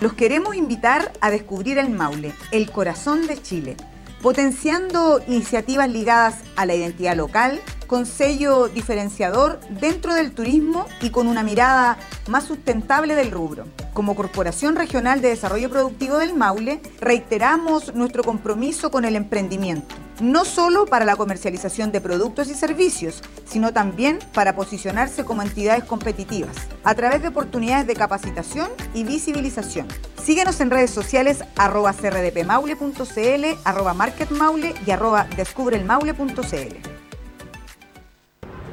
Los 0.00 0.12
queremos 0.12 0.54
invitar 0.54 1.10
a 1.22 1.30
descubrir 1.30 1.78
el 1.78 1.88
Maule, 1.88 2.34
el 2.50 2.70
corazón 2.70 3.26
de 3.26 3.40
Chile, 3.40 3.76
potenciando 4.20 5.22
iniciativas 5.26 5.88
ligadas 5.88 6.42
a 6.54 6.66
la 6.66 6.74
identidad 6.74 7.16
local, 7.16 7.60
con 7.86 8.06
sello 8.06 8.68
diferenciador 8.68 9.60
dentro 9.68 10.14
del 10.14 10.32
turismo 10.32 10.86
y 11.00 11.10
con 11.10 11.28
una 11.28 11.42
mirada 11.42 11.98
más 12.28 12.44
sustentable 12.44 13.14
del 13.14 13.30
rubro. 13.30 13.66
Como 13.92 14.14
Corporación 14.14 14.76
Regional 14.76 15.20
de 15.20 15.28
Desarrollo 15.28 15.70
Productivo 15.70 16.18
del 16.18 16.34
Maule, 16.34 16.80
reiteramos 17.00 17.94
nuestro 17.94 18.22
compromiso 18.22 18.90
con 18.90 19.04
el 19.04 19.16
emprendimiento 19.16 19.94
no 20.20 20.44
solo 20.44 20.86
para 20.86 21.04
la 21.04 21.16
comercialización 21.16 21.92
de 21.92 22.00
productos 22.00 22.48
y 22.48 22.54
servicios, 22.54 23.22
sino 23.44 23.72
también 23.72 24.18
para 24.32 24.54
posicionarse 24.54 25.24
como 25.24 25.42
entidades 25.42 25.84
competitivas, 25.84 26.56
a 26.84 26.94
través 26.94 27.22
de 27.22 27.28
oportunidades 27.28 27.86
de 27.86 27.94
capacitación 27.94 28.68
y 28.94 29.04
visibilización. 29.04 29.88
Síguenos 30.22 30.60
en 30.60 30.70
redes 30.70 30.90
sociales 30.90 31.44
arroba 31.56 31.92
crdpmaule.cl, 31.92 33.44
arroba 33.64 33.94
marketmaule 33.94 34.74
y 34.86 34.90
arroba 34.90 35.26
descubrelmaule.cl. 35.36 36.95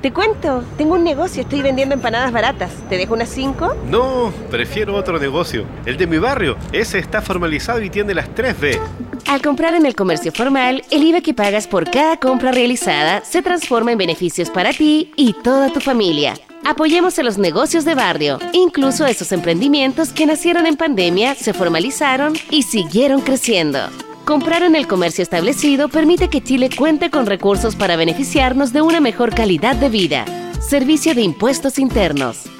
Te 0.04 0.12
cuento, 0.12 0.66
tengo 0.78 0.96
un 0.96 1.06
negocio, 1.06 1.44
estoy 1.44 1.62
vendiendo 1.62 1.96
empanadas 1.96 2.34
baratas. 2.34 2.72
¿Te 2.90 2.98
dejo 2.98 3.14
unas 3.14 3.30
5? 3.30 3.74
No, 3.90 4.34
prefiero 4.52 4.96
otro 4.96 5.18
negocio. 5.18 5.64
El 5.86 5.96
de 5.96 6.08
mi 6.08 6.18
barrio. 6.18 6.58
Ese 6.74 7.00
está 7.00 7.22
formalizado 7.22 7.82
y 7.82 7.90
tiene 7.90 8.14
las 8.14 8.28
3B. 8.36 8.82
Al 9.28 9.42
comprar 9.42 9.76
en 9.76 9.86
el 9.86 9.96
comercio 9.96 10.34
formal, 10.34 10.84
el 10.92 11.04
IVA 11.04 11.22
que 11.22 11.34
pagas 11.34 11.68
por 11.68 11.90
cada 11.90 12.18
compra 12.18 12.52
realizada 12.52 13.24
se 13.24 13.42
transforma 13.42 13.94
en 13.94 13.98
beneficios 13.98 14.50
para 14.50 14.74
ti 14.74 15.14
y 15.16 15.32
toda 15.42 15.70
tu 15.70 15.80
familia. 15.80 16.34
Apoyemos 16.66 17.18
a 17.20 17.24
los 17.24 17.38
negocios 17.38 17.86
de 17.86 17.96
barrio, 17.96 18.40
incluso 18.52 19.06
esos 19.06 19.32
emprendimientos 19.32 20.12
que 20.12 20.26
nacieron 20.26 20.66
en 20.66 20.76
pandemia, 20.76 21.34
se 21.36 21.54
formalizaron 21.54 22.34
y 22.50 22.64
siguieron 22.64 23.22
creciendo. 23.22 23.80
Comprar 24.26 24.64
en 24.64 24.76
el 24.76 24.88
comercio 24.88 25.22
establecido 25.22 25.90
permite 25.90 26.30
que 26.30 26.42
Chile 26.42 26.70
cuente 26.70 27.10
con 27.10 27.26
recursos 27.26 27.76
para 27.76 27.98
beneficiarnos 27.98 28.72
de 28.72 28.82
una 28.82 29.02
mejor 29.02 29.36
calidad 29.36 29.76
de 29.76 29.90
vida. 29.90 30.26
Servicio 30.62 31.14
de 31.14 31.24
Impuestos 31.24 31.78
Internos. 31.78 32.53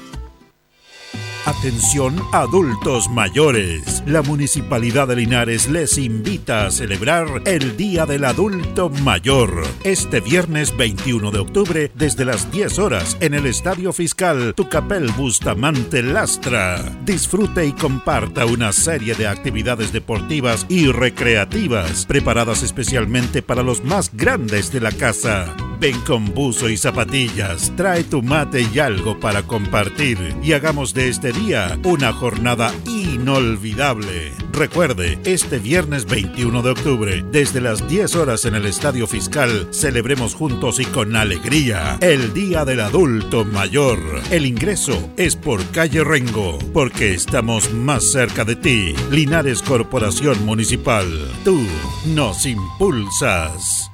Atención 1.46 2.16
adultos 2.32 3.10
mayores. 3.10 4.02
La 4.06 4.22
Municipalidad 4.22 5.08
de 5.08 5.16
Linares 5.16 5.68
les 5.68 5.98
invita 5.98 6.64
a 6.64 6.70
celebrar 6.70 7.42
el 7.44 7.76
Día 7.76 8.06
del 8.06 8.24
Adulto 8.24 8.88
Mayor. 8.88 9.62
Este 9.84 10.20
viernes 10.20 10.74
21 10.74 11.30
de 11.30 11.38
octubre 11.40 11.92
desde 11.94 12.24
las 12.24 12.50
10 12.50 12.78
horas 12.78 13.18
en 13.20 13.34
el 13.34 13.44
Estadio 13.44 13.92
Fiscal 13.92 14.54
Tucapel 14.54 15.10
Bustamante 15.18 16.02
Lastra. 16.02 16.78
Disfrute 17.04 17.66
y 17.66 17.72
comparta 17.72 18.46
una 18.46 18.72
serie 18.72 19.14
de 19.14 19.26
actividades 19.26 19.92
deportivas 19.92 20.64
y 20.70 20.86
recreativas 20.86 22.06
preparadas 22.06 22.62
especialmente 22.62 23.42
para 23.42 23.62
los 23.62 23.84
más 23.84 24.10
grandes 24.14 24.72
de 24.72 24.80
la 24.80 24.92
casa. 24.92 25.54
Ven 25.84 26.00
con 26.00 26.32
buzo 26.32 26.70
y 26.70 26.78
zapatillas, 26.78 27.70
trae 27.76 28.04
tu 28.04 28.22
mate 28.22 28.66
y 28.72 28.78
algo 28.78 29.20
para 29.20 29.42
compartir 29.42 30.16
y 30.42 30.54
hagamos 30.54 30.94
de 30.94 31.10
este 31.10 31.30
día 31.30 31.78
una 31.84 32.10
jornada 32.10 32.72
inolvidable. 32.86 34.32
Recuerde, 34.50 35.18
este 35.26 35.58
viernes 35.58 36.06
21 36.06 36.62
de 36.62 36.70
octubre, 36.70 37.22
desde 37.30 37.60
las 37.60 37.86
10 37.86 38.14
horas 38.14 38.46
en 38.46 38.54
el 38.54 38.64
Estadio 38.64 39.06
Fiscal, 39.06 39.68
celebremos 39.72 40.34
juntos 40.34 40.80
y 40.80 40.86
con 40.86 41.16
alegría 41.16 41.98
el 42.00 42.32
Día 42.32 42.64
del 42.64 42.80
Adulto 42.80 43.44
Mayor. 43.44 43.98
El 44.30 44.46
ingreso 44.46 45.10
es 45.18 45.36
por 45.36 45.62
calle 45.66 46.02
Rengo, 46.02 46.58
porque 46.72 47.12
estamos 47.12 47.70
más 47.74 48.10
cerca 48.10 48.46
de 48.46 48.56
ti. 48.56 48.94
Linares 49.10 49.60
Corporación 49.60 50.46
Municipal, 50.46 51.30
tú 51.44 51.60
nos 52.06 52.46
impulsas. 52.46 53.90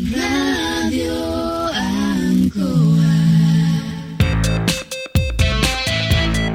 Radio 0.00 1.27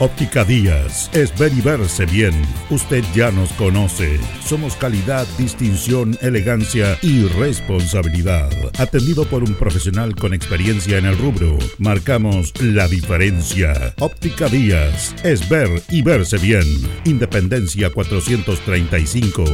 Óptica 0.00 0.44
Díaz 0.44 1.08
es 1.12 1.38
ver 1.38 1.52
y 1.52 1.60
verse 1.60 2.04
bien. 2.04 2.34
Usted 2.68 3.04
ya 3.14 3.30
nos 3.30 3.52
conoce. 3.52 4.18
Somos 4.44 4.74
calidad, 4.74 5.24
distinción, 5.38 6.18
elegancia 6.20 6.98
y 7.00 7.28
responsabilidad. 7.28 8.50
Atendido 8.78 9.24
por 9.24 9.44
un 9.44 9.54
profesional 9.54 10.16
con 10.16 10.34
experiencia 10.34 10.98
en 10.98 11.06
el 11.06 11.16
rubro, 11.16 11.56
marcamos 11.78 12.52
la 12.60 12.88
diferencia. 12.88 13.94
Óptica 14.00 14.48
Díaz 14.48 15.14
es 15.22 15.48
ver 15.48 15.70
y 15.88 16.02
verse 16.02 16.38
bien. 16.38 16.64
Independencia 17.04 17.90
435. 17.90 19.44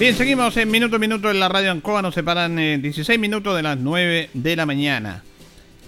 Bien, 0.00 0.16
seguimos 0.16 0.56
en 0.56 0.70
minuto 0.72 0.96
a 0.96 0.98
minuto 0.98 1.30
en 1.30 1.38
la 1.38 1.48
radio 1.48 1.70
Ancoa. 1.70 2.02
Nos 2.02 2.14
separan 2.14 2.58
eh, 2.58 2.78
16 2.78 3.16
minutos 3.20 3.54
de 3.54 3.62
las 3.62 3.78
9 3.78 4.30
de 4.34 4.56
la 4.56 4.66
mañana. 4.66 5.22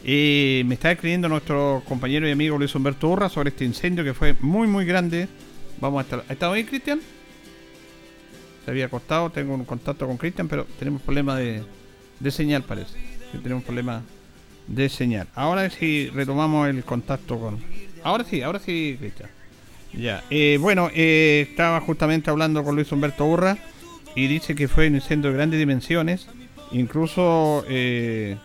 Eh, 0.02 0.62
me 0.66 0.74
está 0.74 0.92
escribiendo 0.92 1.28
nuestro 1.28 1.82
compañero 1.86 2.26
y 2.26 2.30
amigo 2.30 2.56
Luis 2.56 2.74
Humberto 2.74 3.08
Urra 3.08 3.28
sobre 3.28 3.50
este 3.50 3.64
incendio 3.64 4.02
que 4.02 4.14
fue 4.14 4.34
muy, 4.40 4.66
muy 4.66 4.84
grande. 4.84 5.28
Vamos 5.80 6.00
a 6.00 6.02
estar. 6.02 6.24
¿Ha 6.28 6.32
estado 6.32 6.52
ahí, 6.52 6.64
Cristian? 6.64 7.00
Se 8.64 8.70
había 8.70 8.86
acostado, 8.86 9.30
tengo 9.30 9.54
un 9.54 9.64
contacto 9.64 10.06
con 10.06 10.16
Cristian, 10.16 10.48
pero 10.48 10.66
tenemos 10.78 11.02
problema 11.02 11.36
de, 11.36 11.62
de 12.18 12.30
señal, 12.30 12.62
parece. 12.62 12.98
Que 13.32 13.38
tenemos 13.38 13.64
problema 13.64 14.02
de 14.66 14.88
señal. 14.88 15.26
Ahora 15.34 15.68
sí 15.70 16.10
retomamos 16.14 16.68
el 16.68 16.84
contacto 16.84 17.38
con. 17.38 17.58
Ahora 18.02 18.24
sí, 18.24 18.42
ahora 18.42 18.58
sí, 18.58 18.96
Cristian. 18.98 19.30
Ya, 19.92 20.22
eh, 20.30 20.56
bueno, 20.60 20.88
eh, 20.94 21.46
estaba 21.50 21.80
justamente 21.80 22.30
hablando 22.30 22.62
con 22.62 22.76
Luis 22.76 22.92
Humberto 22.92 23.26
Urra 23.26 23.58
y 24.14 24.28
dice 24.28 24.54
que 24.54 24.68
fue 24.68 24.88
un 24.88 24.94
incendio 24.94 25.30
de 25.30 25.36
grandes 25.36 25.58
dimensiones. 25.58 26.28
Incluso 26.72 27.64
eh, 27.68 28.36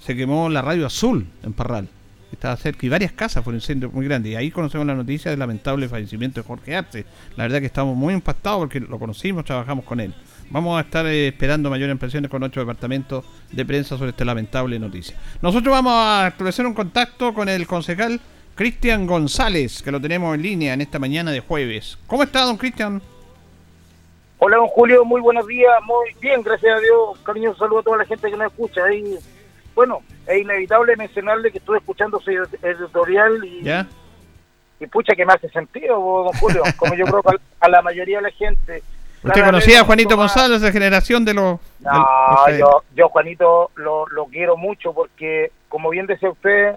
se 0.00 0.16
quemó 0.16 0.48
la 0.48 0.62
radio 0.62 0.86
azul 0.86 1.26
en 1.42 1.52
Parral. 1.52 1.88
Estaba 2.32 2.56
cerca 2.56 2.84
y 2.84 2.88
varias 2.88 3.12
casas 3.12 3.46
un 3.46 3.54
incendio 3.54 3.90
muy 3.90 4.06
grande. 4.06 4.30
Y 4.30 4.34
ahí 4.34 4.50
conocemos 4.50 4.86
la 4.86 4.94
noticia 4.94 5.30
del 5.30 5.40
lamentable 5.40 5.88
fallecimiento 5.88 6.40
de 6.40 6.46
Jorge 6.46 6.76
Arce. 6.76 7.04
La 7.36 7.44
verdad 7.44 7.60
que 7.60 7.66
estamos 7.66 7.96
muy 7.96 8.14
impactados 8.14 8.60
porque 8.60 8.80
lo 8.80 8.98
conocimos, 8.98 9.44
trabajamos 9.44 9.84
con 9.84 10.00
él. 10.00 10.14
Vamos 10.50 10.78
a 10.78 10.82
estar 10.82 11.06
eh, 11.06 11.28
esperando 11.28 11.68
mayores 11.70 11.92
impresiones 11.92 12.30
con 12.30 12.40
nuestro 12.40 12.62
departamento 12.62 13.24
de 13.50 13.64
prensa 13.64 13.96
sobre 13.96 14.10
esta 14.10 14.24
lamentable 14.24 14.78
noticia. 14.78 15.16
Nosotros 15.42 15.72
vamos 15.72 15.92
a 15.94 16.28
establecer 16.28 16.66
un 16.66 16.74
contacto 16.74 17.34
con 17.34 17.48
el 17.48 17.66
concejal 17.66 18.20
Cristian 18.54 19.06
González, 19.06 19.82
que 19.82 19.90
lo 19.90 20.00
tenemos 20.00 20.34
en 20.34 20.42
línea 20.42 20.74
en 20.74 20.80
esta 20.80 20.98
mañana 20.98 21.30
de 21.30 21.40
jueves. 21.40 21.98
¿Cómo 22.06 22.22
está, 22.22 22.42
don 22.42 22.56
Cristian? 22.56 23.00
Hola, 24.38 24.56
don 24.56 24.68
Julio, 24.68 25.04
muy 25.04 25.20
buenos 25.20 25.46
días, 25.46 25.72
muy 25.84 26.10
bien, 26.20 26.42
gracias 26.42 26.76
a 26.76 26.80
Dios. 26.80 27.18
Cariñoso 27.24 27.58
saludo 27.58 27.80
a 27.80 27.82
toda 27.82 27.98
la 27.98 28.04
gente 28.04 28.30
que 28.30 28.36
nos 28.36 28.50
escucha. 28.50 28.80
Y, 28.92 29.16
bueno, 29.78 30.02
es 30.26 30.40
inevitable 30.40 30.96
mencionarle 30.96 31.52
que 31.52 31.58
estuve 31.58 31.78
escuchando 31.78 32.18
su 32.18 32.32
editorial 32.32 33.44
y, 33.44 33.62
¿Ya? 33.62 33.86
y 34.80 34.88
pucha 34.88 35.14
que 35.14 35.24
me 35.24 35.34
hace 35.34 35.48
sentido, 35.50 35.94
don 35.94 36.32
Julio, 36.32 36.64
como 36.76 36.94
yo 36.94 37.04
creo 37.04 37.22
que 37.22 37.36
a 37.60 37.68
la 37.68 37.80
mayoría 37.80 38.16
de 38.16 38.22
la 38.24 38.30
gente. 38.32 38.82
¿Usted 39.22 39.44
conocía 39.44 39.82
a 39.82 39.84
Juanito 39.84 40.16
González, 40.16 40.62
de 40.62 40.72
generación 40.72 41.24
de 41.24 41.34
los... 41.34 41.60
No, 41.78 42.58
yo, 42.58 42.82
yo 42.96 43.08
Juanito 43.08 43.70
lo, 43.76 44.08
lo 44.08 44.26
quiero 44.26 44.56
mucho 44.56 44.92
porque, 44.92 45.52
como 45.68 45.90
bien 45.90 46.06
decía 46.06 46.28
usted, 46.28 46.74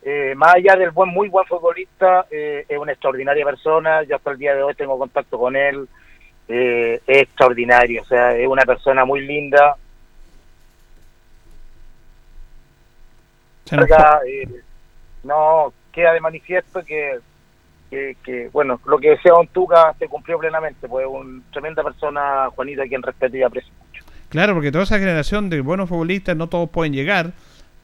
eh, 0.00 0.32
más 0.34 0.54
allá 0.54 0.76
del 0.76 0.92
buen, 0.92 1.10
muy 1.10 1.28
buen 1.28 1.44
futbolista, 1.44 2.24
eh, 2.30 2.64
es 2.66 2.78
una 2.78 2.92
extraordinaria 2.92 3.44
persona. 3.44 4.02
Yo 4.04 4.16
hasta 4.16 4.30
el 4.30 4.38
día 4.38 4.54
de 4.54 4.62
hoy 4.62 4.72
tengo 4.72 4.98
contacto 4.98 5.38
con 5.38 5.56
él. 5.56 5.86
Eh, 6.48 7.02
es 7.06 7.18
extraordinario, 7.18 8.00
o 8.00 8.06
sea, 8.06 8.34
es 8.34 8.48
una 8.48 8.64
persona 8.64 9.04
muy 9.04 9.26
linda. 9.26 9.76
Eh, 13.72 14.62
no, 15.24 15.72
queda 15.92 16.12
de 16.12 16.20
manifiesto 16.20 16.82
que, 16.84 17.18
que, 17.90 18.48
bueno, 18.52 18.80
lo 18.86 18.98
que 18.98 19.10
decía 19.10 19.32
Don 19.32 19.48
Tuca 19.48 19.94
se 19.98 20.08
cumplió 20.08 20.38
plenamente, 20.38 20.88
pues 20.88 21.06
un 21.08 21.42
tremenda 21.52 21.82
persona, 21.82 22.48
Juanita, 22.54 22.84
quien 22.86 23.02
respeto 23.02 23.36
y 23.36 23.42
aprecio 23.42 23.72
mucho. 23.78 24.04
Claro, 24.28 24.54
porque 24.54 24.70
toda 24.70 24.84
esa 24.84 24.98
generación 24.98 25.50
de 25.50 25.60
buenos 25.60 25.88
futbolistas 25.88 26.36
no 26.36 26.48
todos 26.48 26.70
pueden 26.70 26.92
llegar, 26.92 27.32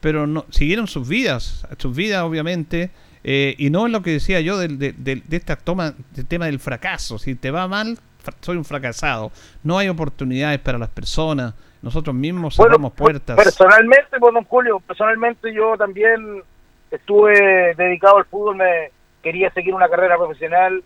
pero 0.00 0.26
no, 0.26 0.44
siguieron 0.50 0.86
sus 0.86 1.08
vidas, 1.08 1.66
sus 1.78 1.94
vidas 1.94 2.22
obviamente, 2.22 2.90
eh, 3.24 3.56
y 3.58 3.70
no 3.70 3.86
es 3.86 3.92
lo 3.92 4.02
que 4.02 4.12
decía 4.12 4.40
yo 4.40 4.56
de, 4.56 4.68
de, 4.68 4.92
de, 4.92 5.36
esta 5.36 5.56
toma, 5.56 5.94
del 6.12 6.26
tema 6.26 6.46
del 6.46 6.60
fracaso, 6.60 7.18
si 7.18 7.34
te 7.34 7.50
va 7.50 7.66
mal, 7.66 7.98
soy 8.40 8.56
un 8.56 8.64
fracasado, 8.64 9.32
no 9.64 9.78
hay 9.78 9.88
oportunidades 9.88 10.60
para 10.60 10.78
las 10.78 10.90
personas, 10.90 11.54
nosotros 11.82 12.14
mismos 12.14 12.56
cerramos 12.56 12.92
puertas. 12.92 13.36
Personalmente, 13.36 14.18
pues 14.18 14.34
don 14.34 14.44
Julio, 14.44 14.80
personalmente 14.80 15.52
yo 15.52 15.76
también 15.76 16.42
estuve 16.90 17.74
dedicado 17.74 18.18
al 18.18 18.24
fútbol, 18.24 18.56
me 18.56 18.90
quería 19.22 19.50
seguir 19.50 19.74
una 19.74 19.88
carrera 19.88 20.16
profesional, 20.16 20.82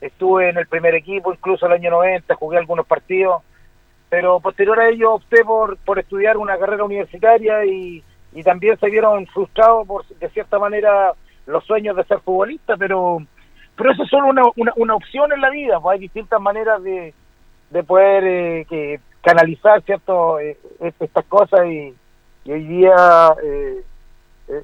estuve 0.00 0.50
en 0.50 0.58
el 0.58 0.66
primer 0.66 0.94
equipo, 0.94 1.32
incluso 1.32 1.66
el 1.66 1.72
año 1.72 1.90
90, 1.90 2.34
jugué 2.34 2.58
algunos 2.58 2.86
partidos, 2.86 3.42
pero 4.08 4.40
posterior 4.40 4.78
a 4.80 4.88
ello 4.88 5.14
opté 5.14 5.44
por, 5.44 5.76
por 5.78 5.98
estudiar 5.98 6.36
una 6.36 6.58
carrera 6.58 6.84
universitaria 6.84 7.64
y 7.64 8.02
y 8.34 8.42
también 8.42 8.78
se 8.78 8.90
vieron 8.90 9.26
frustrados 9.28 9.86
por 9.86 10.04
de 10.06 10.28
cierta 10.30 10.58
manera 10.58 11.12
los 11.46 11.64
sueños 11.64 11.96
de 11.96 12.04
ser 12.04 12.20
futbolista, 12.20 12.76
pero 12.76 13.18
pero 13.76 13.92
eso 13.92 14.02
es 14.02 14.10
solo 14.10 14.28
una, 14.28 14.42
una, 14.76 14.94
opción 14.94 15.32
en 15.32 15.40
la 15.40 15.50
vida, 15.50 15.80
pues 15.80 15.94
hay 15.94 16.00
distintas 16.00 16.40
maneras 16.40 16.82
de, 16.82 17.12
de 17.70 17.82
poder 17.82 18.24
eh, 18.24 18.66
que 18.68 19.00
canalizar 19.24 19.82
cierto 19.82 20.38
eh, 20.38 20.56
estas 20.80 21.24
cosas 21.24 21.66
y, 21.66 21.94
hoy 22.46 22.64
día 22.64 23.34
eh, 23.42 23.82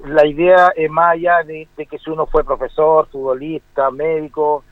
la 0.05 0.25
idea 0.27 0.71
es 0.75 0.89
más 0.91 1.13
allá 1.13 1.43
de, 1.43 1.67
que 1.75 1.97
si 1.97 2.11
uno 2.11 2.27
fue 2.27 2.43
profesor, 2.43 3.07
futbolista, 3.07 3.89
médico, 3.89 4.63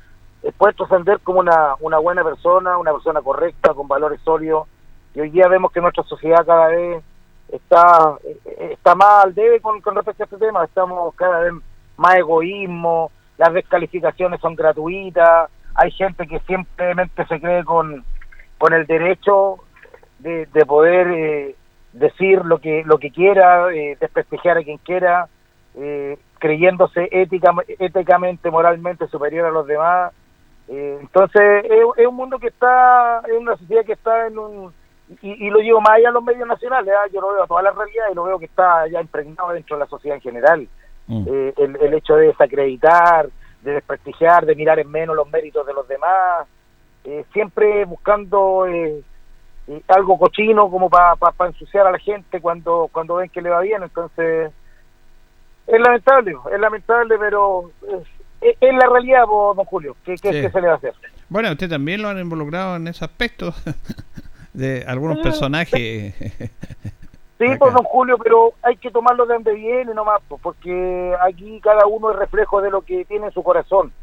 es 0.43 0.53
poder 0.53 0.75
trascender 0.75 1.19
como 1.21 1.39
una, 1.39 1.73
una 1.79 1.97
buena 1.97 2.23
persona, 2.23 2.77
una 2.77 2.91
persona 2.91 3.21
correcta, 3.21 3.73
con 3.73 3.87
valores 3.87 4.21
sólidos, 4.21 4.67
y 5.15 5.21
hoy 5.21 5.31
día 5.31 5.47
vemos 5.47 5.71
que 5.71 5.81
nuestra 5.81 6.03
sociedad 6.03 6.45
cada 6.45 6.67
vez 6.67 7.03
está 7.51 8.15
está 8.45 8.93
mal 8.93 9.33
debe 9.33 9.59
con, 9.59 9.81
respecto 9.83 10.23
a 10.23 10.25
este 10.25 10.37
tema. 10.37 10.63
Estamos 10.63 11.15
cada 11.15 11.39
vez 11.39 11.53
más 11.97 12.15
egoísmo 12.15 13.11
las 13.39 13.53
descalificaciones 13.53 14.39
son 14.41 14.53
gratuitas 14.55 15.49
hay 15.73 15.91
gente 15.91 16.27
que 16.27 16.39
simplemente 16.41 17.25
se 17.25 17.39
cree 17.39 17.63
con 17.63 18.03
con 18.57 18.73
el 18.73 18.85
derecho 18.85 19.57
de, 20.19 20.45
de 20.47 20.65
poder 20.65 21.07
eh, 21.07 21.55
decir 21.93 22.43
lo 22.45 22.59
que 22.59 22.83
lo 22.85 22.97
que 22.97 23.11
quiera 23.11 23.73
eh, 23.73 23.97
desprestigiar 23.99 24.57
a 24.57 24.63
quien 24.63 24.77
quiera 24.77 25.27
eh, 25.75 26.17
creyéndose 26.39 27.09
ética, 27.11 27.51
éticamente 27.79 28.51
moralmente 28.51 29.07
superior 29.07 29.47
a 29.47 29.51
los 29.51 29.67
demás 29.67 30.13
entonces 30.67 31.65
es, 31.65 31.79
es 31.97 32.05
un 32.05 32.15
mundo 32.15 32.37
que 32.37 32.47
está 32.47 33.21
es 33.27 33.33
una 33.39 33.57
sociedad 33.57 33.83
que 33.83 33.93
está 33.93 34.27
en 34.27 34.37
un 34.37 34.73
y, 35.21 35.49
lo 35.49 35.59
llevo 35.59 35.81
más 35.81 35.97
allá 35.97 36.09
a 36.09 36.11
los 36.11 36.23
medios 36.23 36.47
nacionales, 36.47 36.93
¿ah? 36.95 37.09
yo 37.11 37.19
lo 37.19 37.33
veo 37.33 37.43
a 37.43 37.47
toda 37.47 37.63
la 37.63 37.71
realidad 37.71 38.05
y 38.11 38.15
lo 38.15 38.25
veo 38.25 38.37
que 38.37 38.45
está 38.45 38.87
ya 38.87 39.01
impregnado 39.01 39.53
dentro 39.53 39.75
de 39.75 39.83
la 39.83 39.89
sociedad 39.89 40.17
en 40.17 40.21
general. 40.21 40.67
Mm. 41.07 41.25
Eh, 41.27 41.53
el, 41.57 41.93
hecho 41.95 42.15
de 42.15 42.27
desacreditar, 42.27 43.27
de 43.63 43.73
desprestigiar, 43.73 44.45
de 44.45 44.53
mirar 44.53 44.79
en 44.79 44.91
menos 44.91 45.15
los 45.15 45.27
méritos 45.29 45.65
de 45.65 45.73
los 45.73 45.87
demás, 45.87 46.47
eh, 47.03 47.25
siempre 47.33 47.85
buscando 47.85 48.67
eh, 48.67 49.01
algo 49.87 50.17
cochino 50.17 50.69
como 50.69 50.89
para 50.89 51.15
ensuciar 51.47 51.87
a 51.87 51.91
la 51.91 51.99
gente 51.99 52.41
cuando, 52.41 52.89
cuando 52.91 53.15
ven 53.15 53.29
que 53.29 53.41
le 53.41 53.49
va 53.49 53.61
bien. 53.61 53.83
Entonces, 53.83 54.51
es 55.67 55.79
lamentable, 55.79 56.35
es 56.51 56.59
lamentable, 56.59 57.17
pero 57.19 57.71
es, 58.41 58.57
es 58.59 58.73
la 58.73 58.87
realidad, 58.89 59.25
don 59.25 59.65
Julio. 59.65 59.95
¿Qué, 60.03 60.15
qué 60.15 60.49
se 60.49 60.61
le 60.61 60.67
va 60.67 60.73
a 60.73 60.77
hacer? 60.77 60.93
Bueno, 61.29 61.51
usted 61.51 61.69
también 61.69 62.01
lo 62.01 62.09
han 62.09 62.19
involucrado 62.19 62.75
en 62.75 62.87
ese 62.87 63.05
aspecto. 63.05 63.53
de 64.53 64.83
algunos 64.87 65.19
personajes. 65.19 66.13
Sí, 67.39 67.45
pues 67.57 67.73
don 67.73 67.85
Julio, 67.85 68.17
pero 68.17 68.51
hay 68.61 68.75
que 68.75 68.91
tomarlo 68.91 69.25
de 69.25 69.35
donde 69.35 69.53
viene 69.53 69.93
nomás, 69.93 70.21
pues, 70.27 70.41
porque 70.41 71.15
aquí 71.25 71.61
cada 71.61 71.85
uno 71.85 72.11
es 72.11 72.19
reflejo 72.19 72.61
de 72.61 72.69
lo 72.69 72.81
que 72.81 73.05
tiene 73.05 73.27
en 73.27 73.31
su 73.31 73.43
corazón. 73.43 73.93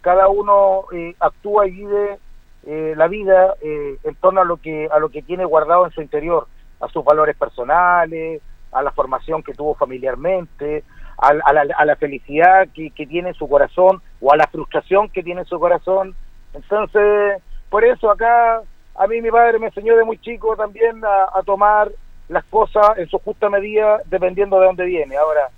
Cada 0.00 0.28
uno 0.28 0.84
eh, 0.94 1.14
actúa 1.20 1.66
y 1.66 1.72
vive 1.72 2.18
eh, 2.66 2.94
la 2.96 3.06
vida 3.06 3.54
eh, 3.62 3.96
en 4.02 4.14
torno 4.16 4.40
a 4.40 4.44
lo 4.44 4.56
que 4.56 4.88
a 4.90 4.98
lo 4.98 5.08
que 5.08 5.22
tiene 5.22 5.44
guardado 5.44 5.86
en 5.86 5.92
su 5.92 6.02
interior, 6.02 6.48
a 6.80 6.88
sus 6.88 7.04
valores 7.04 7.36
personales, 7.36 8.42
a 8.72 8.82
la 8.82 8.90
formación 8.90 9.42
que 9.42 9.54
tuvo 9.54 9.74
familiarmente, 9.74 10.82
a, 11.18 11.32
la, 11.32 11.66
a 11.76 11.84
la, 11.84 11.96
felicidad 11.96 12.68
que, 12.74 12.90
que 12.90 13.06
tiene 13.06 13.30
en 13.30 13.34
su 13.34 13.48
corazón 13.48 14.02
o 14.20 14.32
a 14.32 14.36
la 14.36 14.48
frustración 14.48 15.08
que 15.08 15.22
tiene 15.22 15.42
en 15.42 15.46
su 15.46 15.58
corazón. 15.58 16.14
Entonces, 16.52 17.40
por 17.70 17.84
eso 17.84 18.10
acá 18.10 18.60
a 18.96 19.06
mí 19.06 19.20
mi 19.22 19.30
padre 19.30 19.58
me 19.58 19.66
enseñó 19.66 19.96
de 19.96 20.04
muy 20.04 20.18
chico 20.18 20.56
también 20.56 21.02
a, 21.04 21.42
tomar 21.44 21.90
las 22.28 22.44
cosas 22.46 22.98
en 22.98 23.08
su 23.08 23.18
justa 23.18 23.48
medida 23.48 24.00
dependiendo 24.06 24.58
de 24.58 24.66
dónde 24.66 24.84
viene. 24.84 25.16
Ahora, 25.16 25.50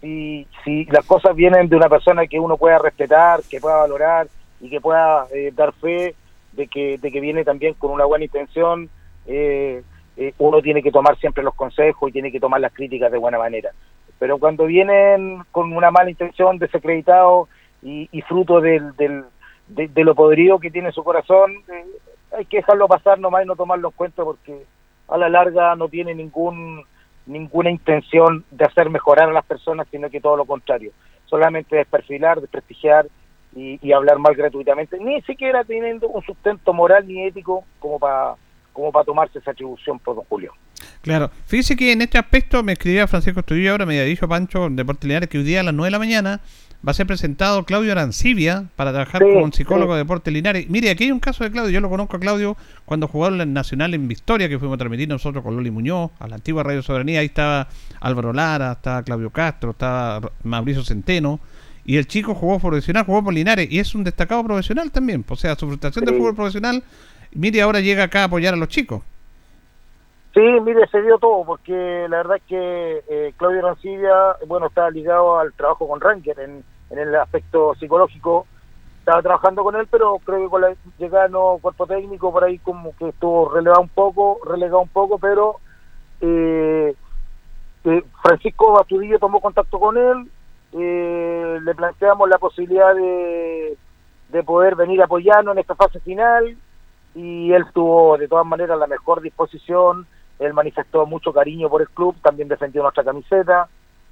si, 0.00 0.46
si 0.64 0.84
las 0.86 1.04
cosas 1.06 1.34
vienen 1.34 1.68
de 1.68 1.76
una 1.76 1.88
persona 1.88 2.26
que 2.26 2.38
uno 2.38 2.56
pueda 2.56 2.78
respetar, 2.78 3.40
que 3.50 3.60
pueda 3.60 3.78
valorar 3.78 4.28
y 4.60 4.70
que 4.70 4.80
pueda 4.80 5.26
eh, 5.32 5.52
dar 5.54 5.72
fe 5.72 6.14
de 6.52 6.68
que, 6.68 6.98
de 6.98 7.10
que 7.10 7.20
viene 7.20 7.44
también 7.44 7.74
con 7.74 7.90
una 7.90 8.04
buena 8.04 8.24
intención, 8.24 8.88
eh, 9.26 9.82
eh, 10.16 10.34
uno 10.38 10.60
tiene 10.60 10.82
que 10.82 10.92
tomar 10.92 11.16
siempre 11.18 11.42
los 11.42 11.54
consejos 11.54 12.08
y 12.08 12.12
tiene 12.12 12.30
que 12.30 12.40
tomar 12.40 12.60
las 12.60 12.72
críticas 12.72 13.10
de 13.10 13.18
buena 13.18 13.38
manera. 13.38 13.70
Pero 14.18 14.38
cuando 14.38 14.66
vienen 14.66 15.42
con 15.50 15.72
una 15.72 15.90
mala 15.90 16.10
intención, 16.10 16.58
desacreditado 16.58 17.48
y, 17.82 18.08
y 18.12 18.22
fruto 18.22 18.60
del, 18.60 18.94
del, 18.96 19.24
de, 19.68 20.04
lo 20.04 20.14
podrido 20.14 20.58
que 20.58 20.70
tiene 20.70 20.92
su 20.92 21.02
corazón, 21.02 21.54
hay 22.36 22.44
que 22.46 22.58
dejarlo 22.58 22.88
pasar 22.88 23.18
nomás 23.18 23.44
y 23.44 23.46
no 23.46 23.56
tomarlo 23.56 23.88
en 23.88 23.94
cuenta 23.94 24.22
porque 24.22 24.64
a 25.08 25.18
la 25.18 25.28
larga 25.28 25.74
no 25.76 25.88
tiene 25.88 26.14
ningún 26.14 26.84
ninguna 27.24 27.70
intención 27.70 28.44
de 28.50 28.64
hacer 28.64 28.90
mejorar 28.90 29.28
a 29.28 29.32
las 29.32 29.44
personas, 29.44 29.86
sino 29.90 30.10
que 30.10 30.20
todo 30.20 30.36
lo 30.36 30.44
contrario, 30.44 30.90
solamente 31.26 31.76
desperfilar, 31.76 32.40
desprestigiar 32.40 33.06
y, 33.54 33.78
y 33.82 33.92
hablar 33.92 34.18
mal 34.18 34.34
gratuitamente, 34.34 34.98
ni 34.98 35.20
siquiera 35.22 35.64
teniendo 35.64 36.08
un 36.08 36.22
sustento 36.22 36.72
moral 36.72 37.06
ni 37.06 37.24
ético 37.26 37.64
como 37.78 37.98
para 37.98 38.34
como 38.72 38.90
para 38.90 39.04
tomarse 39.04 39.38
esa 39.38 39.50
atribución 39.50 39.98
por 39.98 40.16
don 40.16 40.24
Julio. 40.24 40.52
Claro, 41.02 41.30
fíjese 41.46 41.76
que 41.76 41.92
en 41.92 42.02
este 42.02 42.18
aspecto 42.18 42.62
me 42.62 42.72
escribía 42.72 43.06
Francisco 43.06 43.40
Estudillo 43.40 43.72
ahora, 43.72 43.86
me 43.86 43.98
había 43.98 44.08
dicho 44.08 44.28
Pancho 44.28 44.68
Deportes 44.70 45.04
Lineares 45.04 45.28
que 45.28 45.38
hoy 45.38 45.44
día 45.44 45.60
a 45.60 45.62
las 45.62 45.74
9 45.74 45.88
de 45.88 45.90
la 45.90 45.98
mañana 45.98 46.40
va 46.86 46.90
a 46.90 46.94
ser 46.94 47.06
presentado 47.06 47.64
Claudio 47.64 47.92
Arancibia 47.92 48.64
para 48.74 48.90
trabajar 48.90 49.22
como 49.22 49.50
psicólogo 49.52 49.94
de 49.94 50.00
Deportes 50.00 50.32
Linares. 50.32 50.68
Mire, 50.68 50.90
aquí 50.90 51.04
hay 51.04 51.12
un 51.12 51.20
caso 51.20 51.44
de 51.44 51.50
Claudio, 51.52 51.70
yo 51.70 51.80
lo 51.80 51.88
conozco 51.88 52.16
a 52.16 52.20
Claudio 52.20 52.56
cuando 52.84 53.06
jugaron 53.06 53.40
en 53.40 53.52
Nacional 53.52 53.94
en 53.94 54.08
Victoria, 54.08 54.48
que 54.48 54.58
fuimos 54.58 54.74
a 54.74 54.78
transmitir 54.78 55.08
nosotros 55.08 55.44
con 55.44 55.54
Loli 55.54 55.70
Muñoz, 55.70 56.10
a 56.18 56.26
la 56.26 56.36
antigua 56.36 56.64
Radio 56.64 56.82
Soberanía, 56.82 57.20
ahí 57.20 57.26
estaba 57.26 57.68
Álvaro 58.00 58.32
Lara, 58.32 58.72
estaba 58.72 59.02
Claudio 59.04 59.30
Castro, 59.30 59.70
estaba 59.70 60.32
Mauricio 60.42 60.82
Centeno, 60.82 61.38
y 61.84 61.96
el 61.96 62.06
chico 62.06 62.34
jugó 62.34 62.58
profesional, 62.58 63.04
jugó 63.04 63.24
por 63.24 63.34
Linares, 63.34 63.70
y 63.70 63.78
es 63.78 63.94
un 63.94 64.04
destacado 64.04 64.44
profesional 64.44 64.90
también, 64.90 65.24
o 65.28 65.36
sea, 65.36 65.54
su 65.54 65.66
frustración 65.66 66.04
de 66.04 66.12
fútbol 66.12 66.34
profesional, 66.34 66.82
mire, 67.32 67.62
ahora 67.62 67.80
llega 67.80 68.04
acá 68.04 68.22
a 68.22 68.24
apoyar 68.24 68.54
a 68.54 68.56
los 68.56 68.68
chicos. 68.68 69.02
Sí, 70.34 70.40
mire, 70.64 70.86
se 70.88 71.02
dio 71.02 71.18
todo, 71.18 71.44
porque 71.44 72.06
la 72.08 72.18
verdad 72.18 72.36
es 72.38 72.42
que 72.44 73.02
eh, 73.08 73.34
Claudio 73.36 73.58
Arancibia, 73.60 74.14
bueno, 74.46 74.66
está 74.68 74.88
ligado 74.90 75.38
al 75.38 75.52
trabajo 75.52 75.86
con 75.86 76.00
Ranker 76.00 76.38
en 76.40 76.64
en 76.92 76.98
el 76.98 77.14
aspecto 77.16 77.74
psicológico. 77.80 78.46
Estaba 78.98 79.22
trabajando 79.22 79.64
con 79.64 79.74
él, 79.74 79.88
pero 79.90 80.20
creo 80.24 80.44
que 80.44 80.48
con 80.48 80.60
la 80.60 80.74
llegada 80.98 81.26
del 81.26 81.60
cuerpo 81.60 81.86
técnico 81.86 82.30
por 82.30 82.44
ahí 82.44 82.58
como 82.58 82.94
que 82.96 83.08
estuvo 83.08 83.52
relegado 83.52 83.80
un 83.80 83.88
poco, 83.88 84.38
relegado 84.44 84.80
un 84.80 84.88
poco, 84.88 85.18
pero 85.18 85.56
eh, 86.20 86.94
eh, 87.84 88.04
Francisco 88.22 88.72
Bastudillo 88.72 89.18
tomó 89.18 89.40
contacto 89.40 89.80
con 89.80 89.96
él, 89.96 90.30
eh, 90.72 91.58
le 91.62 91.74
planteamos 91.74 92.28
la 92.28 92.38
posibilidad 92.38 92.94
de, 92.94 93.76
de 94.28 94.42
poder 94.42 94.74
venir 94.76 95.00
a 95.02 95.04
apoyarnos 95.04 95.54
en 95.54 95.60
esta 95.60 95.74
fase 95.74 96.00
final 96.00 96.56
y 97.14 97.52
él 97.52 97.64
tuvo 97.72 98.16
de 98.16 98.28
todas 98.28 98.46
maneras 98.46 98.78
la 98.78 98.86
mejor 98.86 99.20
disposición, 99.20 100.06
él 100.38 100.54
manifestó 100.54 101.06
mucho 101.06 101.32
cariño 101.32 101.68
por 101.68 101.82
el 101.82 101.88
club, 101.90 102.16
también 102.22 102.48
defendió 102.48 102.82
nuestra 102.82 103.04
camiseta, 103.04 103.68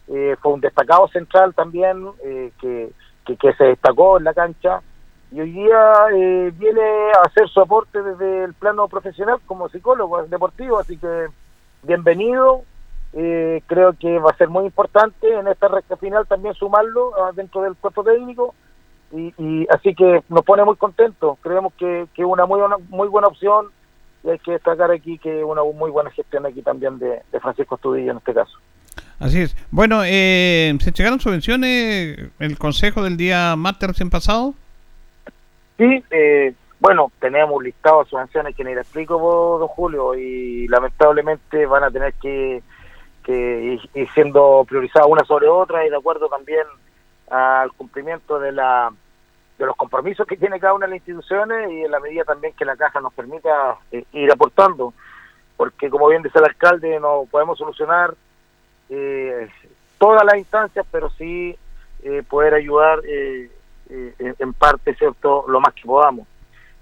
eh, 0.09 0.37
fue 0.41 0.53
un 0.53 0.61
destacado 0.61 1.09
central 1.09 1.55
también, 1.55 2.09
eh, 2.25 2.53
que, 2.61 2.91
que, 3.25 3.37
que 3.37 3.53
se 3.55 3.65
destacó 3.65 4.19
en 4.19 4.25
la 4.25 4.35
cancha. 4.35 4.83
Y 5.33 5.41
hoy 5.41 5.53
día 5.53 5.95
eh, 6.13 6.53
viene 6.57 6.83
a 7.17 7.27
hacer 7.27 7.49
su 7.49 7.61
aporte 7.61 8.03
desde 8.03 8.45
el 8.45 8.55
plano 8.55 8.89
profesional 8.89 9.39
como 9.47 9.69
psicólogo 9.69 10.25
deportivo, 10.25 10.81
así 10.81 10.97
que 10.99 11.29
bienvenido. 11.85 12.63
Eh, 13.13 13.63
creo 13.67 13.93
que 13.95 14.19
va 14.19 14.31
a 14.31 14.37
ser 14.37 14.49
muy 14.49 14.65
importante 14.65 15.33
en 15.33 15.49
esta 15.49 15.69
recta 15.69 15.97
final 15.97 16.27
también 16.29 16.55
sumarlo 16.55 17.13
ah, 17.17 17.33
dentro 17.35 17.63
del 17.63 17.75
cuerpo 17.75 18.05
técnico 18.05 18.55
y, 19.13 19.35
y 19.37 19.67
así 19.69 19.95
que 19.95 20.23
nos 20.29 20.45
pone 20.45 20.65
muy 20.65 20.77
contentos. 20.77 21.39
Creemos 21.43 21.73
que 21.75 22.03
es 22.03 22.25
una 22.25 22.47
muy 22.47 22.61
buena, 22.61 22.77
muy 22.89 23.09
buena 23.09 23.29
opción 23.29 23.67
y 24.23 24.31
hay 24.31 24.39
que 24.39 24.53
destacar 24.53 24.91
aquí 24.91 25.19
que 25.19 25.43
una 25.43 25.63
muy 25.65 25.91
buena 25.91 26.11
gestión 26.11 26.47
aquí 26.47 26.63
también 26.63 26.99
de, 26.99 27.23
de 27.33 27.41
Francisco 27.41 27.75
Estudillo 27.75 28.13
en 28.13 28.19
este 28.19 28.35
caso. 28.35 28.57
Así 29.19 29.43
es. 29.43 29.57
Bueno, 29.71 30.03
eh, 30.05 30.77
¿se 30.81 30.93
llegaron 30.93 31.21
subvenciones 31.21 32.31
el 32.39 32.59
consejo 32.59 33.03
del 33.03 33.17
día 33.17 33.55
martes 33.57 33.89
recién 33.89 34.09
pasado? 34.09 34.55
Sí, 35.77 36.03
eh, 36.11 36.55
bueno, 36.79 37.13
tenemos 37.21 37.63
listado 37.63 38.05
subvenciones 38.07 38.57
que 38.57 38.65
ni 38.65 38.75
le 38.75 38.81
explico, 38.81 39.19
don 39.59 39.69
Julio, 39.69 40.15
y 40.15 40.67
lamentablemente 40.69 41.67
van 41.67 41.85
a 41.85 41.91
tener 41.91 42.15
que, 42.15 42.63
que 43.25 43.79
ir 43.95 44.11
siendo 44.11 44.64
priorizadas 44.68 45.09
una 45.09 45.25
sobre 45.25 45.49
otra 45.49 45.87
y 45.87 45.91
de 45.91 45.97
acuerdo 45.97 46.29
también 46.29 46.64
al 47.29 47.73
cumplimiento 47.73 48.39
de 48.39 48.53
la 48.53 48.93
de 49.59 49.66
los 49.66 49.77
compromisos 49.77 50.27
que 50.27 50.39
tiene 50.39 50.59
cada 50.59 50.73
una 50.73 50.87
de 50.87 50.93
las 50.93 51.07
instituciones 51.07 51.71
y 51.71 51.83
en 51.83 51.91
la 51.91 52.01
medida 52.01 52.25
también 52.25 52.55
que 52.55 52.64
la 52.64 52.77
caja 52.77 53.01
nos 53.01 53.12
permita 53.12 53.77
eh, 53.93 54.05
ir 54.12 54.33
aportando, 54.33 54.95
porque 55.57 55.91
como 55.91 56.09
bien 56.09 56.23
dice 56.23 56.39
el 56.39 56.47
alcalde, 56.47 56.99
no 56.99 57.27
podemos 57.31 57.59
solucionar 57.59 58.14
eh, 58.89 59.49
todas 59.99 60.25
las 60.25 60.39
instancias, 60.39 60.87
pero 60.91 61.11
sí 61.11 61.55
eh, 62.03 62.23
poder 62.27 62.55
ayudar 62.55 63.01
eh, 63.07 63.51
eh, 63.91 64.35
en 64.39 64.53
parte, 64.55 64.95
¿cierto?, 64.95 65.45
lo 65.47 65.61
más 65.61 65.75
que 65.75 65.83
podamos. 65.83 66.27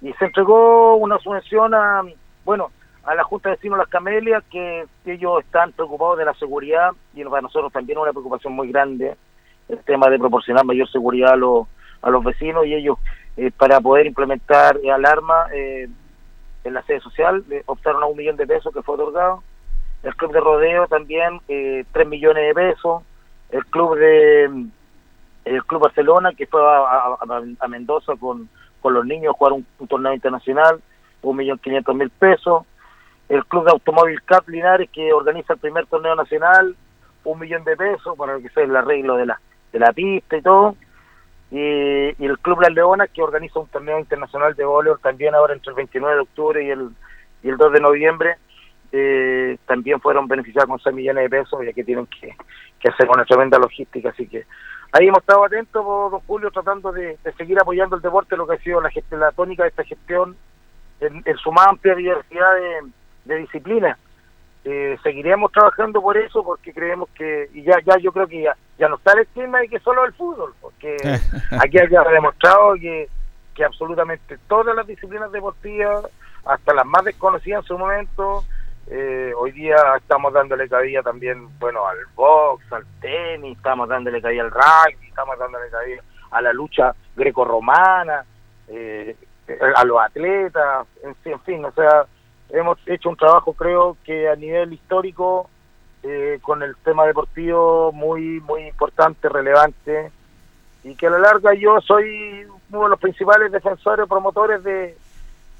Y 0.01 0.13
se 0.13 0.27
entregó 0.27 0.95
una 0.95 1.19
subvención 1.19 1.75
a, 1.75 2.03
bueno, 2.45 2.71
a 3.09 3.15
la 3.15 3.25
Junta 3.25 3.49
de 3.49 3.57
Vecinos 3.57 3.79
Las 3.79 3.89
Camelias, 3.89 4.45
que 4.51 4.85
ellos 5.07 5.41
están 5.43 5.73
preocupados 5.73 6.19
de 6.19 6.25
la 6.25 6.35
seguridad 6.35 6.93
y 7.15 7.25
para 7.25 7.43
nosotros 7.43 7.73
también 7.73 7.99
una 7.99 8.13
preocupación 8.13 8.53
muy 8.53 8.71
grande 8.71 9.17
el 9.69 9.79
tema 9.85 10.09
de 10.09 10.19
proporcionar 10.19 10.65
mayor 10.65 10.91
seguridad 10.91 11.33
a 11.33 11.37
los, 11.37 11.67
a 12.03 12.11
los 12.11 12.23
vecinos 12.23 12.67
y 12.67 12.75
ellos 12.75 12.99
eh, 13.37 13.51
para 13.57 13.81
poder 13.81 14.07
implementar 14.07 14.79
alarma 14.93 15.47
eh, 15.55 15.89
en 16.65 16.75
la 16.75 16.83
sede 16.83 17.01
social 17.01 17.45
optaron 17.67 18.03
a 18.03 18.07
un 18.07 18.17
millón 18.17 18.37
de 18.37 18.47
pesos 18.47 18.73
que 18.73 18.83
fue 18.83 18.95
otorgado 18.95 19.43
el 20.03 20.15
club 20.15 20.33
de 20.33 20.41
rodeo 20.41 20.87
también 20.87 21.41
eh, 21.49 21.85
tres 21.93 22.07
millones 22.07 22.47
de 22.47 22.55
pesos 22.55 23.03
el 23.51 23.65
club 23.67 23.97
de 23.97 24.69
el 25.45 25.65
Club 25.65 25.83
Barcelona, 25.83 26.33
que 26.35 26.47
fue 26.47 26.61
a, 26.63 27.17
a, 27.61 27.69
Mendoza 27.69 28.15
con, 28.17 28.49
con 28.83 28.93
los 28.93 29.07
niños 29.07 29.31
a 29.31 29.39
jugar 29.39 29.55
un 29.55 29.89
torneo 29.89 30.13
internacional, 30.13 30.81
un 31.23 31.37
millón 31.37 31.59
quinientos 31.59 31.95
mil 31.95 32.11
pesos. 32.11 32.65
El 33.29 33.45
Club 33.47 33.65
de 33.65 33.73
Automóvil 33.73 34.23
Cap 34.23 34.49
Linares, 34.49 34.89
que 34.91 35.13
organiza 35.13 35.53
el 35.53 35.59
primer 35.59 35.87
torneo 35.87 36.15
nacional, 36.15 36.75
un 37.25 37.39
millón 37.39 37.65
de 37.65 37.77
pesos 37.77 38.17
para 38.17 38.35
lo 38.35 38.41
que 38.41 38.49
sea 38.51 38.65
el 38.65 38.75
arreglo 38.75 39.17
de 39.17 39.27
la, 39.27 39.41
de 39.73 39.79
la 39.79 39.93
pista 39.93 40.37
y 40.37 40.43
todo. 40.43 40.77
Y, 41.51 42.25
el 42.25 42.39
Club 42.41 42.61
Las 42.61 42.73
Leonas, 42.73 43.11
que 43.11 43.23
organiza 43.23 43.61
un 43.61 43.69
torneo 43.69 43.99
internacional 43.99 44.55
de 44.55 44.65
voleibol 44.65 45.01
también 45.01 45.35
ahora 45.35 45.55
entre 45.55 45.71
el 45.71 45.77
29 45.77 46.15
de 46.15 46.21
octubre 46.21 46.65
y 46.65 46.71
el, 46.71 46.91
y 47.43 47.49
el 47.49 47.57
2 47.57 47.73
de 47.73 47.81
noviembre, 47.81 48.37
eh, 48.93 49.59
también 49.67 50.01
fueron 50.01 50.29
beneficiados 50.29 50.69
con 50.69 50.79
6 50.79 50.95
millones 50.95 51.25
de 51.25 51.39
pesos, 51.39 51.61
ya 51.65 51.73
que 51.73 51.85
tienen 51.85 52.07
que, 52.07 52.35
que 52.81 52.89
hacer 52.89 53.09
una 53.09 53.25
tremenda 53.25 53.59
logística. 53.59 54.11
Así 54.11 54.27
que 54.27 54.45
ahí 54.93 55.09
hemos 55.09 55.21
estado 55.21 55.45
atentos, 55.45 55.85
don 55.85 56.21
Julio, 56.21 56.51
tratando 56.51 56.93
de, 56.93 57.19
seguir 57.37 57.59
apoyando 57.61 57.97
el 57.97 58.03
deporte, 58.03 58.37
lo 58.37 58.47
que 58.47 58.55
ha 58.55 58.59
sido 58.59 58.81
la, 58.81 58.91
la 59.11 59.33
tónica 59.33 59.63
de 59.63 59.71
esta 59.71 59.85
gestión 59.85 60.37
en, 61.01 61.23
en 61.25 61.37
su 61.37 61.53
más 61.53 61.67
amplia 61.69 61.95
diversidad 61.95 62.55
de, 62.55 62.91
de 63.25 63.37
disciplinas. 63.37 63.99
Eh, 64.65 64.99
seguiremos 65.03 65.53
trabajando 65.53 66.03
por 66.03 66.17
eso 66.17 66.45
porque 66.45 66.75
creemos 66.75 67.09
que, 67.15 67.49
y 67.55 67.63
ya 67.63 67.77
ya 67.87 67.97
yo 67.99 68.13
creo 68.13 68.27
que 68.27 68.43
ya, 68.43 68.57
ya 68.79 68.89
no 68.89 68.97
está 68.97 69.13
el 69.13 69.21
estigma 69.21 69.61
de 69.61 69.69
que 69.69 69.79
solo 69.79 70.05
el 70.05 70.13
fútbol, 70.13 70.53
porque 70.61 70.97
aquí 71.61 71.79
ya 71.91 72.03
demostrado 72.05 72.75
que, 72.75 73.09
que 73.55 73.65
absolutamente 73.65 74.37
todas 74.49 74.75
las 74.75 74.87
disciplinas 74.87 75.33
deportivas, 75.33 76.07
hasta 76.45 76.75
las 76.75 76.87
más 76.87 77.05
desconocidas 77.05 77.63
en 77.63 77.69
su 77.69 77.79
momento, 77.79 78.45
eh, 78.91 79.33
hoy 79.37 79.53
día 79.53 79.77
estamos 79.99 80.33
dándole 80.33 80.69
cabida 80.69 81.03
también, 81.03 81.49
bueno, 81.59 81.87
al 81.87 81.99
box, 82.15 82.65
al 82.73 82.85
tenis, 83.01 83.57
estamos 83.57 83.89
dándole 83.89 84.21
cabida 84.23 84.43
al 84.43 84.51
rugby, 84.51 85.09
estamos 85.09 85.39
dándole 85.39 85.69
cabida 85.71 86.03
a 86.31 86.41
la 86.41 86.53
lucha 86.53 86.95
grecorromana, 87.15 88.25
eh, 88.69 89.17
a 89.75 89.85
los 89.85 90.01
atletas, 90.01 90.87
en 91.03 91.15
fin, 91.17 91.33
en 91.33 91.41
fin, 91.41 91.65
o 91.65 91.73
sea, 91.73 92.07
hemos 92.51 92.79
hecho 92.87 93.09
un 93.09 93.17
trabajo 93.17 93.53
creo 93.53 93.97
que 94.05 94.29
a 94.29 94.37
nivel 94.37 94.73
histórico 94.73 95.49
eh, 96.03 96.39
con 96.43 96.63
el 96.63 96.77
tema 96.77 97.07
deportivo 97.07 97.93
muy, 97.93 98.41
muy 98.41 98.69
importante, 98.69 99.29
relevante, 99.29 100.11
y 100.85 100.95
que 100.95 101.09
a 101.09 101.11
la 101.11 101.19
larga 101.19 101.55
yo 101.55 101.81
soy 101.81 102.47
uno 102.71 102.85
de 102.85 102.89
los 102.91 103.01
principales 103.01 103.51
defensores, 103.51 104.07
promotores 104.09 104.63
de, 104.63 104.97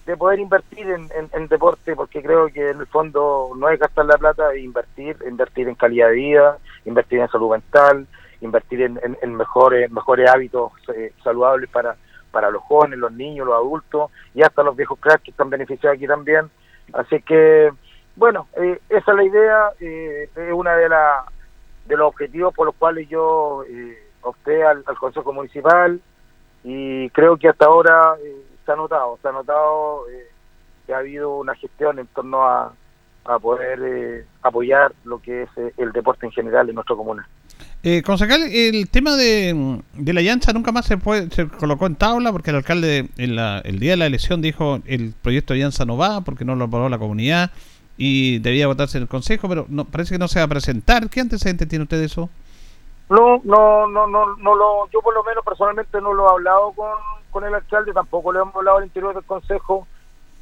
de 0.07 0.17
poder 0.17 0.39
invertir 0.39 0.89
en, 0.89 1.09
en, 1.33 1.49
deporte, 1.49 1.97
porque 1.97 2.23
creo 2.23 2.47
que 2.49 2.71
en 2.71 2.81
el 2.81 2.87
fondo 2.87 3.51
no 3.57 3.69
es 3.69 3.81
gastar 3.81 4.07
la 4.07 4.17
plata, 4.17 4.53
es 4.55 4.63
invertir, 4.63 5.17
invertir 5.29 5.69
en 5.69 5.75
calidad 5.75 6.09
de 6.09 6.15
vida, 6.15 6.59
invertir 6.85 7.19
en 7.19 7.29
salud 7.29 7.51
mental, 7.51 8.07
invertir 8.41 8.83
en, 8.83 9.01
en, 9.03 9.19
en 9.21 9.35
mejores, 9.35 9.91
mejores 9.91 10.31
hábitos 10.31 10.73
eh, 10.95 11.13
saludables 11.23 11.69
para, 11.69 11.97
para 12.31 12.51
los 12.51 12.63
jóvenes, 12.63 12.99
los 12.99 13.13
niños, 13.13 13.47
los 13.47 13.57
adultos 13.57 14.11
y 14.35 14.43
hasta 14.43 14.63
los 14.63 14.77
viejos 14.77 14.99
cracks 15.01 15.25
que 15.25 15.33
están 15.33 15.51
beneficiados 15.51 15.97
aquí 15.97 16.07
también. 16.07 16.49
Así 16.93 17.21
que, 17.23 17.71
bueno, 18.17 18.49
eh, 18.57 18.81
esa 18.89 19.11
es 19.13 19.17
la 19.17 19.25
idea, 19.25 19.71
eh, 19.81 20.31
es 20.35 20.53
una 20.53 20.75
de, 20.77 20.89
la, 20.89 21.25
de 21.87 21.97
los 21.97 22.09
objetivos 22.09 22.55
por 22.55 22.67
los 22.67 22.75
cuales 22.75 23.09
yo 23.09 23.65
eh, 23.69 23.99
opté 24.23 24.65
al, 24.65 24.85
Consejo 24.85 25.33
Municipal 25.33 26.01
y 26.65 27.09
creo 27.11 27.37
que 27.37 27.49
hasta 27.49 27.67
ahora 27.67 28.17
eh, 28.23 28.43
se 28.65 28.73
ha 28.73 28.77
notado, 28.77 29.19
se 29.23 29.29
ha 29.29 29.33
notado 29.33 30.09
eh, 30.11 30.29
que 30.87 30.95
ha 30.95 30.99
habido 30.99 31.37
una 31.37 31.55
gestión 31.55 31.99
en 31.99 32.07
torno 32.09 32.45
a, 32.45 32.73
a 33.25 33.39
poder 33.39 34.27
apoyar 34.43 34.93
lo 35.05 35.21
que 35.21 35.43
es 35.43 35.51
el 35.77 35.93
deporte 35.93 36.27
en 36.27 36.33
general 36.33 36.69
en 36.69 36.75
nuestra 36.75 36.97
comuna. 36.97 37.29
Eh, 37.85 38.03
concejal, 38.03 38.43
el 38.43 38.89
tema 38.89 39.15
de, 39.15 39.81
de 39.95 40.13
la 40.13 40.21
llancha 40.21 40.53
nunca 40.53 40.73
más 40.73 40.85
se 40.85 40.97
fue, 40.97 41.31
se 41.31 41.47
colocó 41.47 41.87
en 41.87 41.95
tabla 41.95 42.33
porque 42.33 42.51
el 42.51 42.57
alcalde 42.57 43.09
en 43.17 43.37
la, 43.37 43.61
el 43.61 43.79
día 43.79 43.93
de 43.93 43.99
la 43.99 44.07
elección 44.07 44.43
dijo 44.43 44.81
el 44.85 45.15
proyecto 45.23 45.55
de 45.55 45.61
llanza 45.61 45.85
no 45.85 45.97
va 45.97 46.21
porque 46.23 46.45
no 46.45 46.57
lo 46.57 46.65
aprobó 46.65 46.89
la 46.89 46.99
comunidad 46.99 47.53
y 47.97 48.41
debía 48.41 48.67
votarse 48.67 48.99
en 48.99 49.03
el 49.03 49.09
consejo, 49.09 49.49
pero 49.49 49.67
no 49.69 49.85
parece 49.85 50.15
que 50.15 50.19
no 50.19 50.29
se 50.29 50.41
va 50.41 50.47
a 50.47 50.49
presentar. 50.49 51.09
¿Qué 51.09 51.21
antecedente 51.21 51.67
tiene 51.67 51.85
usted 51.85 51.99
de 51.99 52.07
eso? 52.07 52.29
No, 53.11 53.41
no, 53.45 53.87
no, 53.89 54.07
no, 54.07 54.37
no 54.37 54.55
lo, 54.55 54.91
yo 54.91 55.01
por 55.01 55.15
lo 55.15 55.25
menos 55.25 55.45
personalmente 55.45 56.01
no 56.01 56.13
lo 56.13 56.29
he 56.29 56.33
hablado 56.33 56.73
con, 56.73 56.91
con 57.31 57.45
el 57.45 57.55
alcalde, 57.55 57.93
tampoco 57.93 58.33
lo 58.33 58.43
hemos 58.43 58.55
hablado 58.55 58.79
al 58.79 58.85
interior 58.85 59.15
del 59.15 59.25
consejo, 59.25 59.87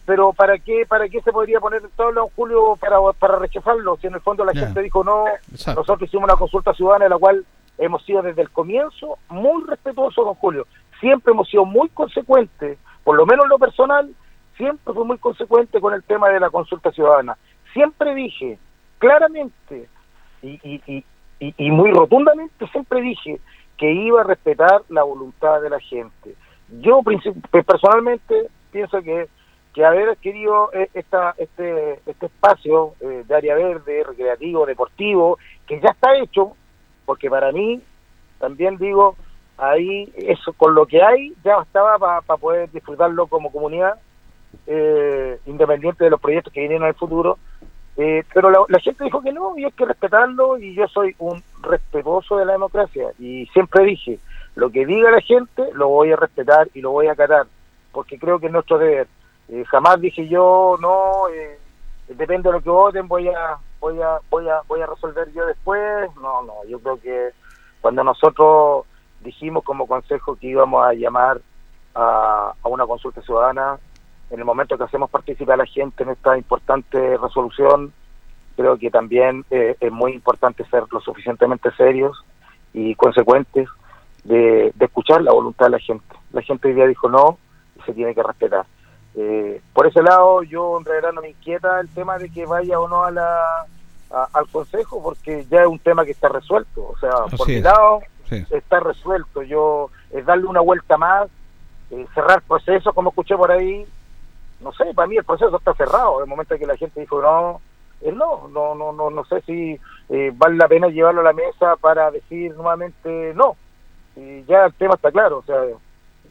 pero 0.07 0.33
¿para 0.33 0.59
qué, 0.59 0.87
para 0.89 1.09
qué 1.09 1.21
se 1.21 1.33
podría 1.33 1.59
poner 1.61 1.83
en 1.83 1.91
tabla 1.91 2.23
un 2.23 2.31
Julio 2.31 2.77
para, 2.77 2.99
para 3.19 3.39
rechazarlo? 3.39 3.97
Si 4.01 4.07
en 4.07 4.15
el 4.15 4.21
fondo 4.21 4.45
la 4.45 4.53
gente 4.53 4.81
dijo 4.81 5.03
no, 5.03 5.25
Exacto. 5.51 5.81
nosotros 5.81 6.09
hicimos 6.09 6.25
una 6.25 6.37
consulta 6.37 6.73
ciudadana 6.73 7.07
en 7.07 7.11
la 7.11 7.19
cual 7.19 7.45
hemos 7.77 8.05
sido 8.05 8.23
desde 8.23 8.43
el 8.43 8.51
comienzo 8.51 9.19
muy 9.29 9.65
respetuosos, 9.65 10.25
don 10.25 10.35
Julio. 10.35 10.67
Siempre 11.01 11.33
hemos 11.33 11.49
sido 11.49 11.65
muy 11.65 11.89
consecuentes, 11.89 12.79
por 13.03 13.17
lo 13.17 13.27
menos 13.27 13.45
en 13.45 13.51
lo 13.51 13.59
personal, 13.59 14.15
siempre 14.57 14.95
fui 14.95 15.05
muy 15.05 15.19
consecuente 15.19 15.81
con 15.81 15.93
el 15.93 16.03
tema 16.05 16.29
de 16.31 16.41
la 16.41 16.51
consulta 16.51 16.93
ciudadana. 16.93 17.37
Siempre 17.73 18.15
dije 18.15 18.59
claramente 18.99 19.89
y, 20.41 20.59
y, 20.63 20.83
y, 20.87 21.05
y, 21.41 21.55
y 21.59 21.71
muy 21.71 21.91
rotundamente, 21.91 22.67
siempre 22.69 23.01
dije 23.01 23.41
que 23.77 23.91
iba 23.93 24.21
a 24.21 24.25
respetar 24.25 24.83
la 24.89 25.03
voluntad 25.03 25.61
de 25.61 25.71
la 25.71 25.81
gente. 25.81 26.35
Yo 26.81 27.01
personalmente 27.51 28.49
pienso 28.71 29.03
que 29.03 29.29
que 29.77 29.85
haber 29.85 30.09
adquirido 30.09 30.71
eh, 30.73 30.89
esta, 30.95 31.35
este, 31.37 32.01
este 32.07 32.27
espacio 32.27 32.95
eh, 33.01 33.25
de 33.29 33.35
área 33.35 33.55
verde, 33.57 34.05
recreativo, 34.05 34.65
deportivo, 34.65 35.39
que 35.67 35.79
ya 35.81 35.91
está 35.91 36.17
hecho, 36.17 36.57
porque 37.05 37.29
para 37.29 37.53
mí, 37.53 37.83
también 38.39 38.79
digo, 38.79 39.17
ahí 39.59 40.11
eso 40.17 40.55
con 40.55 40.75
lo 40.75 40.87
que 40.87 41.03
hay 41.03 41.35
ya 41.45 41.57
bastaba 41.57 42.23
para 42.23 42.39
poder 42.39 42.71
disfrutarlo 42.71 43.27
como 43.27 43.53
comunidad, 43.53 44.01
eh, 44.67 45.39
independiente 45.45 46.05
de 46.05 46.11
los 46.11 46.23
proyectos 46.23 46.55
que 46.55 46.61
vienen 46.61 46.81
en 46.81 46.89
el 46.89 46.95
futuro. 46.95 47.39
Eh, 47.99 48.25
pero 48.33 48.51
la, 48.51 48.61
la 48.69 48.81
gente 48.81 49.05
dijo 49.05 49.21
que 49.21 49.35
no, 49.35 49.59
y 49.59 49.65
hay 49.67 49.73
que 49.73 49.85
respetarlo, 49.85 50.57
y 50.57 50.75
yo 50.75 50.89
soy 50.89 51.15
un 51.19 51.43
respetuoso 51.61 52.39
de 52.39 52.47
la 52.47 52.53
democracia, 52.53 53.11
y 53.19 53.45
siempre 53.53 53.85
dije, 53.85 54.19
lo 54.55 54.71
que 54.71 54.87
diga 54.87 55.11
la 55.11 55.21
gente 55.21 55.69
lo 55.75 55.89
voy 55.89 56.13
a 56.13 56.17
respetar 56.17 56.69
y 56.73 56.81
lo 56.81 56.93
voy 56.93 57.09
a 57.09 57.13
acatar, 57.13 57.47
porque 57.93 58.19
creo 58.19 58.39
que 58.39 58.47
es 58.47 58.53
nuestro 58.53 58.79
deber. 58.79 59.07
Eh, 59.49 59.65
jamás 59.67 60.01
dije 60.01 60.27
yo, 60.29 60.77
no, 60.81 61.29
eh, 61.29 61.59
depende 62.09 62.49
de 62.49 62.55
lo 62.55 62.63
que 62.63 62.71
voten, 62.71 63.09
voy 63.09 63.29
a, 63.29 63.59
voy 63.81 64.01
a, 64.01 64.19
voy 64.31 64.49
a, 64.49 64.61
voy 64.67 64.81
a 64.81 64.87
resolver 64.87 65.33
yo 65.33 65.47
después. 65.47 66.09
No, 66.17 66.43
no, 66.43 66.65
yo 66.69 66.79
creo 66.81 67.01
que 67.01 67.31
cuando 67.81 68.03
nosotros 68.05 68.85
dijimos 69.21 69.65
como 69.65 69.87
consejo 69.87 70.37
que 70.37 70.49
íbamos 70.49 70.85
a 70.85 70.93
llamar 70.93 71.41
a, 71.95 72.53
a 72.63 72.69
una 72.69 72.87
consulta 72.87 73.23
ciudadana 73.23 73.79
en 74.31 74.39
el 74.39 74.45
momento 74.45 74.77
que 74.77 74.85
hacemos 74.85 75.11
participar 75.11 75.55
a 75.55 75.59
la 75.59 75.67
gente 75.67 76.03
en 76.03 76.11
esta 76.11 76.37
importante 76.37 77.17
resolución, 77.17 77.93
creo 78.57 78.77
que 78.77 78.91
también 78.91 79.45
eh, 79.51 79.77
es 79.79 79.93
muy 79.93 80.13
importante 80.13 80.65
ser 80.65 80.85
lo 80.91 81.01
suficientemente 81.01 81.71
serios 81.73 82.25
y 82.73 82.95
consecuentes 82.97 83.69
de, 84.25 84.73
de, 84.75 84.85
escuchar 84.85 85.23
la 85.23 85.33
voluntad 85.33 85.67
de 85.67 85.73
la 85.73 85.79
gente. 85.79 86.17
La 86.33 86.43
gente 86.43 86.69
hoy 86.69 86.75
día 86.75 86.87
dijo 86.87 87.09
no 87.09 87.39
y 87.79 87.83
se 87.83 87.93
tiene 87.93 88.15
que 88.15 88.23
respetar. 88.23 88.67
Eh, 89.17 89.61
por 89.73 89.87
ese 89.87 90.03
lado, 90.03 90.43
yo 90.43 90.79
en 90.79 90.85
realidad 90.85 91.13
no 91.13 91.23
me 91.23 91.31
inquieta 91.31 91.81
el 91.81 91.89
tema 91.89 92.19
de 92.19 92.29
que 92.31 92.45
vaya 92.47 92.79
o 92.79 92.87
no 92.89 93.05
a 93.05 93.11
la, 93.11 93.41
a, 94.11 94.29
al 94.35 94.47
Consejo, 94.49 95.03
porque 95.03 95.47
ya 95.51 95.63
es 95.63 95.67
un 95.67 95.79
tema 95.79 96.05
que 96.05 96.11
está 96.11 96.29
resuelto. 96.29 96.87
O 96.87 96.99
sea, 96.99 97.11
Así 97.27 97.37
por 97.37 97.49
mi 97.49 97.61
lado 97.61 98.01
Sí. 98.29 98.45
está 98.51 98.81
resuelto. 98.81 99.43
Yo 99.43 99.89
es 100.11 100.27
darle 100.27 100.47
una 100.47 100.61
vuelta 100.61 100.97
más, 100.99 101.29
eh, 101.91 102.07
cerrar 102.15 102.43
procesos, 102.43 102.93
como 102.95 103.11
escuché 103.11 103.37
por 103.37 103.51
ahí. 103.53 103.87
No 104.61 104.73
sé, 104.73 104.93
para 104.95 105.07
mí 105.07 105.17
el 105.17 105.25
proceso 105.25 105.57
está 105.57 105.73
cerrado. 105.75 106.21
El 106.23 106.27
momento 106.29 106.55
en 106.55 106.61
que 106.61 106.67
la 106.67 106.77
gente 106.77 107.01
dijo 107.01 107.23
no, 107.23 107.61
eh, 108.03 108.13
no, 108.13 108.49
no, 108.49 108.75
no, 108.75 108.93
no, 108.93 109.11
no 109.11 109.25
sé 109.27 109.41
si 109.43 109.79
eh, 110.09 110.33
vale 110.35 110.57
la 110.57 110.67
pena 110.69 110.89
llevarlo 110.89 111.21
a 111.21 111.25
la 111.25 111.33
mesa 111.33 111.77
para 111.77 112.11
decir 112.11 112.53
nuevamente 112.55 113.33
no. 113.35 113.57
Y 114.17 114.43
ya 114.45 114.67
el 114.67 114.75
tema 114.75 114.95
está 114.95 115.11
claro. 115.13 115.39
O 115.39 115.43
sea, 115.45 115.57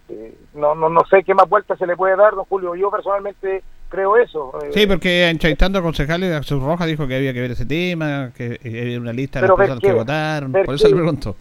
eh, 0.09 0.35
no, 0.53 0.75
no, 0.75 0.89
no 0.89 1.05
sé 1.09 1.23
qué 1.23 1.33
más 1.33 1.49
vueltas 1.49 1.77
se 1.77 1.87
le 1.87 1.95
puede 1.95 2.15
dar, 2.15 2.35
don 2.35 2.45
Julio. 2.45 2.75
Yo 2.75 2.91
personalmente 2.91 3.63
creo 3.89 4.17
eso. 4.17 4.53
eh, 4.63 4.69
Sí, 4.73 4.85
porque 4.87 5.29
entrevistando 5.29 5.79
a 5.79 5.81
concejales 5.81 6.29
de 6.29 6.35
Azul 6.35 6.61
Roja 6.61 6.85
dijo 6.85 7.07
que 7.07 7.15
había 7.15 7.33
que 7.33 7.41
ver 7.41 7.51
ese 7.51 7.65
tema, 7.65 8.31
que 8.35 8.59
eh, 8.63 8.81
había 8.81 8.99
una 8.99 9.13
lista 9.13 9.41
de 9.41 9.47
las 9.47 9.57
personas 9.57 9.79
que 9.81 9.91
votaron. 9.93 10.51
Por 10.51 10.75
eso 10.75 10.85
qué. 10.85 10.89
le 10.89 10.95
pregunto. 10.95 11.35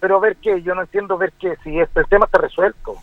pero 0.00 0.20
ver 0.20 0.36
qué, 0.36 0.60
yo 0.62 0.74
no 0.74 0.82
entiendo 0.82 1.16
ver 1.16 1.32
qué, 1.38 1.56
si 1.62 1.78
este, 1.78 2.00
el 2.00 2.06
tema 2.06 2.26
está 2.26 2.38
resuelto, 2.38 2.96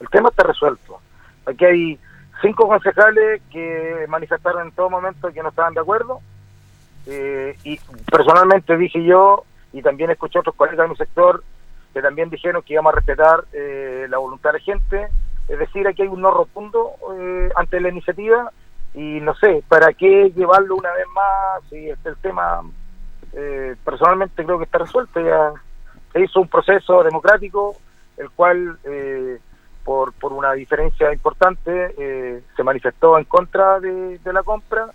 el 0.00 0.08
tema 0.08 0.28
está 0.28 0.44
resuelto. 0.44 1.00
Aquí 1.46 1.64
hay 1.64 1.98
cinco 2.40 2.68
concejales 2.68 3.42
que 3.50 4.06
manifestaron 4.08 4.68
en 4.68 4.72
todo 4.72 4.88
momento 4.88 5.32
que 5.32 5.42
no 5.42 5.48
estaban 5.48 5.74
de 5.74 5.80
acuerdo, 5.80 6.20
eh, 7.06 7.56
y 7.64 7.78
personalmente 8.10 8.76
dije 8.76 9.02
yo, 9.04 9.44
y 9.72 9.82
también 9.82 10.10
escuché 10.10 10.38
otros 10.38 10.54
colegas 10.54 10.86
de 10.86 10.90
mi 10.90 10.96
sector, 10.96 11.42
que 11.94 12.02
también 12.02 12.28
dijeron 12.28 12.62
que 12.62 12.74
íbamos 12.74 12.92
a 12.92 12.96
respetar 12.96 13.44
eh, 13.52 14.06
la 14.10 14.18
voluntad 14.18 14.52
de 14.52 14.58
la 14.58 14.64
gente, 14.64 15.08
es 15.48 15.58
decir, 15.58 15.86
aquí 15.88 16.02
hay 16.02 16.08
un 16.08 16.20
no 16.20 16.30
rotundo 16.30 16.92
eh, 17.16 17.50
ante 17.56 17.80
la 17.80 17.88
iniciativa, 17.88 18.50
y 18.94 19.20
no 19.20 19.34
sé, 19.34 19.62
¿para 19.68 19.92
qué 19.92 20.32
llevarlo 20.34 20.76
una 20.76 20.92
vez 20.92 21.06
más? 21.14 21.62
Si 21.68 21.88
este, 21.90 22.10
el 22.10 22.16
tema, 22.16 22.62
eh, 23.32 23.74
personalmente 23.84 24.44
creo 24.44 24.58
que 24.58 24.64
está 24.64 24.78
resuelto, 24.78 25.20
ya 25.20 25.52
se 26.12 26.20
hizo 26.20 26.40
un 26.40 26.48
proceso 26.48 27.02
democrático, 27.02 27.76
el 28.16 28.30
cual, 28.30 28.78
eh, 28.84 29.38
por, 29.84 30.12
por 30.12 30.32
una 30.32 30.52
diferencia 30.52 31.12
importante, 31.12 31.94
eh, 31.98 32.42
se 32.56 32.62
manifestó 32.62 33.18
en 33.18 33.24
contra 33.24 33.80
de, 33.80 34.20
la 34.24 34.44
compra 34.44 34.86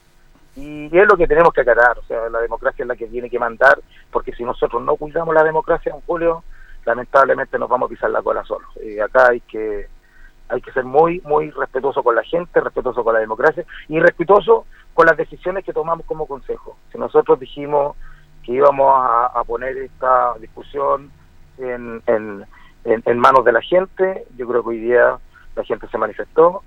y 0.56 0.86
es 0.86 1.08
lo 1.08 1.18
que 1.18 1.28
tenemos 1.28 1.54
que 1.54 1.62
acatar. 1.62 2.00
O 2.00 2.04
sea, 2.04 2.30
la 2.30 2.40
democracia 2.40 2.84
es 2.84 2.88
la 2.88 2.96
que 2.96 3.08
tiene 3.08 3.30
que 3.30 3.38
mandar, 3.38 3.80
porque 4.12 4.34
si 4.34 4.44
nosotros 4.44 4.82
no 4.82 4.96
cuidamos 4.96 5.36
la 5.36 5.44
democracia, 5.44 5.94
Julio, 6.08 6.44
lamentablemente 6.90 7.60
nos 7.60 7.70
vamos 7.70 7.88
a 7.88 7.94
pisar 7.94 8.10
la 8.10 8.24
cola 8.24 8.44
solos. 8.44 8.70
Y 8.84 9.00
acá 9.00 9.30
hay 9.30 9.42
que 9.42 9.88
hay 10.52 10.62
que 10.62 10.72
ser 10.72 10.84
muy, 10.84 11.22
muy 11.24 11.52
respetuoso 11.52 12.02
con 12.02 12.16
la 12.16 12.24
gente, 12.24 12.60
respetuoso 12.60 13.04
con 13.04 13.14
la 13.14 13.20
democracia 13.20 13.64
y 13.88 14.00
respetuoso 14.00 14.66
con 14.96 15.06
las 15.06 15.16
decisiones 15.16 15.64
que 15.64 15.74
tomamos 15.74 16.08
como 16.08 16.26
consejo. 16.26 16.76
Si 16.92 16.98
nosotros 16.98 17.40
dijimos 17.40 17.96
que 18.44 18.54
íbamos 18.54 18.92
a, 18.92 19.28
a 19.28 19.44
poner 19.44 19.78
esta 19.78 20.34
discusión 20.40 21.12
en, 21.60 22.02
en, 22.08 22.46
en, 22.84 23.04
en 23.06 23.20
manos 23.20 23.46
de 23.46 23.52
la 23.52 23.62
gente, 23.62 24.26
yo 24.38 24.48
creo 24.48 24.64
que 24.64 24.70
hoy 24.70 24.80
día 24.80 25.20
la 25.56 25.64
gente 25.64 25.88
se 25.88 26.00
manifestó 26.00 26.64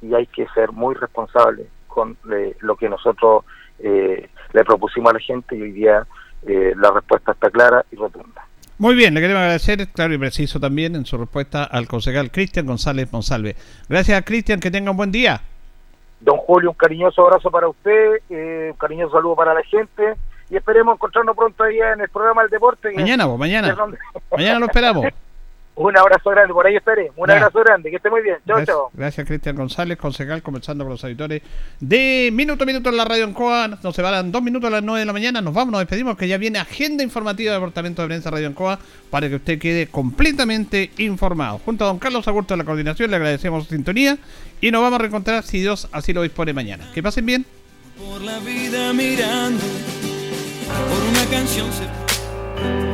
y 0.00 0.14
hay 0.14 0.28
que 0.28 0.46
ser 0.54 0.70
muy 0.70 0.94
responsable 0.94 1.66
con 1.88 2.16
eh, 2.30 2.56
lo 2.60 2.76
que 2.76 2.88
nosotros 2.88 3.44
eh, 3.80 4.30
le 4.52 4.64
propusimos 4.64 5.10
a 5.10 5.14
la 5.14 5.20
gente 5.20 5.56
y 5.56 5.62
hoy 5.62 5.72
día 5.72 6.06
eh, 6.46 6.72
la 6.76 6.92
respuesta 6.92 7.32
está 7.32 7.50
clara 7.50 7.84
y 7.90 7.96
rotunda. 7.96 8.46
Muy 8.78 8.96
bien, 8.96 9.14
le 9.14 9.20
queremos 9.20 9.40
agradecer, 9.40 9.86
claro 9.88 10.14
y 10.14 10.18
preciso 10.18 10.58
también, 10.58 10.96
en 10.96 11.06
su 11.06 11.16
respuesta 11.16 11.64
al 11.64 11.86
concejal 11.86 12.30
Cristian 12.30 12.66
González 12.66 13.12
Monsalve. 13.12 13.54
Gracias, 13.88 14.22
Cristian, 14.24 14.58
que 14.58 14.70
tenga 14.70 14.90
un 14.90 14.96
buen 14.96 15.12
día. 15.12 15.40
Don 16.20 16.38
Julio, 16.38 16.70
un 16.70 16.76
cariñoso 16.76 17.22
abrazo 17.22 17.50
para 17.50 17.68
usted, 17.68 18.20
eh, 18.30 18.70
un 18.72 18.78
cariñoso 18.78 19.12
saludo 19.12 19.36
para 19.36 19.54
la 19.54 19.62
gente 19.62 20.14
y 20.50 20.56
esperemos 20.56 20.94
encontrarnos 20.94 21.36
pronto 21.36 21.62
ahí 21.62 21.78
en 21.78 22.00
el 22.00 22.08
programa 22.08 22.42
del 22.42 22.50
deporte. 22.50 22.92
Mañana, 22.94 23.26
vos, 23.26 23.38
mañana. 23.38 23.76
Mañana 24.30 24.58
lo 24.58 24.66
esperamos. 24.66 25.06
un 25.76 25.96
abrazo 25.98 26.30
grande, 26.30 26.54
por 26.54 26.66
ahí 26.66 26.76
estaré. 26.76 27.10
Un 27.16 27.26
Ya. 27.28 27.34
abrazo 27.34 27.58
grande, 27.60 27.90
que 27.90 27.96
esté 27.96 28.08
muy 28.10 28.22
bien. 28.22 28.36
Chao, 28.46 28.64
chao. 28.64 28.90
gracias, 28.92 29.26
Cristian 29.26 29.56
González, 29.56 29.98
concejal, 29.98 30.40
conversando 30.42 30.84
con 30.84 30.92
los 30.92 31.02
auditores 31.02 31.42
de 31.80 32.30
Minuto 32.32 32.62
a 32.62 32.66
Minuto 32.66 32.90
en 32.90 32.96
la 32.96 33.04
radio 33.04 33.24
en 33.24 33.32
Coa. 33.34 33.66
Nos 33.82 33.94
separan 33.96 34.30
dos 34.30 34.42
minutos 34.42 34.68
a 34.68 34.70
las 34.70 34.82
9 34.82 35.00
de 35.00 35.06
la 35.06 35.12
mañana. 35.12 35.40
Nos 35.40 35.52
vamos, 35.52 35.72
nos 35.72 35.80
despedimos, 35.80 36.16
que 36.16 36.28
ya 36.28 36.38
viene 36.38 36.58
agenda 36.60 37.02
informativa 37.02 37.52
del 37.52 37.60
Departamento 37.60 38.02
de 38.02 38.08
Prensa 38.08 38.30
Radio 38.30 38.46
en 38.46 38.52
Coa 38.54 38.78
para 39.10 39.28
que 39.28 39.34
usted 39.36 39.58
quede 39.58 39.88
completamente 39.88 40.90
informado. 40.98 41.58
Junto 41.64 41.84
a 41.84 41.88
don 41.88 41.98
Carlos 41.98 42.26
Agurto 42.28 42.54
de 42.54 42.58
la 42.58 42.64
coordinación, 42.64 43.10
le 43.10 43.16
agradecemos 43.16 43.64
su 43.64 43.70
sintonía 43.74 44.16
y 44.60 44.70
nos 44.70 44.80
vamos 44.80 44.98
a 44.98 45.02
reencontrar 45.02 45.42
si 45.42 45.60
Dios 45.60 45.88
así 45.92 46.12
lo 46.12 46.22
dispone 46.22 46.52
mañana. 46.52 46.88
Que 46.94 47.02
pasen 47.02 47.26
bien. 47.26 47.44
Por 47.98 48.20
la 48.22 48.38
vida 48.38 48.92
mirando, 48.92 49.62
por 50.88 51.08
una 51.10 51.24
canción 51.30 51.68
se... 51.72 52.93